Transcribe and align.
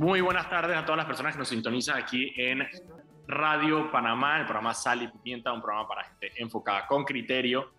Muy 0.00 0.22
buenas 0.22 0.48
tardes 0.48 0.78
a 0.78 0.82
todas 0.82 0.96
las 0.96 1.04
personas 1.04 1.34
que 1.34 1.40
nos 1.40 1.48
sintonizan 1.50 1.98
aquí 1.98 2.32
en 2.34 2.66
Radio 3.26 3.92
Panamá, 3.92 4.38
el 4.38 4.46
programa 4.46 4.72
Sal 4.72 5.02
y 5.02 5.08
Pimienta, 5.08 5.52
un 5.52 5.60
programa 5.60 5.86
para 5.86 6.04
gente 6.04 6.32
enfocada 6.36 6.86
con 6.86 7.04
criterio. 7.04 7.74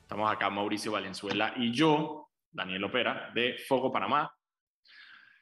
Estamos 0.00 0.30
acá 0.30 0.48
Mauricio 0.50 0.92
Valenzuela 0.92 1.52
y 1.56 1.72
yo, 1.72 2.28
Daniel 2.52 2.84
Opera, 2.84 3.32
de 3.34 3.56
Foco 3.66 3.90
Panamá. 3.90 4.32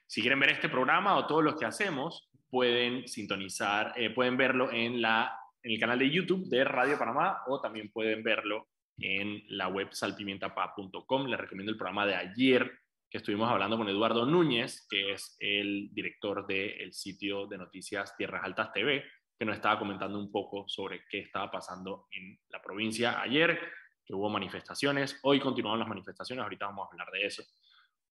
Si 0.06 0.22
quieren 0.22 0.40
ver 0.40 0.48
este 0.48 0.70
programa 0.70 1.18
o 1.18 1.26
todos 1.26 1.44
los 1.44 1.54
que 1.56 1.66
hacemos, 1.66 2.30
pueden 2.48 3.06
sintonizar, 3.06 3.92
eh, 3.96 4.08
pueden 4.08 4.38
verlo 4.38 4.72
en, 4.72 5.02
la, 5.02 5.38
en 5.62 5.72
el 5.72 5.78
canal 5.78 5.98
de 5.98 6.08
YouTube 6.08 6.48
de 6.48 6.64
Radio 6.64 6.98
Panamá 6.98 7.42
o 7.46 7.60
también 7.60 7.90
pueden 7.92 8.22
verlo 8.22 8.68
en 8.96 9.42
la 9.48 9.68
web 9.68 9.88
salpimientapa.com. 9.92 11.26
Les 11.26 11.38
recomiendo 11.38 11.72
el 11.72 11.76
programa 11.76 12.06
de 12.06 12.14
ayer 12.14 12.72
que 13.12 13.18
estuvimos 13.18 13.50
hablando 13.50 13.76
con 13.76 13.86
Eduardo 13.90 14.24
Núñez, 14.24 14.86
que 14.88 15.12
es 15.12 15.36
el 15.38 15.90
director 15.92 16.46
del 16.46 16.94
sitio 16.94 17.46
de 17.46 17.58
noticias 17.58 18.16
Tierras 18.16 18.42
Altas 18.42 18.72
TV, 18.72 19.04
que 19.38 19.44
nos 19.44 19.54
estaba 19.54 19.78
comentando 19.78 20.18
un 20.18 20.32
poco 20.32 20.64
sobre 20.66 21.04
qué 21.10 21.18
estaba 21.18 21.50
pasando 21.50 22.06
en 22.12 22.40
la 22.48 22.62
provincia 22.62 23.20
ayer, 23.20 23.60
que 24.02 24.14
hubo 24.14 24.30
manifestaciones, 24.30 25.20
hoy 25.24 25.40
continuaron 25.40 25.80
las 25.80 25.90
manifestaciones, 25.90 26.42
ahorita 26.42 26.64
vamos 26.64 26.86
a 26.86 26.90
hablar 26.90 27.10
de 27.12 27.26
eso. 27.26 27.42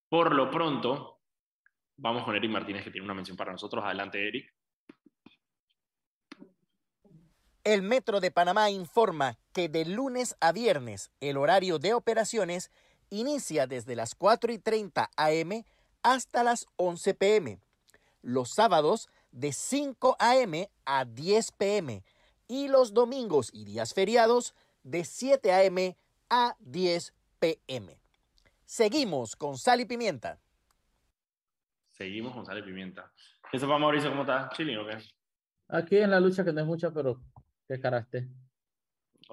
Por 0.08 0.35
lo 0.35 0.52
pronto, 0.52 1.22
vamos 1.97 2.23
con 2.23 2.36
Eric 2.36 2.52
Martínez, 2.52 2.83
que 2.83 2.91
tiene 2.91 3.05
una 3.05 3.16
mención 3.16 3.36
para 3.36 3.52
nosotros. 3.52 3.83
Adelante, 3.83 4.27
Eric. 4.27 4.53
El 7.63 7.81
Metro 7.81 8.20
de 8.20 8.30
Panamá 8.30 8.70
informa 8.70 9.39
que 9.52 9.67
de 9.67 9.83
lunes 9.83 10.36
a 10.41 10.52
viernes 10.52 11.11
el 11.22 11.38
horario 11.38 11.80
de 11.80 11.95
operaciones 11.95 12.72
inicia 13.11 13.67
desde 13.67 13.95
las 13.95 14.15
4 14.15 14.51
y 14.51 14.57
30 14.57 15.11
am 15.15 15.63
hasta 16.02 16.43
las 16.43 16.65
11 16.77 17.13
pm. 17.13 17.59
Los 18.23 18.49
sábados 18.52 19.09
de 19.31 19.53
5 19.53 20.17
am 20.19 20.53
a 20.85 21.05
10 21.05 21.52
pm 21.52 22.03
y 22.47 22.67
los 22.67 22.94
domingos 22.94 23.52
y 23.53 23.66
días 23.66 23.94
feriados 23.94 24.55
de 24.83 25.05
7 25.05 25.67
am 25.67 25.95
a 26.30 26.55
10 26.59 27.13
pm. 27.39 27.99
Seguimos 28.66 29.36
con 29.36 29.58
sal 29.58 29.81
y 29.81 29.86
pimienta. 29.86 30.39
Seguimos 31.91 32.33
con 32.33 32.45
sal 32.45 32.58
y 32.58 32.64
pimienta. 32.64 33.11
¿Qué 33.52 33.58
va 33.59 33.77
Mauricio? 33.77 34.09
¿Cómo 34.09 34.21
estás? 34.21 34.49
¿Chilling 34.55 34.77
o 34.77 34.88
qué? 34.88 34.97
Aquí 35.67 35.97
en 35.97 36.11
la 36.11 36.19
lucha 36.19 36.43
que 36.43 36.53
no 36.53 36.61
es 36.61 36.67
mucha, 36.67 36.91
pero 36.91 37.21
qué 37.67 37.80
caraste. 37.80 38.30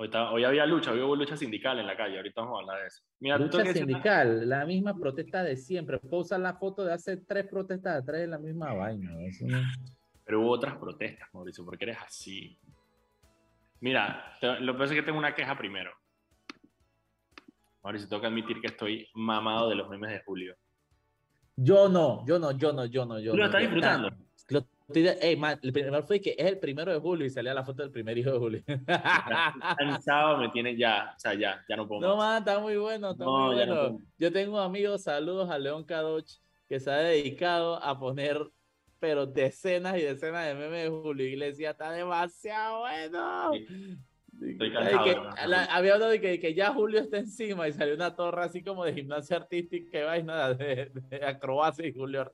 Hoy, 0.00 0.08
hoy, 0.14 0.44
había 0.44 0.64
lucha, 0.64 0.92
hoy 0.92 1.00
hubo 1.00 1.16
lucha 1.16 1.36
sindical 1.36 1.76
en 1.80 1.86
la 1.88 1.96
calle, 1.96 2.18
ahorita 2.18 2.42
vamos 2.42 2.58
a 2.58 2.60
hablar 2.60 2.82
de 2.82 2.86
eso. 2.86 3.02
lucha 3.18 3.72
sindical, 3.72 4.48
la 4.48 4.64
misma 4.64 4.96
protesta 4.96 5.42
de 5.42 5.56
siempre. 5.56 5.98
Puedo 5.98 6.22
usar 6.22 6.38
la 6.38 6.54
foto 6.54 6.84
de 6.84 6.92
hace 6.92 7.16
tres 7.16 7.48
protestas 7.48 8.02
atrás 8.02 8.20
de 8.20 8.28
la 8.28 8.38
misma 8.38 8.72
vaina. 8.72 9.10
Pero 10.24 10.40
hubo 10.40 10.50
otras 10.52 10.76
protestas, 10.76 11.28
Mauricio, 11.32 11.64
porque 11.64 11.86
eres 11.86 11.98
así. 12.00 12.56
Mira, 13.80 14.36
lo 14.60 14.72
que 14.72 14.78
pasa 14.78 14.94
es 14.94 15.00
que 15.00 15.02
tengo 15.04 15.18
una 15.18 15.34
queja 15.34 15.58
primero. 15.58 15.90
Mauricio, 17.82 18.08
tengo 18.08 18.20
que 18.20 18.28
admitir 18.28 18.60
que 18.60 18.68
estoy 18.68 19.08
mamado 19.14 19.68
de 19.68 19.74
los 19.74 19.88
memes 19.88 20.12
de 20.12 20.22
Julio. 20.24 20.54
Yo 21.56 21.88
no, 21.88 22.24
yo 22.24 22.38
no, 22.38 22.52
yo 22.52 22.72
no, 22.72 22.86
yo 22.86 23.04
no, 23.04 23.18
yo 23.18 23.32
¿Tú 23.32 23.38
lo 23.38 23.46
estás 23.46 23.62
disfrutando? 23.62 24.10
El 24.88 25.72
primero 25.72 26.02
fue 26.02 26.20
que 26.20 26.34
es 26.38 26.46
el 26.46 26.58
primero 26.58 26.92
de 26.92 26.98
julio 26.98 27.26
y 27.26 27.30
salía 27.30 27.52
la 27.52 27.64
foto 27.64 27.82
del 27.82 27.92
primer 27.92 28.16
hijo 28.16 28.32
de 28.32 28.38
julio. 28.38 28.62
Cansado 29.78 30.38
me 30.38 30.48
tiene 30.48 30.76
ya, 30.76 31.12
o 31.14 31.20
sea, 31.20 31.34
ya, 31.34 31.62
ya 31.68 31.76
no 31.76 31.86
puedo 31.86 32.00
No, 32.00 32.16
man, 32.16 32.38
está 32.38 32.58
muy 32.58 32.76
bueno, 32.76 33.10
está 33.10 33.24
muy 33.24 33.54
bueno. 33.54 33.98
Yo 34.18 34.32
tengo 34.32 34.58
amigos, 34.58 35.02
saludos 35.02 35.50
a 35.50 35.58
León 35.58 35.84
Cadoch, 35.84 36.26
que 36.68 36.80
se 36.80 36.90
ha 36.90 36.96
dedicado 36.96 37.82
a 37.82 37.98
poner, 37.98 38.38
pero 38.98 39.26
decenas 39.26 39.98
y 39.98 40.02
decenas 40.02 40.46
de 40.46 40.54
memes 40.54 40.84
de 40.84 40.88
Julio 40.88 41.26
Iglesias, 41.26 41.72
está 41.72 41.92
demasiado 41.92 42.80
bueno. 42.80 43.50
Estoy 44.40 44.72
cansado, 44.72 45.30
había 45.70 45.96
uno 45.96 46.06
de 46.06 46.20
que, 46.20 46.38
que, 46.38 46.54
ya 46.54 46.72
Julio 46.72 47.00
está 47.00 47.18
encima 47.18 47.66
y 47.66 47.72
salió 47.72 47.94
una 47.94 48.14
torre 48.14 48.44
así 48.44 48.62
como 48.62 48.84
de 48.84 48.94
gimnasia 48.94 49.38
artística 49.38 49.90
que 49.90 50.04
vaina 50.04 50.54
de, 50.54 50.90
de 50.94 51.24
acrobacia 51.24 51.86
y 51.86 51.92
Julio. 51.92 52.30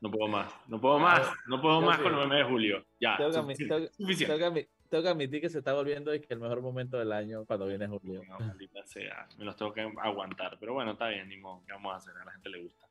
No 0.00 0.10
puedo 0.10 0.28
más, 0.28 0.54
no 0.68 0.80
puedo 0.80 0.98
más, 0.98 1.32
no 1.46 1.60
puedo 1.60 1.80
más 1.80 1.98
con 1.98 2.14
el 2.14 2.20
meme 2.20 2.36
de 2.36 2.44
Julio. 2.44 2.86
Ya, 3.00 3.16
tengo, 3.16 3.32
suficiente. 3.32 4.68
Tengo, 4.88 5.02
que 5.02 5.08
admitir 5.08 5.40
que 5.40 5.48
se 5.48 5.58
está 5.58 5.72
volviendo 5.72 6.14
y 6.14 6.20
que 6.20 6.34
el 6.34 6.40
mejor 6.40 6.62
momento 6.62 6.98
del 6.98 7.10
año 7.10 7.44
cuando 7.46 7.66
viene 7.66 7.88
Julio. 7.88 8.22
No, 8.28 8.38
maldita 8.38 8.84
sea, 8.86 9.26
me 9.36 9.44
los 9.44 9.56
tengo 9.56 9.72
que 9.72 9.80
aguantar. 9.80 10.56
Pero 10.60 10.74
bueno, 10.74 10.92
está 10.92 11.08
bien, 11.08 11.28
ni 11.28 11.36
modo, 11.36 11.62
¿qué 11.66 11.72
vamos 11.72 11.94
a 11.94 11.96
hacer? 11.96 12.14
A 12.16 12.24
la 12.24 12.32
gente 12.32 12.48
le 12.48 12.62
gusta. 12.62 12.86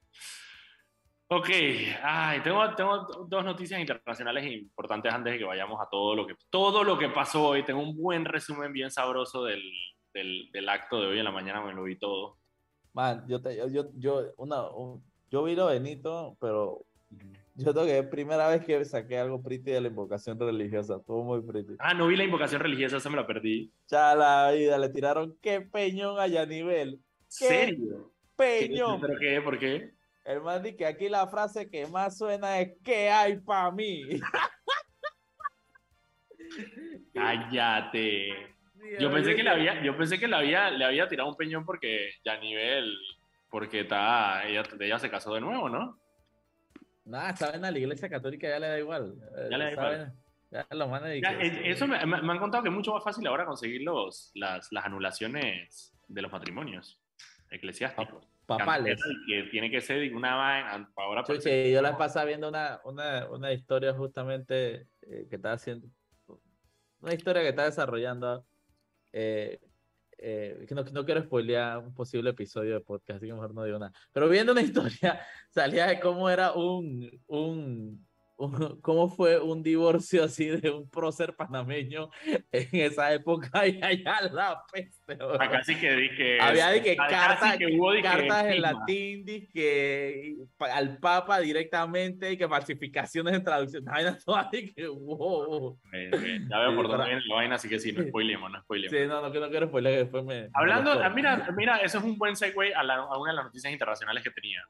Ok, 1.36 1.50
Ay, 2.04 2.42
tengo, 2.42 2.76
tengo 2.76 3.26
dos 3.28 3.44
noticias 3.44 3.80
internacionales 3.80 4.46
importantes 4.52 5.12
antes 5.12 5.34
de 5.34 5.40
que 5.40 5.46
vayamos 5.46 5.82
a 5.82 5.90
todo 5.90 6.16
lo 6.16 6.28
que, 6.28 6.36
todo 6.52 6.84
lo 6.84 6.96
que 6.96 7.10
pasó 7.10 7.48
hoy. 7.48 7.64
Tengo 7.64 7.82
un 7.82 7.98
buen 7.98 8.24
resumen 8.24 8.72
bien 8.72 8.92
sabroso 8.92 9.44
del, 9.44 9.64
del, 10.14 10.52
del 10.52 10.70
acto 10.70 11.02
de 11.02 11.08
hoy 11.08 11.18
en 11.18 11.26
la 11.26 11.32
mañana, 11.32 11.62
me 11.62 11.74
lo 11.74 11.84
vi 11.84 11.98
todo. 11.98 12.38
Man, 12.94 13.26
yo, 13.28 13.42
te, 13.42 13.56
yo, 13.56 13.90
yo, 13.96 14.32
una, 14.38 14.58
yo 15.32 15.44
vi 15.44 15.56
lo 15.56 15.66
Benito, 15.66 16.38
pero 16.40 16.86
yo 17.56 17.74
creo 17.74 17.86
que 17.86 17.98
es 17.98 18.08
primera 18.08 18.48
vez 18.48 18.64
que 18.64 18.86
saqué 18.86 19.18
algo 19.18 19.42
pretty 19.42 19.72
de 19.72 19.82
la 19.82 19.88
invocación 19.88 20.40
religiosa. 20.40 20.98
Estuvo 20.98 21.24
muy 21.24 21.42
pretty. 21.42 21.74
Ah, 21.80 21.96
no 21.96 22.06
vi 22.06 22.16
la 22.16 22.26
invocación 22.26 22.62
religiosa, 22.62 22.98
esa 22.98 23.10
me 23.10 23.16
la 23.16 23.26
perdí. 23.26 23.72
Ya 23.88 24.14
la 24.14 24.52
vida, 24.52 24.78
le 24.78 24.90
tiraron 24.90 25.36
qué 25.42 25.62
peñón 25.62 26.20
a 26.20 26.28
Yanivel. 26.28 27.00
¿Serio? 27.28 28.14
Peñón. 28.36 29.02
¿Pero 29.02 29.20
qué? 29.20 29.42
¿Por 29.42 29.58
qué? 29.58 30.03
El 30.24 30.42
man 30.42 30.64
dice 30.64 30.78
que 30.78 30.86
aquí 30.86 31.10
la 31.10 31.28
frase 31.28 31.70
que 31.70 31.86
más 31.88 32.18
suena 32.18 32.60
es 32.60 32.74
¿qué 32.84 33.10
hay 33.10 33.38
para 33.38 33.72
mí? 33.72 34.04
Cállate. 37.14 38.30
Yo 39.00 39.12
pensé 39.12 39.36
que 39.36 39.44
le 39.44 39.50
había, 39.50 39.82
yo 39.82 39.98
pensé 39.98 40.20
que 40.20 40.28
le 40.28 40.36
había, 40.36 40.70
le 40.70 40.86
había 40.86 41.08
tirado 41.08 41.30
un 41.30 41.36
peñón 41.36 41.66
porque 41.66 42.12
ya 42.24 42.38
nivel, 42.38 42.96
porque 43.50 43.82
está, 43.82 44.46
ella, 44.46 44.64
ella 44.80 45.00
se 45.00 45.10
casó 45.10 45.34
de 45.34 45.42
nuevo, 45.42 45.70
¿no? 45.70 46.00
Nada, 47.06 47.32
está 47.32 47.56
en 47.56 47.62
la 47.62 47.72
iglesia 47.72 48.10
católica 48.10 48.48
ya 48.48 48.60
le 48.60 48.68
da 48.68 48.80
igual. 48.80 49.16
Ya 49.50 49.58
le 49.58 49.66
da 49.66 49.72
igual. 49.72 50.14
Ya 50.52 50.68
lo 50.70 51.06
eso 51.08 51.88
me, 51.88 52.06
me, 52.06 52.32
han 52.32 52.40
contado 52.40 52.62
que 52.62 52.70
es 52.70 52.76
mucho 52.76 52.94
más 52.94 53.04
fácil 53.04 53.26
ahora 53.26 53.46
conseguir 53.46 53.82
los, 53.82 54.32
las, 54.36 54.72
las 54.72 54.86
anulaciones 54.86 55.96
de 56.08 56.22
los 56.22 56.32
matrimonios 56.32 57.02
eclesiásticos 57.50 58.28
papales. 58.58 59.02
Que 59.28 59.44
tiene 59.44 59.69
que 59.69 59.81
ser 59.81 60.14
una 60.14 60.36
vaina 60.36 60.91
ahora. 60.96 61.24
Yo 61.28 61.81
la 61.81 61.97
pasaba 61.97 62.25
viendo 62.25 62.50
una, 62.50 62.80
una, 62.86 63.30
una 63.30 63.53
historia 63.53 63.94
justamente 63.94 64.88
eh, 65.02 65.28
que 65.30 65.36
está 65.36 65.53
haciendo, 65.53 65.88
una 67.00 67.13
historia 67.13 67.42
que 67.42 67.50
está 67.50 67.66
desarrollando, 67.66 68.46
eh, 69.12 69.59
eh, 70.18 70.66
que 70.68 70.75
no, 70.75 70.84
no, 70.84 71.06
quiero 71.06 71.22
spoilear 71.22 71.80
un 71.80 71.94
posible 71.94 72.30
episodio 72.30 72.75
de 72.75 72.81
podcast, 72.81 73.18
así 73.18 73.28
que 73.28 73.34
mejor 73.34 73.53
no 73.53 73.63
digo 73.63 73.80
nada. 73.80 73.92
Pero 74.12 74.30
viendo 74.30 74.53
una 74.53 74.62
historia, 75.02 75.19
salía 75.50 75.88
de 75.88 76.00
cómo 76.00 76.30
era 76.30 76.53
un, 76.53 77.22
un 77.28 78.08
cómo 78.81 79.09
fue 79.09 79.40
un 79.40 79.64
divorcio 79.64 80.24
así 80.24 80.48
de 80.48 80.72
un 80.72 80.90
prócer 80.90 81.36
panameño 81.36 82.09
en 82.52 82.68
esa 82.72 83.14
época 83.14 83.50
y 83.68 83.81
allá 83.84 84.22
la 84.31 84.64
peste. 84.72 85.18
Acá 85.40 85.64
sí 85.64 85.76
que 85.76 85.94
dije. 85.96 86.42
Había 86.42 86.70
de 86.70 86.84
que 86.84 86.96
cartas, 86.96 87.58
cartas 88.02 88.46
en 88.46 88.62
latín, 88.62 89.26
que 89.54 90.36
al 90.59 90.98
Papa 90.98 91.40
directamente 91.40 92.31
y 92.31 92.38
que 92.38 92.48
falsificaciones 92.48 93.34
en 93.34 93.44
traducción. 93.44 93.86
Vainas 93.94 94.24
todas 94.24 94.50
que 94.50 94.88
wow. 94.88 95.80
Ya 96.50 96.60
veo 96.60 96.75
por 96.75 96.88
dónde 96.88 97.06
viene 97.06 97.22
la 97.28 97.36
vaina, 97.36 97.56
así 97.56 97.70
que 97.70 97.80
sí, 97.80 97.92
no 97.92 98.04
spoilemos, 98.04 98.52
no 98.52 98.62
spoilemos. 98.62 98.98
Sí, 98.98 99.08
no, 99.08 99.22
no, 99.22 99.30
no 99.30 99.50
quiero 99.50 99.68
spoiler, 99.68 99.94
que 99.94 100.00
después 100.00 100.24
me. 100.24 100.50
Hablando, 100.54 100.96
mira, 101.14 101.48
mira, 101.56 101.78
eso 101.78 101.98
es 102.00 102.04
un 102.04 102.18
buen 102.18 102.36
segue 102.36 102.74
a, 102.74 102.81
a 102.81 103.18
una 103.20 103.31
de 103.31 103.36
las 103.38 103.46
noticias 103.46 103.72
internacionales 103.72 104.24
que 104.24 104.31
tenía. 104.31 104.62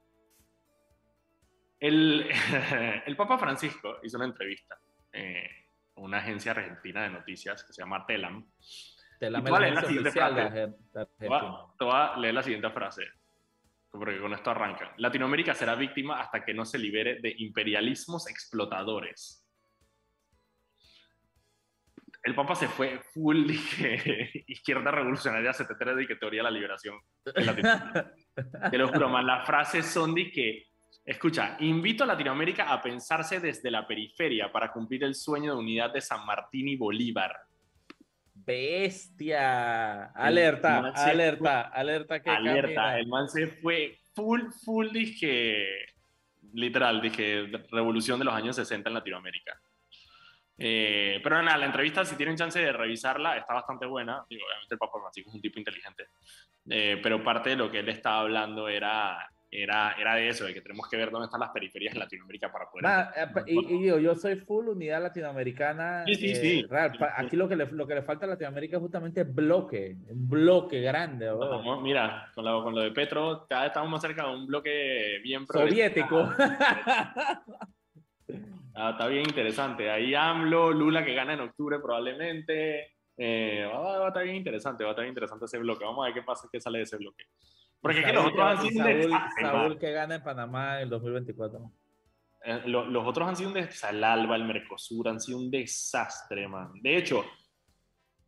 El, 1.83 2.29
el 3.05 3.15
Papa 3.17 3.37
Francisco 3.37 3.99
hizo 4.03 4.15
una 4.15 4.27
entrevista 4.27 4.79
eh, 5.11 5.49
a 5.97 5.99
una 5.99 6.19
agencia 6.19 6.53
argentina 6.53 7.03
de 7.03 7.09
noticias 7.09 7.61
que 7.61 7.73
se 7.73 7.81
llama 7.81 8.05
Telam. 8.05 8.49
Telam 9.19 9.45
es 9.45 9.51
la, 9.51 9.69
la 9.69 9.81
siguiente 9.81 10.11
frase. 10.11 10.73
Te 11.19 11.83
voy 11.83 11.93
a 11.93 12.15
leer 12.17 12.33
la 12.35 12.41
siguiente 12.41 12.69
frase, 12.69 13.03
porque 13.91 14.17
con 14.17 14.33
esto 14.33 14.49
arranca. 14.51 14.93
Latinoamérica 14.95 15.53
será 15.53 15.75
víctima 15.75 16.21
hasta 16.21 16.45
que 16.45 16.53
no 16.53 16.63
se 16.63 16.77
libere 16.79 17.19
de 17.19 17.35
imperialismos 17.39 18.29
explotadores. 18.29 19.45
El 22.23 22.35
Papa 22.35 22.55
se 22.55 22.69
fue 22.69 23.01
full 23.13 23.45
dije, 23.47 24.45
izquierda 24.47 24.89
revolucionaria 24.89 25.51
73 25.51 25.97
de 25.97 26.07
que 26.07 26.15
teoría 26.15 26.39
de 26.39 26.43
la 26.43 26.51
liberación. 26.51 26.97
Te 28.71 28.77
lo 28.77 28.87
juro, 28.87 29.09
man, 29.09 29.27
las 29.27 29.45
frases 29.45 29.85
son 29.85 30.15
de 30.15 30.31
que 30.31 30.72
Escucha, 31.05 31.57
invito 31.59 32.05
a 32.05 32.07
Latinoamérica 32.07 32.71
a 32.71 32.81
pensarse 32.81 33.39
desde 33.39 33.69
la 33.69 33.85
periferia 33.85 34.51
para 34.51 34.71
cumplir 34.71 35.03
el 35.03 35.15
sueño 35.15 35.53
de 35.53 35.59
unidad 35.59 35.91
de 35.91 35.99
San 35.99 36.25
Martín 36.25 36.69
y 36.69 36.77
Bolívar. 36.77 37.35
Bestia. 38.33 40.05
Alerta, 40.05 40.93
alerta, 40.95 41.61
alerta 41.61 42.21
que 42.21 42.29
Alerta, 42.29 42.97
el 42.97 43.07
man 43.07 43.27
se 43.27 43.47
fue 43.47 43.97
full, 44.13 44.49
full, 44.63 44.91
dije, 44.91 45.67
literal, 46.53 47.01
dije 47.01 47.47
revolución 47.71 48.19
de 48.19 48.25
los 48.25 48.33
años 48.33 48.55
60 48.55 48.89
en 48.89 48.93
Latinoamérica. 48.93 49.59
Eh, 50.57 51.19
pero 51.21 51.41
nada, 51.41 51.57
la 51.57 51.65
entrevista, 51.65 52.05
si 52.05 52.15
tienen 52.15 52.37
chance 52.37 52.59
de 52.59 52.71
revisarla, 52.71 53.37
está 53.37 53.53
bastante 53.53 53.85
buena. 53.85 54.23
Digo, 54.29 54.45
obviamente 54.45 54.75
el 54.75 54.79
Papa 54.79 54.99
Francisco 55.01 55.29
es 55.29 55.35
un 55.35 55.41
tipo 55.41 55.59
inteligente. 55.59 56.07
Eh, 56.69 56.99
pero 57.03 57.23
parte 57.23 57.51
de 57.51 57.55
lo 57.57 57.69
que 57.69 57.79
él 57.79 57.89
estaba 57.89 58.21
hablando 58.21 58.69
era 58.69 59.32
era, 59.61 59.95
era 59.99 60.15
de 60.15 60.29
eso, 60.29 60.45
de 60.45 60.53
que 60.53 60.61
tenemos 60.61 60.87
que 60.89 60.97
ver 60.97 61.11
dónde 61.11 61.25
están 61.25 61.39
las 61.39 61.51
periferias 61.51 61.93
en 61.93 61.99
Latinoamérica 61.99 62.51
para 62.51 62.69
poder... 62.69 62.85
Eh, 63.45 63.53
y, 63.53 63.83
digo, 63.83 63.99
yo 63.99 64.15
soy 64.15 64.35
full 64.37 64.69
unidad 64.69 65.01
latinoamericana. 65.01 66.03
Sí, 66.07 66.15
sí, 66.15 66.31
eh, 66.31 66.35
sí. 66.35 66.65
Aquí 67.17 67.35
lo 67.35 67.47
que, 67.47 67.55
le, 67.55 67.67
lo 67.67 67.85
que 67.85 67.95
le 67.95 68.01
falta 68.01 68.25
a 68.25 68.29
Latinoamérica 68.29 68.77
es 68.77 68.81
justamente 68.81 69.23
bloque, 69.23 69.95
un 70.09 70.27
bloque 70.27 70.81
grande. 70.81 71.29
mira, 71.81 72.31
con 72.33 72.45
lo, 72.45 72.63
con 72.63 72.73
lo 72.73 72.81
de 72.81 72.91
Petro, 72.91 73.45
cada 73.47 73.61
vez 73.61 73.69
estamos 73.69 73.91
más 73.91 74.01
cerca 74.01 74.25
de 74.25 74.33
un 74.33 74.47
bloque 74.47 75.19
bien 75.23 75.45
soviético. 75.45 76.29
Ah, 78.75 78.91
está 78.91 79.07
bien 79.07 79.21
interesante. 79.21 79.91
Ahí 79.91 80.15
AMLO, 80.15 80.71
Lula 80.71 81.05
que 81.05 81.13
gana 81.13 81.33
en 81.33 81.41
octubre 81.41 81.77
probablemente. 81.79 82.93
Eh, 83.15 83.69
va, 83.71 83.99
va, 83.99 84.05
a 84.05 84.07
estar 84.07 84.23
bien 84.23 84.37
interesante, 84.37 84.83
va 84.83 84.89
a 84.89 84.93
estar 84.93 85.03
bien 85.03 85.11
interesante 85.11 85.45
ese 85.45 85.59
bloque. 85.59 85.85
Vamos 85.85 86.03
a 86.03 86.07
ver 86.07 86.15
qué 86.15 86.23
pasa, 86.23 86.49
qué 86.51 86.59
sale 86.59 86.79
de 86.79 86.85
ese 86.85 86.97
bloque. 86.97 87.25
Porque 87.83 87.99
es 87.99 88.05
que 88.05 88.13
los 88.13 88.27
otros 88.27 88.41
han 88.45 88.61
sido 88.61 88.85
un 88.85 88.91
desastre. 88.93 89.43
Saúl 89.43 89.77
que 89.77 89.91
gana 89.91 90.15
en 90.15 90.23
Panamá 90.23 90.77
en 90.77 90.83
el 90.83 90.89
2024. 90.89 91.71
Eh, 92.45 92.61
los 92.65 93.05
otros 93.05 93.27
han 93.27 93.35
sido 93.35 93.49
un 93.49 93.55
desastre. 93.55 93.89
El 93.97 94.03
Alba, 94.05 94.37
el 94.37 94.45
Mercosur 94.45 95.09
han 95.09 95.19
sido 95.19 95.37
un 95.37 95.51
desastre, 95.51 96.47
man. 96.47 96.71
De 96.81 96.95
hecho, 96.95 97.25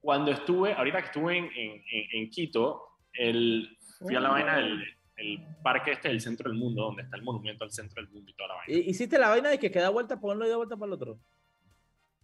cuando 0.02 0.32
estuve, 0.32 0.74
ahorita 0.74 1.00
que 1.00 1.06
estuve 1.06 1.38
en, 1.38 1.46
en, 1.46 1.82
en 1.90 2.30
Quito, 2.30 2.82
el, 3.14 3.78
fui 3.98 4.14
a 4.14 4.20
la 4.20 4.30
vaina 4.30 4.58
del 4.58 4.84
el 5.16 5.40
parque 5.64 5.94
este 5.94 6.10
del 6.10 6.20
centro 6.20 6.50
del 6.50 6.60
mundo, 6.60 6.82
donde 6.84 7.04
está 7.04 7.16
el 7.16 7.24
monumento 7.24 7.64
al 7.64 7.72
centro 7.72 8.04
del 8.04 8.12
mundo 8.12 8.30
y 8.30 8.34
toda 8.34 8.50
la 8.50 8.56
vaina. 8.56 8.74
¿Hiciste 8.74 9.18
la 9.18 9.30
vaina 9.30 9.48
de 9.48 9.58
que 9.58 9.72
queda 9.72 9.88
vuelta 9.88 10.20
para 10.20 10.34
uno 10.34 10.46
y 10.46 10.50
da 10.50 10.58
vuelta 10.58 10.76
para 10.76 10.88
el 10.88 10.94
otro? 10.94 11.18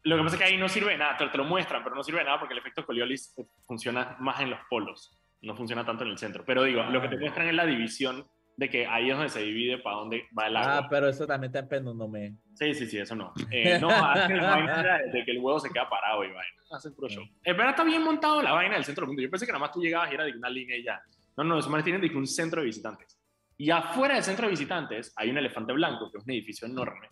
Lo 0.04 0.18
que 0.18 0.24
pasa 0.24 0.36
es 0.36 0.42
que 0.42 0.48
ahí 0.50 0.58
no 0.58 0.68
sirve 0.68 0.92
de 0.92 0.98
nada, 0.98 1.16
te, 1.16 1.26
te, 1.30 1.38
lo 1.38 1.46
muestran, 1.46 1.82
pero 1.82 1.96
no 1.96 2.04
sirve 2.04 2.20
de 2.20 2.26
nada 2.26 2.40
porque 2.40 2.54
el 2.54 2.60
efecto 2.60 2.86
Coriolis 2.86 3.34
funciona 3.66 4.18
más 4.20 4.42
en 4.42 4.50
los 4.50 4.60
polos 4.70 5.21
no 5.42 5.56
funciona 5.56 5.86
tanto 5.86 6.04
en 6.04 6.12
el 6.12 6.18
centro. 6.18 6.44
Pero 6.46 6.64
digo, 6.64 6.84
lo 6.84 7.02
que 7.02 7.10
te 7.10 7.18
muestran 7.18 7.48
es 7.48 7.56
la 7.56 7.66
división 7.66 8.26
de 8.58 8.70
que 8.70 8.86
ahí 8.86 9.10
es 9.10 9.16
donde 9.16 9.30
se 9.30 9.42
divide 9.42 9.80
para 9.80 9.98
dónde 9.98 10.26
va 10.38 10.48
el 10.48 10.56
agua. 10.56 10.78
Ah, 10.78 10.88
pero 10.90 11.10
eso 11.10 11.26
también 11.26 11.52
está 11.56 11.76
en 11.76 12.40
Sí, 12.54 12.74
sí, 12.74 12.86
sí, 12.86 12.98
eso 12.98 13.16
no. 13.16 13.34
Eh, 13.52 13.80
no, 13.80 13.90
hacen 13.90 14.38
vaina 14.38 15.00
de 15.12 15.26
que 15.26 15.32
el 15.32 15.40
huevo 15.40 15.60
se 15.60 15.70
queda 15.70 15.90
parado 15.90 16.24
y 16.24 16.28
vaina. 16.28 16.62
Hacen 16.72 16.94
puro 16.94 17.10
show. 17.10 17.24
En 17.44 17.58
verdad 17.58 17.72
está 17.72 17.84
bien 17.84 18.04
montado 18.04 18.42
la 18.42 18.54
vaina 18.54 18.76
del 18.76 18.86
centro 18.86 19.02
del 19.02 19.08
mundo. 19.08 19.22
Yo 19.22 19.30
pensé 19.30 19.46
que 19.46 19.52
nada 19.52 19.66
más 19.66 19.72
tú 19.72 19.82
llegabas 19.82 20.12
y 20.12 20.14
era 20.14 20.26
de 20.26 20.32
una 20.32 20.50
línea 20.50 20.78
y 20.78 20.84
ya. 20.84 21.02
No, 21.38 21.44
no, 21.44 21.60
esos 21.60 21.72
manes 21.72 21.84
tienen 21.84 22.02
de 22.02 22.16
un 22.16 22.28
centro 22.28 22.62
de 22.62 22.68
visitantes. 22.68 23.18
Y 23.58 23.70
afuera 23.70 24.16
del 24.16 24.24
centro 24.24 24.46
de 24.46 24.52
visitantes 24.52 25.14
hay 25.16 25.30
un 25.30 25.38
elefante 25.38 25.74
blanco, 25.74 26.12
que 26.12 26.18
es 26.18 26.24
un 26.24 26.32
edificio 26.32 26.68
enorme, 26.68 27.10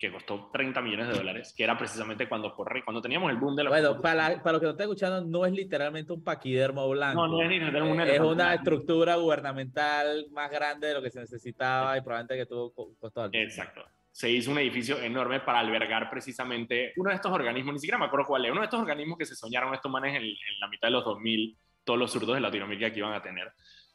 que 0.00 0.10
costó 0.10 0.48
30 0.50 0.80
millones 0.80 1.08
de 1.08 1.12
dólares, 1.12 1.52
que 1.54 1.62
era 1.62 1.76
precisamente 1.76 2.26
cuando, 2.26 2.56
cuando 2.56 3.02
teníamos 3.02 3.30
el 3.30 3.36
boom 3.36 3.54
de 3.54 3.64
los... 3.64 3.70
Bueno, 3.70 4.00
para, 4.00 4.42
para 4.42 4.52
los 4.52 4.60
que 4.60 4.64
no 4.64 4.70
están 4.70 4.84
escuchando, 4.84 5.20
no 5.20 5.44
es 5.44 5.52
literalmente 5.52 6.10
un 6.14 6.24
paquidermo 6.24 6.88
blanco. 6.88 7.26
No, 7.26 7.28
no 7.28 7.42
es 7.42 7.50
literalmente 7.50 8.02
un 8.02 8.08
Es 8.08 8.20
una 8.20 8.54
estructura 8.54 9.16
gubernamental 9.16 10.26
más 10.30 10.50
grande 10.50 10.88
de 10.88 10.94
lo 10.94 11.02
que 11.02 11.10
se 11.10 11.20
necesitaba 11.20 11.98
y 11.98 12.00
probablemente 12.00 12.34
que 12.34 12.46
tuvo 12.46 12.72
costó 12.98 13.24
alto. 13.24 13.36
Exacto. 13.36 13.84
Se 14.10 14.30
hizo 14.30 14.50
un 14.50 14.58
edificio 14.58 14.98
enorme 15.02 15.40
para 15.40 15.58
albergar 15.58 16.08
precisamente 16.08 16.94
uno 16.96 17.10
de 17.10 17.16
estos 17.16 17.30
organismos, 17.30 17.74
ni 17.74 17.80
siquiera 17.80 17.98
me 17.98 18.06
acuerdo 18.06 18.26
cuál 18.26 18.46
es, 18.46 18.52
uno 18.52 18.62
de 18.62 18.64
estos 18.64 18.80
organismos 18.80 19.18
que 19.18 19.26
se 19.26 19.36
soñaron 19.36 19.74
estos 19.74 19.92
manes 19.92 20.16
en, 20.16 20.22
en 20.22 20.60
la 20.60 20.68
mitad 20.68 20.88
de 20.88 20.92
los 20.92 21.04
2000, 21.04 21.58
todos 21.84 21.98
los 21.98 22.10
zurdos 22.10 22.34
de 22.36 22.40
Latinoamérica 22.40 22.90
que 22.90 23.00
iban 23.00 23.12
a 23.12 23.20
tener 23.20 23.52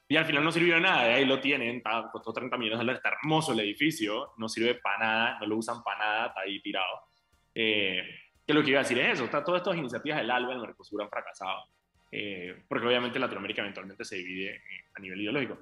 y 0.07 0.15
al 0.17 0.25
final 0.25 0.43
no 0.43 0.51
sirvió 0.51 0.75
de 0.75 0.81
nada, 0.81 1.15
ahí 1.15 1.25
lo 1.25 1.39
tienen, 1.39 1.77
está, 1.77 2.09
costó 2.11 2.31
30 2.31 2.57
millones 2.57 2.77
de 2.77 2.83
dólares, 2.83 2.99
está 3.03 3.17
hermoso 3.17 3.53
el 3.53 3.61
edificio, 3.61 4.33
no 4.37 4.47
sirve 4.47 4.75
para 4.75 4.99
nada, 4.99 5.39
no 5.39 5.47
lo 5.47 5.57
usan 5.57 5.81
para 5.83 5.97
nada, 5.97 6.27
está 6.27 6.41
ahí 6.41 6.61
tirado. 6.61 7.01
Eh, 7.53 8.03
que 8.45 8.53
lo 8.53 8.61
que 8.63 8.69
iba 8.69 8.79
a 8.79 8.83
decir 8.83 8.99
es 8.99 9.13
eso, 9.13 9.25
está, 9.25 9.43
todas 9.43 9.61
estas 9.61 9.77
iniciativas 9.77 10.19
del 10.19 10.29
ALBA, 10.29 10.53
el 10.53 10.59
Mercosur 10.59 11.01
han 11.01 11.09
fracasado, 11.09 11.63
eh, 12.11 12.63
porque 12.67 12.85
obviamente 12.85 13.17
Latinoamérica 13.17 13.61
eventualmente 13.61 14.05
se 14.05 14.17
divide 14.17 14.61
a 14.93 14.99
nivel 14.99 15.21
ideológico. 15.21 15.57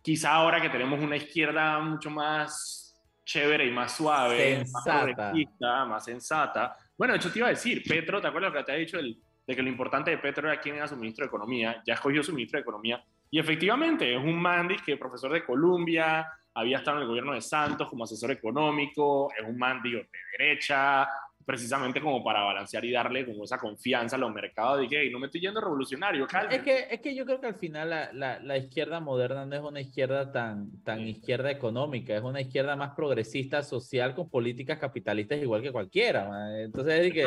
Quizá 0.00 0.34
ahora 0.34 0.60
que 0.60 0.70
tenemos 0.70 1.00
una 1.00 1.16
izquierda 1.16 1.80
mucho 1.80 2.08
más 2.08 2.88
chévere 3.24 3.66
y 3.66 3.72
más 3.72 3.96
suave, 3.96 4.58
sensata. 4.58 5.32
más 5.60 5.88
más 5.88 6.04
sensata. 6.04 6.76
Bueno, 6.96 7.14
de 7.14 7.18
hecho 7.18 7.32
te 7.32 7.40
iba 7.40 7.48
a 7.48 7.50
decir, 7.50 7.82
Petro, 7.86 8.20
¿te 8.20 8.28
acuerdas 8.28 8.52
lo 8.52 8.58
que 8.58 8.64
te 8.64 8.72
ha 8.72 8.76
dicho 8.76 8.98
el, 8.98 9.20
de 9.44 9.56
que 9.56 9.62
lo 9.62 9.68
importante 9.68 10.12
de 10.12 10.18
Petro 10.18 10.48
era 10.48 10.60
quién 10.60 10.76
era 10.76 10.86
su 10.86 10.96
ministro 10.96 11.24
de 11.24 11.28
Economía? 11.28 11.82
Ya 11.84 11.94
escogió 11.94 12.22
su 12.22 12.32
ministro 12.32 12.58
de 12.58 12.62
Economía 12.62 13.04
y 13.30 13.38
efectivamente, 13.38 14.14
es 14.14 14.22
un 14.22 14.40
Mandis 14.40 14.82
que 14.82 14.92
es 14.92 14.98
profesor 14.98 15.32
de 15.32 15.44
Columbia, 15.44 16.26
había 16.54 16.78
estado 16.78 16.96
en 16.96 17.02
el 17.02 17.08
gobierno 17.08 17.34
de 17.34 17.40
Santos 17.40 17.88
como 17.88 18.04
asesor 18.04 18.30
económico, 18.32 19.30
es 19.38 19.46
un 19.46 19.56
man, 19.56 19.80
de 19.82 20.08
derecha, 20.38 21.08
precisamente 21.48 22.00
como 22.00 22.22
para 22.22 22.42
balancear 22.42 22.84
y 22.84 22.92
darle 22.92 23.24
como 23.24 23.44
esa 23.44 23.56
confianza 23.58 24.16
a 24.16 24.18
los 24.18 24.34
mercados 24.34 24.80
de 24.80 24.88
que 24.88 25.10
no 25.10 25.18
me 25.18 25.26
estoy 25.26 25.40
yendo 25.40 25.60
revolucionario. 25.62 26.26
Es 26.50 26.62
que, 26.62 26.88
es 26.90 27.00
que 27.00 27.14
yo 27.14 27.24
creo 27.24 27.40
que 27.40 27.46
al 27.46 27.54
final 27.54 27.88
la, 27.88 28.12
la, 28.12 28.38
la, 28.40 28.58
izquierda 28.58 29.00
moderna 29.00 29.46
no 29.46 29.56
es 29.56 29.62
una 29.62 29.80
izquierda 29.80 30.30
tan, 30.30 30.82
tan 30.82 31.00
izquierda 31.00 31.50
económica, 31.50 32.14
es 32.14 32.22
una 32.22 32.42
izquierda 32.42 32.76
más 32.76 32.94
progresista 32.94 33.62
social 33.62 34.14
con 34.14 34.28
políticas 34.28 34.78
capitalistas 34.78 35.40
igual 35.40 35.62
que 35.62 35.72
cualquiera. 35.72 36.28
Entonces 36.60 37.06
es 37.06 37.12
que... 37.14 37.26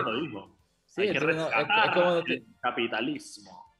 Sí, 0.86 1.04
es, 1.04 1.20
como... 1.20 2.18
el 2.28 2.46
capitalismo. 2.60 3.71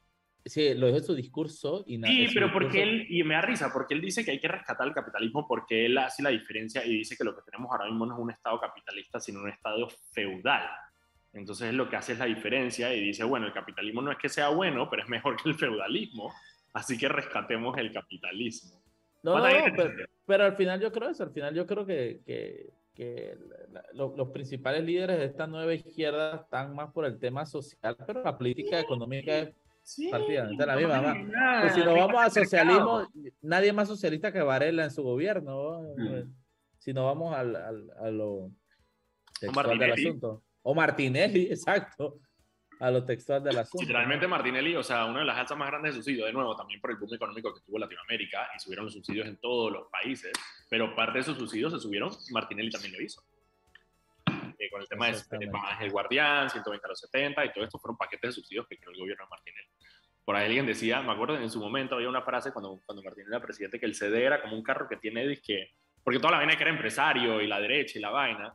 Sí, 0.44 0.74
lo 0.74 0.86
dijo 0.86 0.98
en 0.98 1.04
su 1.04 1.14
discurso. 1.14 1.84
Y 1.86 2.02
sí, 2.02 2.28
pero 2.34 2.52
porque 2.52 2.82
él, 2.82 3.06
y 3.08 3.22
me 3.22 3.34
da 3.34 3.42
risa, 3.42 3.70
porque 3.72 3.94
él 3.94 4.00
dice 4.00 4.24
que 4.24 4.32
hay 4.32 4.40
que 4.40 4.48
rescatar 4.48 4.86
el 4.86 4.94
capitalismo 4.94 5.46
porque 5.46 5.86
él 5.86 5.96
hace 5.98 6.22
la 6.22 6.30
diferencia 6.30 6.84
y 6.84 6.98
dice 6.98 7.16
que 7.16 7.24
lo 7.24 7.34
que 7.34 7.42
tenemos 7.42 7.70
ahora 7.70 7.86
mismo 7.86 8.06
no 8.06 8.14
es 8.14 8.20
un 8.20 8.30
Estado 8.30 8.60
capitalista, 8.60 9.20
sino 9.20 9.40
un 9.40 9.48
Estado 9.48 9.88
feudal. 10.12 10.68
Entonces 11.32 11.72
lo 11.72 11.88
que 11.88 11.96
hace 11.96 12.12
es 12.12 12.18
la 12.18 12.26
diferencia 12.26 12.92
y 12.94 13.00
dice, 13.02 13.24
bueno, 13.24 13.46
el 13.46 13.52
capitalismo 13.52 14.02
no 14.02 14.12
es 14.12 14.18
que 14.18 14.28
sea 14.28 14.48
bueno, 14.48 14.90
pero 14.90 15.02
es 15.02 15.08
mejor 15.08 15.40
que 15.40 15.48
el 15.48 15.54
feudalismo, 15.54 16.32
así 16.74 16.98
que 16.98 17.08
rescatemos 17.08 17.76
el 17.78 17.92
capitalismo. 17.92 18.82
No, 19.22 19.38
no, 19.38 19.44
pero, 20.26 20.44
al 20.44 20.56
final 20.56 20.80
yo 20.80 20.90
creo 20.90 21.10
eso, 21.10 21.22
al 21.22 21.30
final 21.30 21.54
yo 21.54 21.64
creo 21.64 21.86
que, 21.86 22.22
que, 22.26 22.70
que 22.92 23.38
los 23.94 24.30
principales 24.30 24.82
líderes 24.82 25.18
de 25.18 25.26
esta 25.26 25.46
nueva 25.46 25.72
izquierda 25.72 26.42
están 26.42 26.74
más 26.74 26.92
por 26.92 27.04
el 27.04 27.20
tema 27.20 27.46
social, 27.46 27.96
pero 28.04 28.24
la 28.24 28.36
política 28.36 28.80
económica 28.80 29.38
es 29.38 29.54
Sí, 29.82 30.10
la 30.10 30.76
misma. 30.76 31.60
pues 31.60 31.74
si 31.74 31.80
nos 31.80 31.94
vamos 31.94 32.22
a 32.22 32.30
socialismo, 32.30 33.08
nadie 33.40 33.72
más 33.72 33.88
socialista 33.88 34.32
que 34.32 34.40
Varela 34.40 34.84
en 34.84 34.90
su 34.90 35.02
gobierno. 35.02 35.82
Mm. 35.96 36.32
Si 36.78 36.92
nos 36.92 37.04
vamos 37.04 37.34
al, 37.34 37.56
al, 37.56 37.90
a 38.00 38.10
lo 38.10 38.50
textual 39.40 39.78
del 39.78 39.92
asunto. 39.92 40.44
O 40.62 40.74
Martinelli, 40.74 41.46
exacto. 41.50 42.20
A 42.80 42.90
lo 42.90 43.04
textual 43.04 43.42
del 43.44 43.58
asunto. 43.58 43.82
Literalmente 43.82 44.26
Martinelli, 44.26 44.74
o 44.74 44.82
sea, 44.82 45.04
una 45.04 45.20
de 45.20 45.24
las 45.24 45.38
alzas 45.38 45.56
más 45.56 45.68
grandes 45.68 45.94
de 45.94 45.96
subsidio, 45.98 46.26
de 46.26 46.32
nuevo, 46.32 46.56
también 46.56 46.80
por 46.80 46.90
el 46.90 46.96
boom 46.96 47.14
económico 47.14 47.54
que 47.54 47.60
tuvo 47.60 47.78
Latinoamérica, 47.78 48.48
y 48.56 48.60
subieron 48.60 48.86
los 48.86 48.94
subsidios 48.94 49.28
en 49.28 49.36
todos 49.36 49.70
los 49.70 49.88
países, 49.88 50.32
pero 50.68 50.94
parte 50.96 51.14
de 51.14 51.20
esos 51.20 51.38
subsidios 51.38 51.72
se 51.72 51.78
subieron, 51.78 52.10
Martinelli 52.32 52.70
también 52.70 52.94
lo 52.94 53.00
hizo. 53.00 53.22
Eh, 54.58 54.70
con 54.70 54.80
el 54.80 54.88
tema 54.88 55.08
de, 55.08 55.16
el 55.80 55.90
Guardián, 55.90 56.50
120 56.50 56.86
a 56.86 56.88
los 56.88 57.00
70, 57.00 57.44
y 57.44 57.52
todo 57.52 57.64
esto 57.64 57.78
fueron 57.78 57.96
paquetes 57.96 58.30
de 58.30 58.32
subsidios 58.32 58.66
que 58.68 58.78
creó 58.78 58.92
el 58.92 58.98
gobierno 58.98 59.24
de 59.24 59.30
Martinelli. 59.30 59.68
Por 60.24 60.36
ahí 60.36 60.46
alguien 60.46 60.66
decía, 60.66 61.02
me 61.02 61.12
acuerdo 61.12 61.36
en 61.36 61.50
su 61.50 61.60
momento 61.60 61.96
había 61.96 62.08
una 62.08 62.22
frase 62.22 62.52
cuando, 62.52 62.80
cuando 62.86 63.02
Martinelli 63.02 63.34
era 63.34 63.44
presidente 63.44 63.80
que 63.80 63.86
el 63.86 63.94
CD 63.94 64.24
era 64.24 64.40
como 64.40 64.56
un 64.56 64.62
carro 64.62 64.88
que 64.88 64.96
tiene 64.96 65.36
que 65.40 65.70
porque 66.04 66.18
toda 66.18 66.32
la 66.32 66.38
vaina 66.38 66.56
que 66.56 66.62
era 66.62 66.72
empresario 66.72 67.40
y 67.40 67.46
la 67.46 67.60
derecha 67.60 67.98
y 67.98 68.02
la 68.02 68.10
vaina, 68.10 68.54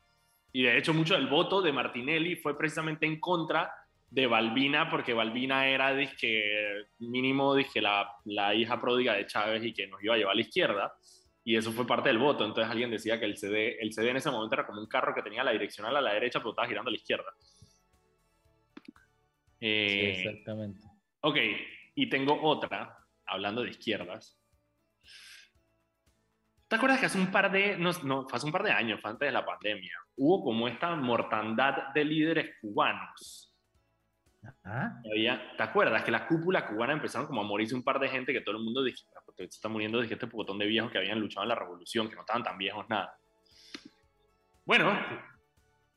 y 0.52 0.64
de 0.64 0.78
hecho 0.78 0.94
mucho 0.94 1.14
del 1.14 1.28
voto 1.28 1.62
de 1.62 1.72
Martinelli 1.72 2.36
fue 2.36 2.58
precisamente 2.58 3.06
en 3.06 3.20
contra 3.20 3.72
de 4.10 4.28
Balbina, 4.28 4.90
porque 4.90 5.14
Balbina 5.14 5.68
era 5.68 5.94
disque, 5.94 6.86
mínimo 7.00 7.56
dije, 7.56 7.82
la, 7.82 8.10
la 8.26 8.54
hija 8.54 8.80
pródiga 8.80 9.14
de 9.14 9.26
Chávez 9.26 9.64
y 9.64 9.74
que 9.74 9.88
nos 9.88 10.04
iba 10.04 10.16
a 10.16 10.18
llevar 10.18 10.34
a 10.34 10.36
la 10.36 10.42
izquierda 10.42 10.94
y 11.44 11.56
eso 11.56 11.72
fue 11.72 11.88
parte 11.88 12.10
del 12.10 12.18
voto. 12.18 12.46
Entonces 12.46 12.70
alguien 12.70 12.92
decía 12.92 13.18
que 13.20 13.26
el 13.26 13.38
CD, 13.38 13.78
el 13.80 13.94
CD 13.94 14.10
en 14.10 14.18
ese 14.18 14.30
momento 14.30 14.56
era 14.56 14.66
como 14.66 14.82
un 14.82 14.88
carro 14.88 15.16
que 15.16 15.22
tenía 15.22 15.46
la 15.46 15.52
direccional 15.52 15.96
a 15.96 16.02
la 16.02 16.14
derecha, 16.14 16.40
pero 16.40 16.50
estaba 16.50 16.68
girando 16.68 16.90
a 16.90 16.92
la 16.92 16.98
izquierda. 16.98 17.34
Eh, 19.62 20.16
exactamente. 20.18 20.82
Ok, 21.22 21.38
y 21.96 22.10
tengo 22.10 22.42
otra, 22.42 22.98
hablando 23.26 23.64
de 23.64 23.72
izquierdas. 23.72 24.40
¿Te 26.68 26.76
acuerdas 26.76 27.00
que 27.00 27.06
hace 27.06 27.18
un 27.18 27.32
par 27.32 27.52
de, 27.52 27.78
no, 27.78 27.92
no, 28.04 28.28
hace 28.32 28.46
un 28.46 28.52
par 28.52 28.64
de 28.64 28.72
años, 28.72 29.00
antes 29.04 29.28
de 29.28 29.32
la 29.32 29.46
pandemia, 29.46 29.94
hubo 30.18 30.44
como 30.44 30.68
esta 30.68 30.96
mortandad 30.96 31.94
de 31.94 32.04
líderes 32.04 32.56
cubanos? 32.62 33.54
¿Te 34.64 35.64
acuerdas 35.64 36.04
que 36.04 36.12
la 36.12 36.28
cúpula 36.28 36.68
cubana 36.68 36.94
empezaron 36.94 37.28
como 37.28 37.42
a 37.42 37.46
morirse 37.46 37.76
un 37.76 37.84
par 37.84 38.00
de 38.00 38.10
gente 38.10 38.34
que 38.34 38.42
todo 38.42 38.58
el 38.58 38.64
mundo 38.64 38.84
dijo, 38.84 39.00
ah, 39.16 39.24
se 39.36 39.44
está 39.44 39.70
muriendo 39.70 40.00
de 40.00 40.08
este 40.08 40.26
botón 40.26 40.58
de 40.60 40.66
viejos 40.66 40.92
que 40.92 40.98
habían 40.98 41.20
luchado 41.20 41.44
en 41.44 41.50
la 41.50 41.56
revolución, 41.56 42.10
que 42.10 42.16
no 42.16 42.22
estaban 42.22 42.44
tan 42.44 42.58
viejos 42.58 42.88
nada? 42.90 43.18
Bueno, 44.66 45.00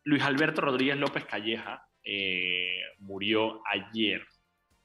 Luis 0.05 0.23
Alberto 0.23 0.61
Rodríguez 0.61 0.97
López 0.97 1.25
Calleja 1.25 1.85
eh, 2.05 2.81
murió 2.99 3.61
ayer 3.67 4.25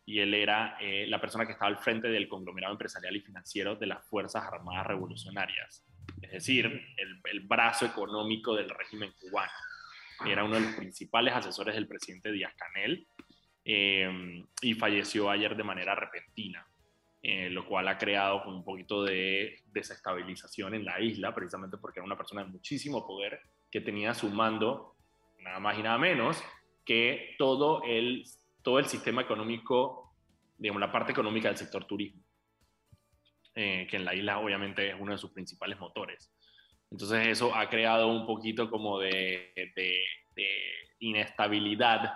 y 0.05 0.19
él 0.19 0.33
era 0.33 0.77
eh, 0.79 1.05
la 1.07 1.19
persona 1.19 1.45
que 1.45 1.53
estaba 1.53 1.69
al 1.69 1.77
frente 1.77 2.07
del 2.07 2.27
conglomerado 2.27 2.73
empresarial 2.73 3.15
y 3.15 3.21
financiero 3.21 3.75
de 3.75 3.87
las 3.87 4.05
Fuerzas 4.07 4.43
Armadas 4.43 4.85
Revolucionarias. 4.85 5.83
es 6.21 6.31
decir, 6.31 6.65
el, 6.97 7.39
brazo 7.41 7.85
económico 7.85 8.55
del 8.55 8.69
régimen 8.69 9.11
cubano. 9.19 9.51
Era 10.25 10.43
uno 10.43 10.55
de 10.55 10.61
los 10.61 10.75
principales 10.75 11.33
asesores 11.33 11.75
del 11.75 11.87
presidente 11.87 12.31
Díaz 12.31 12.53
Canel 12.55 13.07
eh, 13.65 14.43
y 14.61 14.73
falleció 14.75 15.29
ayer 15.29 15.55
de 15.55 15.63
manera 15.63 15.95
repentina. 15.95 16.65
Eh, 17.27 17.49
lo 17.49 17.65
cual 17.65 17.87
ha 17.87 17.97
creado 17.97 18.43
un 18.45 18.63
poquito 18.63 19.03
de 19.03 19.63
desestabilización 19.71 20.75
en 20.75 20.85
la 20.85 21.01
isla, 21.01 21.33
precisamente 21.33 21.75
porque 21.75 21.99
era 21.99 22.05
una 22.05 22.15
persona 22.15 22.43
de 22.43 22.51
muchísimo 22.51 23.07
poder 23.07 23.41
que 23.71 23.81
tenía 23.81 24.13
su 24.13 24.29
mando 24.29 24.95
nada 25.39 25.59
más 25.59 25.79
y 25.79 25.81
nada 25.81 25.97
menos 25.97 26.43
que 26.85 27.33
todo 27.39 27.81
el, 27.83 28.25
todo 28.65 28.79
el 28.79 28.87
sistema 28.87 29.21
económico, 29.21 30.13
digamos, 30.57 30.81
la 30.81 30.91
parte 30.91 31.13
económica 31.13 31.47
del 31.47 31.57
sector 31.57 31.85
turismo, 31.85 32.21
eh, 33.55 33.87
que 33.89 33.95
en 33.95 34.03
la 34.03 34.13
isla 34.13 34.39
obviamente 34.39 34.89
es 34.89 34.95
uno 34.99 35.13
de 35.13 35.17
sus 35.17 35.31
principales 35.31 35.79
motores. 35.79 36.33
Entonces 36.91 37.27
eso 37.27 37.55
ha 37.55 37.69
creado 37.69 38.09
un 38.09 38.25
poquito 38.25 38.69
como 38.69 38.99
de, 38.99 39.53
de, 39.55 40.03
de 40.35 40.49
inestabilidad 40.99 42.13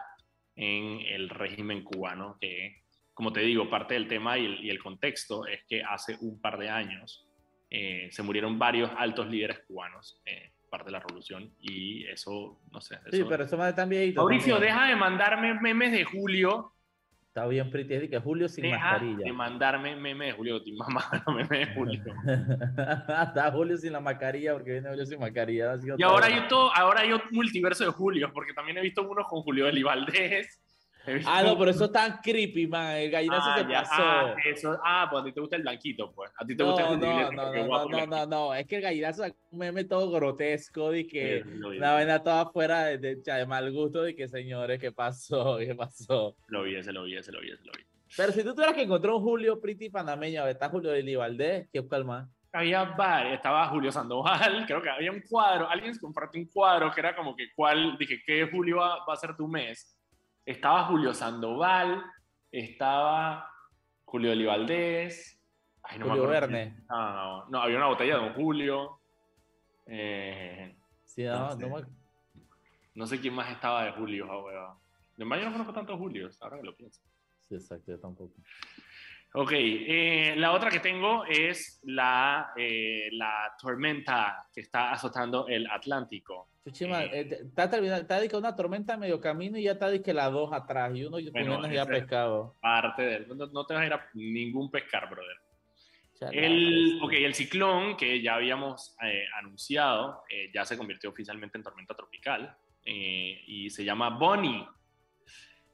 en 0.56 1.00
el 1.06 1.29
régimen 1.29 1.86
cubano 1.86 2.38
que 2.41 2.84
como 3.20 3.34
te 3.34 3.41
digo, 3.41 3.70
parte 3.70 3.96
del 3.96 4.08
tema 4.08 4.38
y 4.38 4.70
el, 4.70 4.79
contexto 4.79 5.46
es 5.46 5.65
que 5.68 5.84
hace 5.84 6.15
un 6.22 6.39
par 6.39 6.58
de 6.58 6.70
años 6.70 7.27
eh, 7.70 8.08
se 8.13 8.24
murieron 8.24 8.58
varios 8.58 8.89
altos 8.96 9.27
líderes 9.27 9.60
cubanos, 9.68 10.22
eh, 10.25 10.49
parte 10.70 10.86
de 10.86 10.92
la 10.92 11.00
revolución, 11.00 11.52
y 11.60 12.06
eso, 12.08 12.60
no 12.72 12.82
sé. 12.82 12.98
sí, 13.12 13.24
pero 13.28 13.44
eso 13.44 13.58
más 13.58 13.76
también. 13.76 14.14
Mauricio, 14.14 14.60
deja 14.60 14.88
de 14.88 14.96
mandarme 14.96 15.54
memes 15.60 15.92
de 15.92 16.04
Julio. 16.04 16.74
Está 17.28 17.46
bien, 17.46 17.70
Pretty, 17.70 17.94
es 17.94 18.10
que 18.10 18.20
Julio 18.20 18.50
sin 18.50 18.64
deja 18.64 18.78
mascarilla. 18.78 19.26
de 19.26 19.34
mandarme 19.34 19.96
memes 19.96 20.30
de 20.30 20.34
Julio, 20.34 20.64
tu 20.64 20.72
mamá, 20.74 21.06
no 21.28 21.34
memes 21.34 21.50
de 21.50 21.66
Julio. 21.76 22.04
Está 23.28 23.52
Julio 23.52 23.78
sin 23.78 23.94
la 23.94 24.00
mascarilla, 24.00 24.54
porque 24.54 24.72
viene 24.72 24.90
Julio 24.90 25.06
sin 25.06 25.20
mascarilla. 25.20 25.76
Y 25.98 26.04
ahora 26.04 26.26
hay, 26.26 26.48
todo, 26.48 26.76
ahora 26.76 27.02
hay 27.02 27.14
un 27.14 27.22
multiverso 27.32 27.86
de 27.86 27.92
Julio, 27.92 28.32
porque 28.34 28.54
también 28.54 28.78
he 28.78 28.82
visto 28.82 29.08
uno 29.08 29.24
con 29.24 29.42
Julio 29.42 29.68
Elibaldez 29.68 30.60
Ah, 31.25 31.44
no, 31.44 31.58
pero 31.58 31.72
eso 31.72 31.86
es 31.86 31.92
tan 31.92 32.20
creepy, 32.22 32.68
man. 32.68 32.96
El 32.98 33.12
gallinazo 33.12 33.50
ah, 33.50 33.58
se 33.58 33.63
pasó. 33.66 33.94
Ah, 33.96 34.36
eso, 34.46 34.80
ah, 34.84 35.08
pues 35.10 35.22
a 35.22 35.25
ti 35.25 35.32
te 35.32 35.42
gusta 35.42 35.56
el 35.56 35.62
blanquito, 35.62 36.12
pues. 36.12 36.32
A 36.38 36.46
ti 36.46 36.56
te 36.56 36.63
gusta 36.63 36.89
el 36.89 37.00
no, 37.00 37.32
no, 37.32 37.51
no, 37.51 37.88
no, 37.88 38.06
no, 38.06 38.25
no, 38.25 38.54
es 38.54 38.66
que 38.68 38.78
el 38.78 38.82
gallinazo 38.82 39.25
es 39.25 39.34
un 39.51 39.60
meme 39.60 39.84
todo 39.84 40.12
grotesco 40.12 40.92
de 40.92 41.08
que 41.08 41.44
la 41.78 41.94
vaina 41.94 42.22
toda 42.22 42.50
fuera 42.51 42.86
de, 42.86 43.16
de, 43.16 43.46
mal 43.46 43.72
gusto 43.72 44.04
de 44.04 44.16
que 44.16 44.28
señores, 44.28 44.80
¿qué 44.80 44.92
pasó? 44.92 45.58
¿Qué 45.60 45.75
pasó? 45.75 46.36
Lo 46.48 46.63
vi, 46.63 46.75
ese 46.75 46.92
lo 46.92 47.04
vi, 47.04 47.18
ese 47.18 47.32
lo 47.32 47.42
vi, 47.42 47.51
ese 47.51 47.63
lo 47.66 47.72
vi. 47.78 47.84
Pero 48.18 48.32
si 48.32 48.44
tú 48.44 48.54
tuvieras 48.54 48.75
que 48.75 48.84
encontrar 48.84 49.13
un 49.13 49.22
Julio 49.22 49.62
Pretty 49.62 49.89
panameño, 49.89 50.48
está 50.48 50.70
Julio 50.70 50.92
de 50.92 51.04
Libaldez, 51.04 51.70
¿qué 51.72 51.82
más? 52.04 52.28
Había 52.51 52.84
varios, 52.84 53.36
estaba 53.36 53.68
Julio 53.68 53.92
Sandoval, 53.92 54.66
creo 54.68 54.82
que 54.82 54.89
había 54.89 55.12
un 55.12 55.22
cuadro, 55.22 55.70
alguien 55.70 55.96
compartió 56.00 56.42
un 56.42 56.48
cuadro 56.48 56.92
que 56.92 57.00
era 57.00 57.16
como 57.16 57.36
que 57.36 57.50
cuál, 57.56 57.96
dije, 58.00 58.24
¿qué 58.25 58.50
Julio 58.51 58.78
va, 58.78 59.06
va 59.06 59.13
a 59.13 59.18
ser 59.18 59.36
tu 59.36 59.48
mes? 59.48 59.99
Estaba 60.51 60.86
Julio 60.86 61.13
Sandoval, 61.13 62.03
estaba 62.51 63.48
Julio 64.03 64.32
Olivaldés, 64.32 65.39
no 66.00 66.08
Julio 66.08 66.27
Verne. 66.27 66.84
No, 66.89 67.46
no, 67.50 67.62
había 67.62 67.77
una 67.77 67.86
botella 67.86 68.15
de 68.15 68.22
Don 68.25 68.34
Julio. 68.34 69.00
Eh, 69.86 70.75
sí, 71.06 71.24
no, 71.24 71.56
no, 71.56 71.77
no, 72.96 73.08
sé 73.08 73.20
quién 73.20 73.36
más 73.36 73.51
estaba 73.51 73.86
de 73.86 73.91
Julio, 73.91 74.27
ah, 74.32 74.75
De 75.15 75.25
mayo 75.25 75.46
no 75.46 75.51
conozco 75.51 75.74
tantos 75.74 75.98
Julios, 75.98 76.41
ahora 76.41 76.58
que 76.58 76.63
lo 76.63 76.75
pienso. 76.75 77.01
Sí, 77.41 77.56
exacto, 77.56 77.91
yo 77.91 78.00
tampoco. 78.00 78.34
Ok, 79.33 79.51
eh, 79.53 80.33
la 80.38 80.53
otra 80.53 80.71
que 80.71 80.79
tengo 80.79 81.24
es 81.25 81.79
la, 81.83 82.51
eh, 82.57 83.09
la 83.12 83.53
tormenta 83.62 84.48
que 84.51 84.62
está 84.62 84.91
azotando 84.91 85.48
el 85.48 85.69
Atlántico. 85.69 86.50
Chuchima, 86.65 87.03
eh, 87.03 87.29
está 87.43 87.69
terminando, 87.69 88.01
está 88.01 88.38
una 88.38 88.55
tormenta 88.55 88.95
a 88.95 88.98
medio 88.98 89.21
camino 89.21 89.59
y 89.59 89.63
ya 89.63 89.74
está 89.74 90.01
que 90.01 90.13
la 90.15 90.31
dos 90.31 90.51
atrás 90.51 90.95
y 90.95 91.05
uno 91.05 91.17
bueno, 91.31 91.71
ya 91.71 91.86
pescado. 91.86 92.55
Parte 92.59 93.03
de 93.03 93.19
no, 93.27 93.45
no, 93.45 93.65
te 93.67 93.75
vas 93.75 93.83
a 93.83 93.86
ir 93.86 93.93
a 93.93 94.09
ningún 94.15 94.71
pescar, 94.71 95.07
brother. 95.07 95.38
El, 96.31 97.00
ok, 97.01 97.13
el 97.13 97.33
ciclón 97.33 97.95
que 97.95 98.21
ya 98.21 98.36
habíamos 98.36 98.93
anunciado 99.38 100.24
ya 100.53 100.65
se 100.65 100.77
convirtió 100.77 101.12
oficialmente 101.12 101.57
en 101.57 101.63
tormenta 101.63 101.95
tropical 101.95 102.57
y 102.83 103.69
se 103.69 103.86
llama 103.86 104.09
Bonnie 104.09 104.67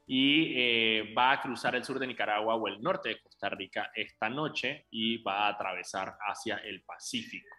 y 0.06 0.52
eh, 0.56 1.14
va 1.16 1.32
a 1.32 1.42
cruzar 1.42 1.74
el 1.74 1.84
sur 1.84 1.98
de 1.98 2.06
Nicaragua 2.06 2.54
o 2.54 2.68
el 2.68 2.80
norte 2.80 3.08
de 3.08 3.20
Costa 3.20 3.48
Rica 3.48 3.90
esta 3.94 4.28
noche 4.28 4.86
y 4.90 5.18
va 5.18 5.46
a 5.46 5.48
atravesar 5.48 6.16
hacia 6.28 6.58
el 6.58 6.82
Pacífico. 6.82 7.54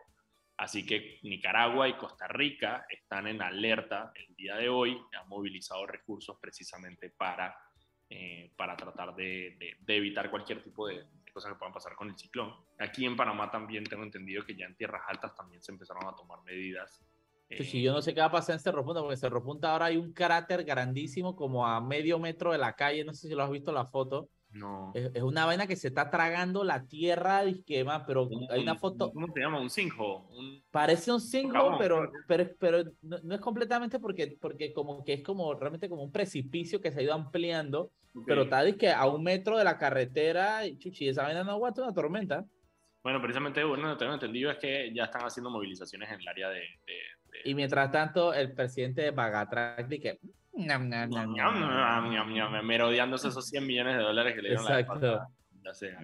Así 0.56 0.86
que 0.86 1.20
Nicaragua 1.24 1.88
y 1.90 1.98
Costa 1.98 2.28
Rica 2.28 2.86
están 2.90 3.28
en 3.28 3.42
alerta 3.42 4.12
el 4.16 4.34
día 4.36 4.56
de 4.56 4.70
hoy, 4.70 4.98
han 5.20 5.28
movilizado 5.28 5.86
recursos 5.86 6.38
precisamente 6.42 7.12
para, 7.12 7.56
eh, 8.10 8.52
para 8.56 8.76
tratar 8.76 9.14
de, 9.14 9.56
evitar 9.86 10.32
cualquier 10.32 10.64
tipo 10.64 10.88
de, 10.88 11.06
cosas 11.32 11.52
que 11.52 11.60
puedan 11.60 11.74
pasar 11.74 11.96
con 11.96 12.10
el 12.10 12.18
ciclón. 12.18 12.56
Aquí 12.80 13.06
en 13.06 13.16
Panamá 13.16 13.52
también 13.52 13.84
tengo 13.84 14.04
entendido 14.04 14.44
que 14.44 14.56
ya 14.56 14.66
en 14.66 14.76
tierras 14.76 15.04
altas 15.08 15.36
también 15.36 15.62
se 15.62 15.72
empezaron 15.72 16.08
a 16.08 16.16
tomar 16.16 16.42
medidas 16.44 17.04
Sí, 17.50 17.82
yo 17.82 17.94
no 17.94 18.02
sé 18.02 18.14
qué 18.14 18.20
va 18.20 18.28
a 18.28 18.32
pasar 18.32 18.54
en 18.54 18.60
Cerro 18.60 18.84
Punta, 18.84 19.00
porque 19.00 19.14
en 19.14 19.20
Cerro 19.20 19.44
Punta 19.44 19.72
ahora 19.72 19.86
hay 19.86 19.98
un 19.98 20.12
cráter 20.12 20.64
grandísimo, 20.64 21.36
como 21.36 21.66
a 21.66 21.80
medio 21.80 22.20
metro 22.20 22.52
de 22.52 22.58
la 22.58 22.74
calle. 22.74 23.06
No 23.06 23.14
sé 23.14 23.28
si 23.28 23.34
lo 23.34 23.44
has 23.44 23.50
visto 23.50 23.72
la 23.72 23.86
foto. 23.86 24.30
No. 24.52 24.92
Es, 24.96 25.22
una 25.22 25.46
vaina 25.46 25.68
que 25.68 25.76
se 25.76 25.90
está 25.90 26.10
tragando 26.10 26.64
la 26.64 26.86
tierra 26.86 27.44
de 27.44 27.52
esquema, 27.52 28.06
pero 28.06 28.30
hay 28.50 28.62
una 28.62 28.76
foto. 28.76 29.12
¿Cómo 29.12 29.28
se 29.34 29.40
llama? 29.40 29.62
¿Un 29.62 29.70
sinkhole? 29.70 30.64
Parece 30.72 31.12
un 31.12 31.22
sinkhole, 31.22 31.78
pero, 31.78 32.12
pero, 32.28 32.50
pero 32.60 32.84
no, 33.02 33.36
es 33.36 33.42
completamente 33.42 34.00
porque, 34.00 34.38
porque 34.40 34.74
como 34.74 35.04
que 35.04 35.14
es 35.14 35.24
como 35.24 35.54
realmente 35.54 35.90
como 35.90 36.04
un 36.04 36.12
precipicio 36.12 36.82
que 36.82 36.92
se 36.92 37.00
ha 37.00 37.04
ido 37.04 37.14
ampliando, 37.14 37.92
pero 38.26 38.44
está 38.44 38.72
que 38.78 38.90
a 38.90 39.06
un 39.08 39.24
metro 39.24 39.58
de 39.58 39.64
la 39.64 39.78
carretera, 39.78 40.62
chuchi, 40.78 41.10
esa 41.10 41.24
vaina 41.24 41.44
no 41.44 41.52
aguanta 41.52 41.84
una 41.84 41.94
tormenta. 41.94 42.46
Bueno, 43.04 43.22
precisamente, 43.22 43.64
bueno, 43.64 43.96
tengo 43.96 44.14
entendido 44.14 44.52
es 44.52 44.58
que 44.58 44.92
ya 44.94 45.06
están 45.06 45.22
haciendo 45.22 45.50
movilizaciones 45.50 46.10
en 46.10 46.20
el 46.20 46.28
área 46.28 46.50
de, 46.50 46.62
y 47.44 47.56
mientras 47.56 47.92
tanto, 47.92 48.34
el 48.34 48.54
presidente 48.54 49.02
de 49.02 49.12
Bagatrac 49.12 49.88
que 49.88 50.20
merodeándose 52.64 53.28
esos 53.28 53.48
100 53.48 53.66
millones 53.66 53.98
de 53.98 54.04
dólares 54.04 54.34
que 54.36 54.42
le 54.42 54.50
dieron 54.50 54.66
Exacto. 54.66 55.12
la 55.12 55.30
ya, 55.64 55.74
sea. 55.74 56.00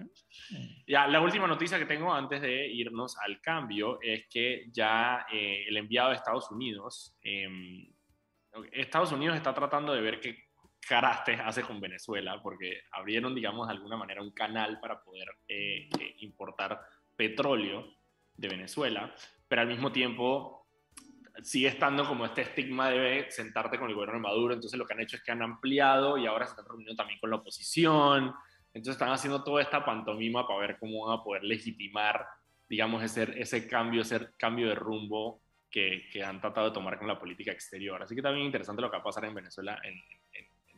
ya 0.86 1.06
la 1.08 1.20
última 1.20 1.46
noticia 1.46 1.78
que 1.78 1.86
tengo 1.86 2.12
antes 2.12 2.40
de 2.42 2.66
irnos 2.66 3.16
al 3.18 3.40
cambio 3.40 3.98
es 4.02 4.26
que 4.28 4.66
ya 4.70 5.26
eh, 5.32 5.64
el 5.66 5.76
enviado 5.76 6.10
de 6.10 6.16
Estados 6.16 6.50
Unidos, 6.50 7.16
eh, 7.22 7.48
Estados 8.72 9.10
Unidos 9.12 9.36
está 9.36 9.54
tratando 9.54 9.92
de 9.92 10.00
ver 10.02 10.20
qué 10.20 10.44
caraste 10.86 11.34
hace 11.34 11.62
con 11.62 11.80
Venezuela, 11.80 12.40
porque 12.42 12.82
abrieron, 12.92 13.34
digamos, 13.34 13.66
de 13.66 13.74
alguna 13.74 13.96
manera 13.96 14.22
un 14.22 14.32
canal 14.32 14.78
para 14.80 15.02
poder 15.02 15.28
eh, 15.48 15.88
eh, 15.98 16.16
importar 16.20 16.80
petróleo 17.16 17.86
de 18.36 18.48
Venezuela, 18.48 19.14
pero 19.48 19.62
al 19.62 19.68
mismo 19.68 19.92
tiempo 19.92 20.63
sigue 21.42 21.68
estando 21.68 22.06
como 22.06 22.24
este 22.24 22.42
estigma 22.42 22.90
de 22.90 23.26
sentarte 23.30 23.78
con 23.78 23.88
el 23.88 23.94
gobierno 23.94 24.16
de 24.16 24.22
Maduro, 24.22 24.54
entonces 24.54 24.78
lo 24.78 24.86
que 24.86 24.94
han 24.94 25.00
hecho 25.00 25.16
es 25.16 25.22
que 25.22 25.32
han 25.32 25.42
ampliado 25.42 26.16
y 26.16 26.26
ahora 26.26 26.46
se 26.46 26.50
están 26.52 26.66
reuniendo 26.66 26.94
también 26.94 27.18
con 27.18 27.30
la 27.30 27.36
oposición, 27.36 28.32
entonces 28.72 28.94
están 28.94 29.10
haciendo 29.10 29.42
toda 29.42 29.62
esta 29.62 29.84
pantomima 29.84 30.46
para 30.46 30.60
ver 30.60 30.78
cómo 30.78 31.06
van 31.06 31.18
a 31.18 31.22
poder 31.22 31.44
legitimar, 31.44 32.26
digamos, 32.68 33.02
ese, 33.02 33.40
ese 33.40 33.68
cambio, 33.68 34.02
ese 34.02 34.30
cambio 34.36 34.68
de 34.68 34.74
rumbo 34.74 35.40
que, 35.70 36.08
que, 36.12 36.22
han 36.22 36.40
tratado 36.40 36.68
de 36.68 36.74
tomar 36.74 36.98
con 36.98 37.08
la 37.08 37.18
política 37.18 37.50
exterior. 37.50 38.00
Así 38.02 38.14
que 38.14 38.22
también 38.22 38.46
interesante 38.46 38.80
lo 38.80 38.90
que 38.90 38.96
va 38.96 39.00
a 39.00 39.04
pasar 39.04 39.24
en 39.24 39.34
Venezuela 39.34 39.80
en, 39.82 39.94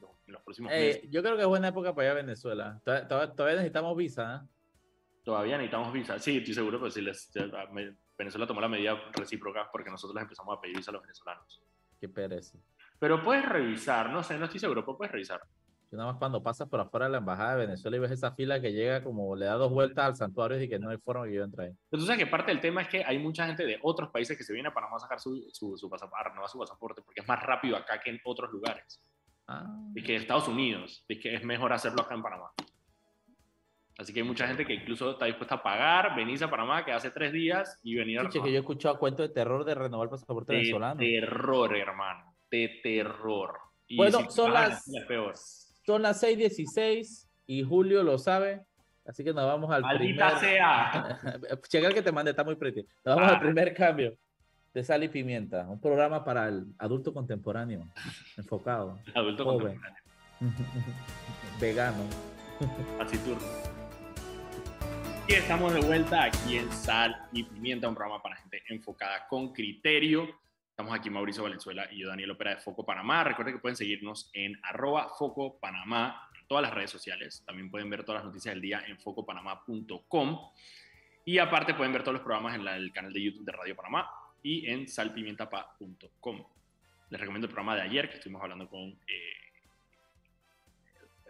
los, 0.01 0.43
próximos 0.43 0.73
eh, 0.73 0.79
meses. 0.79 1.11
Yo 1.11 1.23
creo 1.23 1.37
que 1.37 1.43
es 1.43 1.49
buena 1.49 1.69
época 1.69 1.95
para 1.95 2.09
ir 2.09 2.13
a 2.13 2.15
Venezuela. 2.15 2.81
Todavía, 2.85 3.57
necesitamos 3.57 3.97
visa. 3.97 4.43
¿eh? 4.43 4.49
Todavía 5.23 5.57
necesitamos 5.59 5.93
visa. 5.93 6.19
Sí, 6.19 6.39
estoy 6.39 6.55
seguro, 6.55 6.81
pues 6.81 6.95
si 6.95 7.03
les, 7.03 7.31
Venezuela 8.17 8.47
tomó 8.47 8.61
la 8.61 8.69
medida 8.69 9.01
recíproca 9.13 9.69
porque 9.71 9.91
nosotros 9.91 10.15
les 10.15 10.23
empezamos 10.23 10.57
a 10.57 10.61
pedir 10.61 10.77
visa 10.77 10.91
a 10.91 10.95
los 10.95 11.03
venezolanos. 11.03 11.63
Qué 12.01 12.09
pereza. 12.09 12.59
Pero 12.99 13.23
puedes 13.23 13.47
revisar, 13.47 14.11
no 14.11 14.23
sé, 14.23 14.39
no 14.39 14.47
estoy 14.47 14.61
seguro, 14.61 14.85
pero 14.85 14.97
puedes 14.97 15.13
revisar. 15.13 15.41
Yo 15.91 15.99
nada 15.99 16.13
más 16.13 16.19
cuando 16.19 16.43
pasas 16.43 16.69
por 16.69 16.81
afuera 16.81 17.07
de 17.07 17.13
la 17.13 17.19
embajada 17.19 17.53
de 17.57 17.67
Venezuela 17.67 17.97
y 17.97 18.01
ves 18.01 18.11
esa 18.11 18.33
fila 18.33 18.61
que 18.61 18.73
llega 18.73 19.05
como 19.05 19.37
le 19.37 19.47
da 19.47 19.55
dos 19.55 19.71
vueltas 19.71 20.05
al 20.05 20.17
santuario 20.17 20.61
y 20.61 20.69
que 20.69 20.79
no 20.79 20.91
hay 20.91 20.99
forma 20.99 21.27
que 21.27 21.35
yo 21.35 21.45
entre 21.45 21.67
ahí. 21.67 21.73
Pero 21.89 22.01
tú 22.01 22.07
sabes 22.07 22.25
que 22.25 22.27
parte 22.27 22.51
del 22.51 22.61
tema 22.61 22.83
es 22.83 22.89
que 22.89 23.05
hay 23.05 23.19
mucha 23.19 23.47
gente 23.47 23.65
de 23.65 23.79
otros 23.83 24.11
países 24.11 24.37
que 24.37 24.43
se 24.43 24.53
viene 24.53 24.69
a 24.69 24.75
Panamá 24.75 24.97
a 24.97 25.01
sacar 25.01 25.21
su, 25.21 25.49
su, 25.53 25.77
su 25.77 25.89
pasaporte, 25.89 26.35
no 26.35 26.49
su 26.49 26.59
pasaporte, 26.59 27.03
porque 27.03 27.21
es 27.21 27.29
más 27.29 27.41
rápido 27.41 27.77
acá 27.77 28.01
que 28.01 28.11
en 28.11 28.21
otros 28.25 28.51
lugares. 28.51 29.01
Ah. 29.47 29.65
Y 29.95 30.03
que 30.03 30.17
Estados 30.17 30.49
Unidos, 30.49 31.05
y 31.07 31.21
que 31.21 31.37
es 31.37 31.45
mejor 31.45 31.73
hacerlo 31.73 32.03
acá 32.03 32.15
en 32.15 32.23
Panamá. 32.23 32.51
Así 33.99 34.13
que 34.13 34.21
hay 34.21 34.27
mucha 34.27 34.47
gente 34.47 34.67
que 34.67 34.75
incluso 34.75 35.13
está 35.13 35.25
dispuesta 35.25 35.55
a 35.55 35.63
pagar, 35.63 36.15
venirse 36.15 36.45
a 36.45 36.51
Panamá, 36.51 36.85
que 36.85 36.93
hace 36.93 37.11
tres 37.11 37.33
días, 37.33 37.81
y 37.83 37.95
venir 37.95 38.21
a... 38.21 38.29
que 38.29 38.39
yo 38.39 38.47
he 38.47 38.57
escuchado 38.59 38.99
cuentos 38.99 39.27
de 39.27 39.33
terror 39.33 39.65
de 39.65 39.75
renovar 39.75 40.07
el 40.07 40.11
pasaporte 40.11 40.53
de 40.53 40.59
venezolano. 40.59 41.01
terror, 41.01 41.77
hermano. 41.77 42.35
De 42.51 42.81
terror. 42.83 43.59
bueno, 43.97 44.31
son 44.31 44.53
las, 44.53 44.85
son 45.85 46.03
las 46.03 46.23
6.16 46.23 47.27
y 47.47 47.63
Julio 47.63 48.03
lo 48.03 48.19
sabe. 48.19 48.65
Así 49.07 49.23
que 49.25 49.33
nos 49.33 49.47
vamos 49.47 49.71
al 49.71 49.83
Maldita 49.83 50.39
primer. 50.39 50.41
sea. 50.41 51.21
Checa 51.69 51.87
el 51.87 51.95
que 51.95 52.03
te 52.03 52.13
mande, 52.13 52.33
está 52.33 52.45
muy 52.45 52.57
pretty. 52.57 52.85
Nos 53.05 53.17
vamos 53.17 53.33
al 53.33 53.41
primer 53.41 53.73
cambio 53.73 54.17
de 54.75 54.85
Sal 54.85 55.05
y 55.05 55.09
Pimienta, 55.09 55.67
un 55.69 55.81
programa 55.81 56.23
para 56.23 56.49
el 56.49 56.67
adulto 56.79 57.15
contemporáneo, 57.15 57.89
enfocado, 58.37 58.99
Adulto 59.15 59.45
Joven. 59.45 59.81
contemporáneo. 59.81 60.03
vegano. 61.61 62.03
Así 63.01 63.17
turno. 63.19 63.76
Y 65.29 65.35
estamos 65.35 65.75
de 65.75 65.81
vuelta 65.81 66.23
aquí 66.23 66.57
en 66.57 66.71
Sal 66.71 67.29
y 67.33 67.43
Pimienta, 67.43 67.89
un 67.89 67.97
programa 67.97 68.23
para 68.23 68.37
gente 68.37 68.63
enfocada 68.69 69.27
con 69.27 69.53
criterio. 69.53 70.29
Estamos 70.71 70.97
aquí 70.97 71.11
Mauricio 71.11 71.43
Valenzuela 71.43 71.89
y 71.91 71.99
yo 71.99 72.09
Daniel 72.09 72.31
Opera 72.31 72.55
de 72.55 72.61
Foco 72.61 72.87
Panamá. 72.87 73.25
Recuerden 73.25 73.57
que 73.57 73.61
pueden 73.61 73.75
seguirnos 73.75 74.31
en 74.35 74.57
arroba 74.63 75.09
Foco 75.19 75.59
Panamá 75.59 76.31
en 76.39 76.47
todas 76.47 76.63
las 76.63 76.73
redes 76.73 76.93
sociales. 76.93 77.43
También 77.45 77.73
pueden 77.73 77.91
ver 77.91 78.05
todas 78.05 78.21
las 78.21 78.27
noticias 78.27 78.55
del 78.55 78.63
día 78.63 78.85
en 78.87 79.01
focopanamá.com. 79.01 80.39
Y 81.25 81.39
aparte 81.39 81.75
pueden 81.75 81.93
ver 81.93 82.03
todos 82.03 82.15
los 82.15 82.23
programas 82.23 82.55
en 82.55 82.65
el 82.69 82.93
canal 82.93 83.13
de 83.13 83.21
YouTube 83.21 83.45
de 83.45 83.51
Radio 83.51 83.75
Panamá 83.75 84.09
y 84.45 84.71
en 84.71 84.87
salpimientapa.com. 84.87 86.45
Les 87.11 87.21
recomiendo 87.21 87.49
el 87.49 87.53
programa 87.53 87.75
de 87.75 87.83
ayer 87.83 88.09
que 88.09 88.19
estuvimos 88.19 88.43
hablando 88.43 88.69
con 88.69 88.81
eh, 88.81 89.33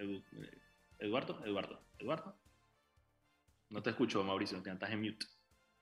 eh, 0.01 0.23
Eduardo, 0.99 1.43
Eduardo, 1.47 1.81
Eduardo. 1.99 2.46
No 3.71 3.83
te 3.83 3.91
escucho, 3.91 4.23
Mauricio, 4.23 4.63
te 4.63 4.71
estás 4.71 4.91
en 4.91 5.01
mute. 5.03 5.27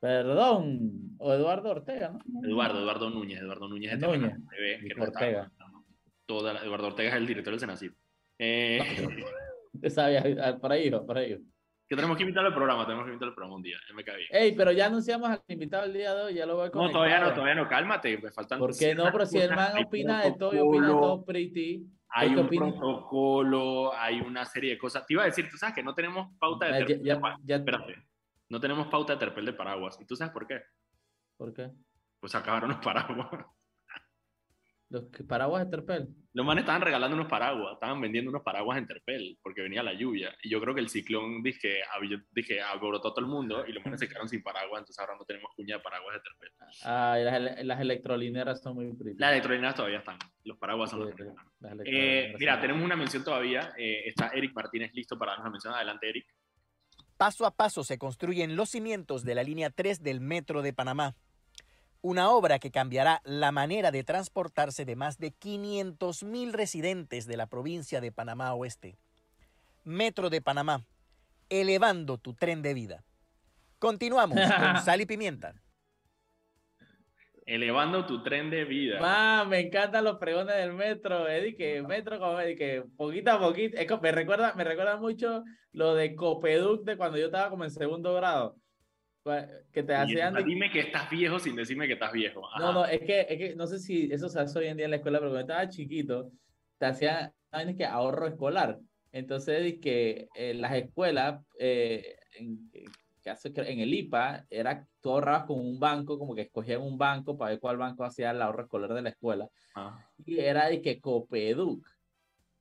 Perdón, 0.00 1.16
o 1.18 1.32
Eduardo 1.32 1.70
Ortega, 1.70 2.10
¿no? 2.10 2.44
Eduardo, 2.46 2.80
Eduardo 2.80 3.10
Núñez, 3.10 3.40
Eduardo 3.40 3.68
Núñez 3.68 3.98
de 3.98 4.06
Núñez. 4.06 4.32
TV, 4.50 4.78
que 4.80 4.86
está 4.88 5.02
Ortega. 5.02 5.48
contando 5.48 5.84
Toda 6.26 6.52
la- 6.54 6.62
Eduardo 6.64 6.86
Ortega 6.88 7.10
es 7.10 7.16
el 7.16 7.26
director 7.26 7.52
del 7.52 7.60
Senacid. 7.60 7.92
Eh, 8.38 8.78
Te 9.80 9.90
sabía, 9.90 10.24
ah, 10.42 10.56
por 10.58 10.72
ahí, 10.72 10.90
por 10.90 11.18
ahí. 11.18 11.36
que 11.88 11.96
tenemos 11.96 12.16
que 12.16 12.22
invitarlo 12.22 12.48
al 12.48 12.54
programa, 12.54 12.84
tenemos 12.84 13.04
que 13.04 13.10
invitarlo 13.12 13.30
al 13.32 13.34
programa 13.34 13.56
un 13.56 13.62
día, 13.62 13.76
me 13.94 14.04
cae 14.04 14.16
bien. 14.18 14.28
Ey, 14.30 14.52
pero 14.52 14.72
ya 14.72 14.86
anunciamos 14.86 15.28
al 15.30 15.42
invitado 15.48 15.84
el 15.84 15.92
día 15.92 16.14
de 16.14 16.22
hoy, 16.22 16.34
ya 16.34 16.46
lo 16.46 16.56
voy 16.56 16.66
a 16.66 16.70
No, 16.70 16.90
todavía 16.90 17.20
no, 17.20 17.32
todavía 17.34 17.54
no, 17.54 17.68
cálmate, 17.68 18.18
me 18.18 18.30
faltan 18.30 18.58
¿Por 18.58 18.76
qué 18.76 18.94
no? 18.94 19.04
Pero 19.10 19.26
si 19.26 19.38
el 19.38 19.50
man 19.54 19.84
opina 19.84 20.22
de 20.24 20.32
todo 20.32 20.54
y 20.54 20.58
opina 20.58 20.86
de 20.86 20.92
todo 20.92 21.24
pretty. 21.24 21.86
Hay 22.16 22.32
¿Qué 22.32 22.40
un 22.40 22.48
protocolo, 22.48 23.92
hay 23.92 24.20
una 24.20 24.44
serie 24.44 24.70
de 24.72 24.78
cosas. 24.78 25.04
Te 25.04 25.14
iba 25.14 25.22
a 25.22 25.26
decir, 25.26 25.48
tú 25.50 25.56
sabes 25.56 25.74
que 25.74 25.82
no 25.82 25.94
tenemos 25.94 26.28
pauta 26.38 26.66
de 26.66 26.72
ya- 26.72 26.78
terpel 26.86 27.04
ya- 27.04 27.20
ya- 27.42 27.56
Espérate, 27.56 27.96
no 28.48 28.60
tenemos 28.60 28.86
pauta 28.86 29.14
de 29.14 29.18
terpel 29.18 29.44
de 29.44 29.52
paraguas. 29.52 29.98
¿Y 30.00 30.04
tú 30.06 30.14
sabes 30.14 30.32
por 30.32 30.46
qué? 30.46 30.62
¿Por 31.36 31.52
qué? 31.52 31.70
Pues 32.20 32.34
acabaron 32.36 32.70
los 32.70 32.78
paraguas. 32.84 33.44
Los 34.94 35.10
que- 35.10 35.24
paraguas 35.24 35.64
de 35.64 35.70
Terpel. 35.70 36.08
Los 36.34 36.46
manes 36.46 36.62
estaban 36.62 36.80
regalando 36.82 37.16
unos 37.16 37.28
paraguas, 37.28 37.74
estaban 37.74 38.00
vendiendo 38.00 38.30
unos 38.30 38.42
paraguas 38.42 38.78
en 38.78 38.86
Terpel 38.86 39.38
porque 39.42 39.60
venía 39.62 39.82
la 39.82 39.92
lluvia. 39.92 40.32
Y 40.42 40.50
yo 40.50 40.60
creo 40.60 40.72
que 40.72 40.80
el 40.80 40.88
ciclón 40.88 41.42
dije, 41.42 41.80
dije 42.32 42.62
alborotó 42.62 43.08
a 43.08 43.14
todo 43.14 43.24
el 43.24 43.30
mundo 43.30 43.64
y 43.66 43.72
los 43.72 43.84
manes 43.84 43.98
se 43.98 44.06
quedaron 44.08 44.28
sin 44.28 44.42
paraguas, 44.42 44.80
entonces 44.80 44.98
ahora 45.00 45.16
no 45.18 45.24
tenemos 45.24 45.50
cuña 45.56 45.76
de 45.78 45.82
paraguas 45.82 46.14
de 46.14 46.20
Terpel. 46.20 46.50
Ah, 46.84 47.16
y 47.20 47.24
las, 47.24 47.34
ele- 47.34 47.64
las 47.64 47.80
electrolineras 47.80 48.62
son 48.62 48.74
muy 48.76 48.92
pretty. 48.94 49.18
Las 49.18 49.32
electrolineras 49.32 49.74
todavía 49.74 49.98
están, 49.98 50.18
los 50.44 50.56
paraguas 50.58 50.90
son 50.90 51.00
los 51.00 51.08
Sí, 51.10 51.22
están. 51.22 51.36
las 51.60 51.78
Eh, 51.86 52.34
mira, 52.38 52.60
tenemos 52.60 52.84
una 52.84 52.94
mención 52.96 53.24
todavía. 53.24 53.72
eh, 53.76 54.02
está 54.06 54.28
Eric 54.28 54.52
Martínez 54.54 54.92
listo 54.94 55.18
para 55.18 55.32
darnos 55.32 55.44
una 55.46 55.50
mención. 55.52 55.74
Adelante, 55.74 56.08
Eric. 56.08 56.26
Paso 57.16 57.46
a 57.46 57.52
paso 57.56 57.82
se 57.84 57.98
construyen 57.98 58.54
los 58.56 58.70
cimientos 58.70 59.24
de 59.24 59.34
la 59.34 59.42
línea 59.42 59.70
3 59.70 60.02
del 60.02 60.20
Metro 60.20 60.62
de 60.62 60.72
Panamá. 60.72 61.14
Una 62.04 62.28
obra 62.28 62.58
que 62.58 62.70
cambiará 62.70 63.22
la 63.24 63.50
manera 63.50 63.90
de 63.90 64.04
transportarse 64.04 64.84
de 64.84 64.94
más 64.94 65.16
de 65.16 65.32
500.000 65.32 66.52
residentes 66.52 67.26
de 67.26 67.38
la 67.38 67.46
provincia 67.46 68.02
de 68.02 68.12
Panamá 68.12 68.52
Oeste. 68.52 68.98
Metro 69.84 70.28
de 70.28 70.42
Panamá, 70.42 70.84
elevando 71.48 72.18
tu 72.18 72.34
tren 72.34 72.60
de 72.60 72.74
vida. 72.74 73.04
Continuamos 73.78 74.38
con 74.60 74.84
Sal 74.84 75.00
y 75.00 75.06
Pimienta. 75.06 75.54
Elevando 77.46 78.04
tu 78.04 78.22
tren 78.22 78.50
de 78.50 78.66
vida. 78.66 79.00
Ma, 79.00 79.46
me 79.46 79.60
encantan 79.60 80.04
los 80.04 80.18
pregones 80.18 80.56
del 80.56 80.74
metro, 80.74 81.26
Eddie, 81.26 81.56
que 81.56 81.80
metro 81.80 82.18
como 82.18 82.38
Eddie, 82.38 82.56
que 82.56 82.84
poquito 82.98 83.30
a 83.30 83.38
poquito, 83.38 83.78
es 83.78 84.02
me 84.02 84.12
recuerda, 84.12 84.52
me 84.52 84.64
recuerda 84.64 84.98
mucho 84.98 85.42
lo 85.72 85.94
de 85.94 86.14
Copeduc 86.14 86.84
de 86.84 86.98
cuando 86.98 87.16
yo 87.16 87.26
estaba 87.26 87.48
como 87.48 87.64
en 87.64 87.70
segundo 87.70 88.12
grado, 88.12 88.58
que 89.72 89.82
te 89.82 89.92
de- 89.92 90.44
dime 90.44 90.70
que 90.70 90.80
estás 90.80 91.08
viejo 91.10 91.38
sin 91.38 91.56
decirme 91.56 91.86
que 91.86 91.94
estás 91.94 92.12
viejo. 92.12 92.46
Ajá. 92.46 92.58
no, 92.60 92.72
no, 92.72 92.84
es 92.84 93.00
que, 93.00 93.22
es 93.28 93.38
que 93.38 93.56
no 93.56 93.66
sé 93.66 93.78
si 93.78 94.12
eso 94.12 94.28
se 94.28 94.38
hace 94.40 94.58
hoy 94.58 94.66
en 94.66 94.76
día 94.76 94.84
en 94.84 94.90
la 94.90 94.96
escuela, 94.96 95.18
pero 95.18 95.30
cuando 95.30 95.52
estaba 95.52 95.68
chiquito, 95.68 96.30
te 96.78 96.86
hacían, 96.86 97.32
¿saben? 97.50 97.76
que 97.76 97.84
ahorro 97.86 98.26
escolar, 98.26 98.78
entonces, 99.12 99.78
que 99.80 100.28
en 100.34 100.60
las 100.60 100.72
escuelas, 100.74 101.40
eh, 101.58 102.16
en, 102.36 102.70
hace, 103.30 103.52
en 103.54 103.80
el 103.80 103.94
IPA, 103.94 104.44
era, 104.50 104.86
tú 105.00 105.10
ahorrabas 105.10 105.44
con 105.44 105.58
un 105.60 105.78
banco, 105.80 106.18
como 106.18 106.34
que 106.34 106.42
escogían 106.42 106.82
un 106.82 106.98
banco 106.98 107.38
para 107.38 107.52
ver 107.52 107.60
cuál 107.60 107.76
banco 107.78 108.04
hacía 108.04 108.32
el 108.32 108.42
ahorro 108.42 108.64
escolar 108.64 108.92
de 108.92 109.02
la 109.02 109.10
escuela, 109.10 109.48
Ah. 109.76 110.04
y 110.24 110.38
era 110.38 110.68
de 110.68 110.82
que 110.82 111.00
Copeduc. 111.00 111.86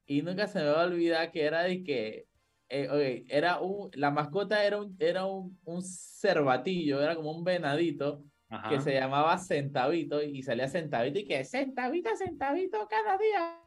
Y 0.05 0.21
nunca 0.21 0.47
se 0.47 0.59
me 0.59 0.65
va 0.69 0.83
a 0.83 0.85
olvidar 0.85 1.31
que 1.31 1.43
era 1.43 1.63
de 1.63 1.83
que 1.83 2.25
eh, 2.73 2.89
oye, 2.89 3.25
era 3.29 3.59
un, 3.59 3.91
la 3.93 4.09
mascota 4.09 4.63
era 4.65 4.81
un, 4.81 4.95
era 4.99 5.25
un, 5.25 5.59
un 5.63 5.81
cervatillo, 5.83 7.01
era 7.01 7.15
como 7.15 7.31
un 7.31 7.43
venadito 7.43 8.23
Ajá. 8.49 8.69
que 8.69 8.81
se 8.81 8.93
llamaba 8.93 9.37
Centavito 9.37 10.23
y 10.23 10.41
salía 10.41 10.67
Centavito 10.67 11.19
y 11.19 11.25
que 11.27 11.43
Centavito, 11.45 12.15
Centavito, 12.15 12.87
cada 12.87 13.17
día 13.17 13.59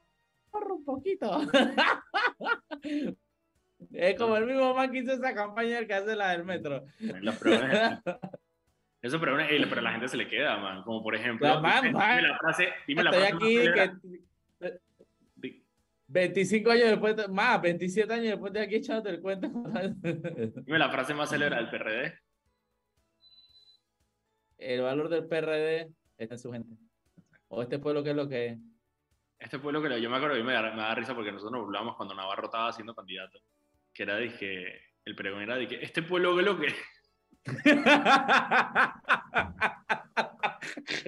ahorro 0.52 0.74
un 0.76 0.84
poquito. 0.84 1.40
es 3.92 4.14
como 4.16 4.36
el 4.36 4.46
mismo 4.46 4.74
man 4.74 4.90
que 4.90 4.98
hizo 4.98 5.12
esa 5.12 5.34
campaña 5.34 5.86
que 5.86 5.94
hace 5.94 6.16
la 6.16 6.30
del 6.30 6.44
metro. 6.44 6.84
Los 6.98 7.40
pregones- 7.40 8.02
Eso, 9.02 9.20
pero, 9.20 9.36
pero 9.68 9.80
a 9.80 9.84
la 9.84 9.92
gente 9.92 10.08
se 10.08 10.16
le 10.16 10.26
queda, 10.26 10.56
man. 10.56 10.82
Como 10.82 11.00
por 11.00 11.14
ejemplo, 11.14 11.46
La 11.46 11.60
man, 11.60 11.82
dime, 11.82 11.92
man. 11.92 12.16
dime 12.16 12.28
la 12.28 12.38
frase, 12.38 12.68
dime 12.88 13.04
la 13.04 13.12
frase 13.12 13.26
aquí 13.34 13.56
que 14.60 14.80
25 16.16 16.70
años 16.70 16.88
después, 16.88 17.14
de- 17.14 17.29
más, 17.29 17.61
27 17.61 18.11
años 18.11 18.29
después 18.29 18.50
de 18.50 18.61
aquí 18.61 18.76
echándote 18.76 19.11
el 19.11 19.20
cuento. 19.20 19.48
dime 20.64 20.79
la 20.79 20.88
frase 20.88 21.12
más 21.12 21.29
célere 21.29 21.57
del 21.57 21.68
PRD. 21.68 22.18
el 24.57 24.81
valor 24.81 25.11
del 25.11 25.26
PRD 25.26 25.92
está 26.16 26.37
en 26.37 26.38
su 26.38 26.50
gente. 26.50 26.74
O 27.48 27.62
este 27.62 27.79
pueblo 27.79 28.02
que 28.02 28.11
es 28.11 28.16
lo 28.16 28.26
que 28.26 28.46
es. 28.46 28.59
Este 29.38 29.59
pueblo 29.59 29.83
que 29.83 30.00
yo 30.00 30.09
me 30.09 30.16
acuerdo, 30.16 30.38
y 30.38 30.42
me 30.42 30.55
da, 30.55 30.62
me 30.70 30.81
da 30.81 30.94
risa 30.94 31.14
porque 31.14 31.31
nosotros 31.31 31.52
nos 31.52 31.66
burlábamos 31.66 31.96
cuando 31.96 32.14
Navarro 32.14 32.46
estaba 32.46 32.72
siendo 32.72 32.94
candidato. 32.94 33.38
Que 33.92 34.05
era 34.05 34.16
de 34.16 34.35
que, 34.35 34.81
el 35.05 35.14
pregón 35.14 35.42
era 35.42 35.57
de 35.57 35.68
que, 35.68 35.83
este 35.83 36.02
pueblo 36.02 36.35
que 36.35 36.42
lo 36.42 36.59
que. 36.59 36.74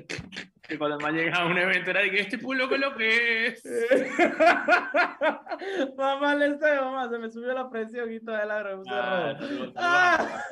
Que 0.69 0.79
cuando 0.79 0.99
más 0.99 1.15
llegaba 1.15 1.45
a 1.45 1.47
un 1.47 1.57
evento 1.57 1.91
era 1.91 2.03
de 2.03 2.11
que, 2.11 2.21
este 2.21 2.37
pueblo 2.37 2.69
que 2.69 2.77
lo 2.77 2.95
que 2.95 3.47
es. 3.47 3.63
mamá, 5.97 6.35
le 6.35 6.59
sé, 6.59 6.75
mamá, 6.79 7.09
se 7.09 7.19
me 7.19 7.31
subió 7.31 7.55
la 7.55 7.71
presión 7.71 8.13
y 8.13 8.21
la 8.21 8.63
me 8.63 8.77
puse 8.77 8.91
Ah, 8.93 9.35
saludos, 9.41 9.73
saludos 9.75 9.77
Ah. 9.77 10.43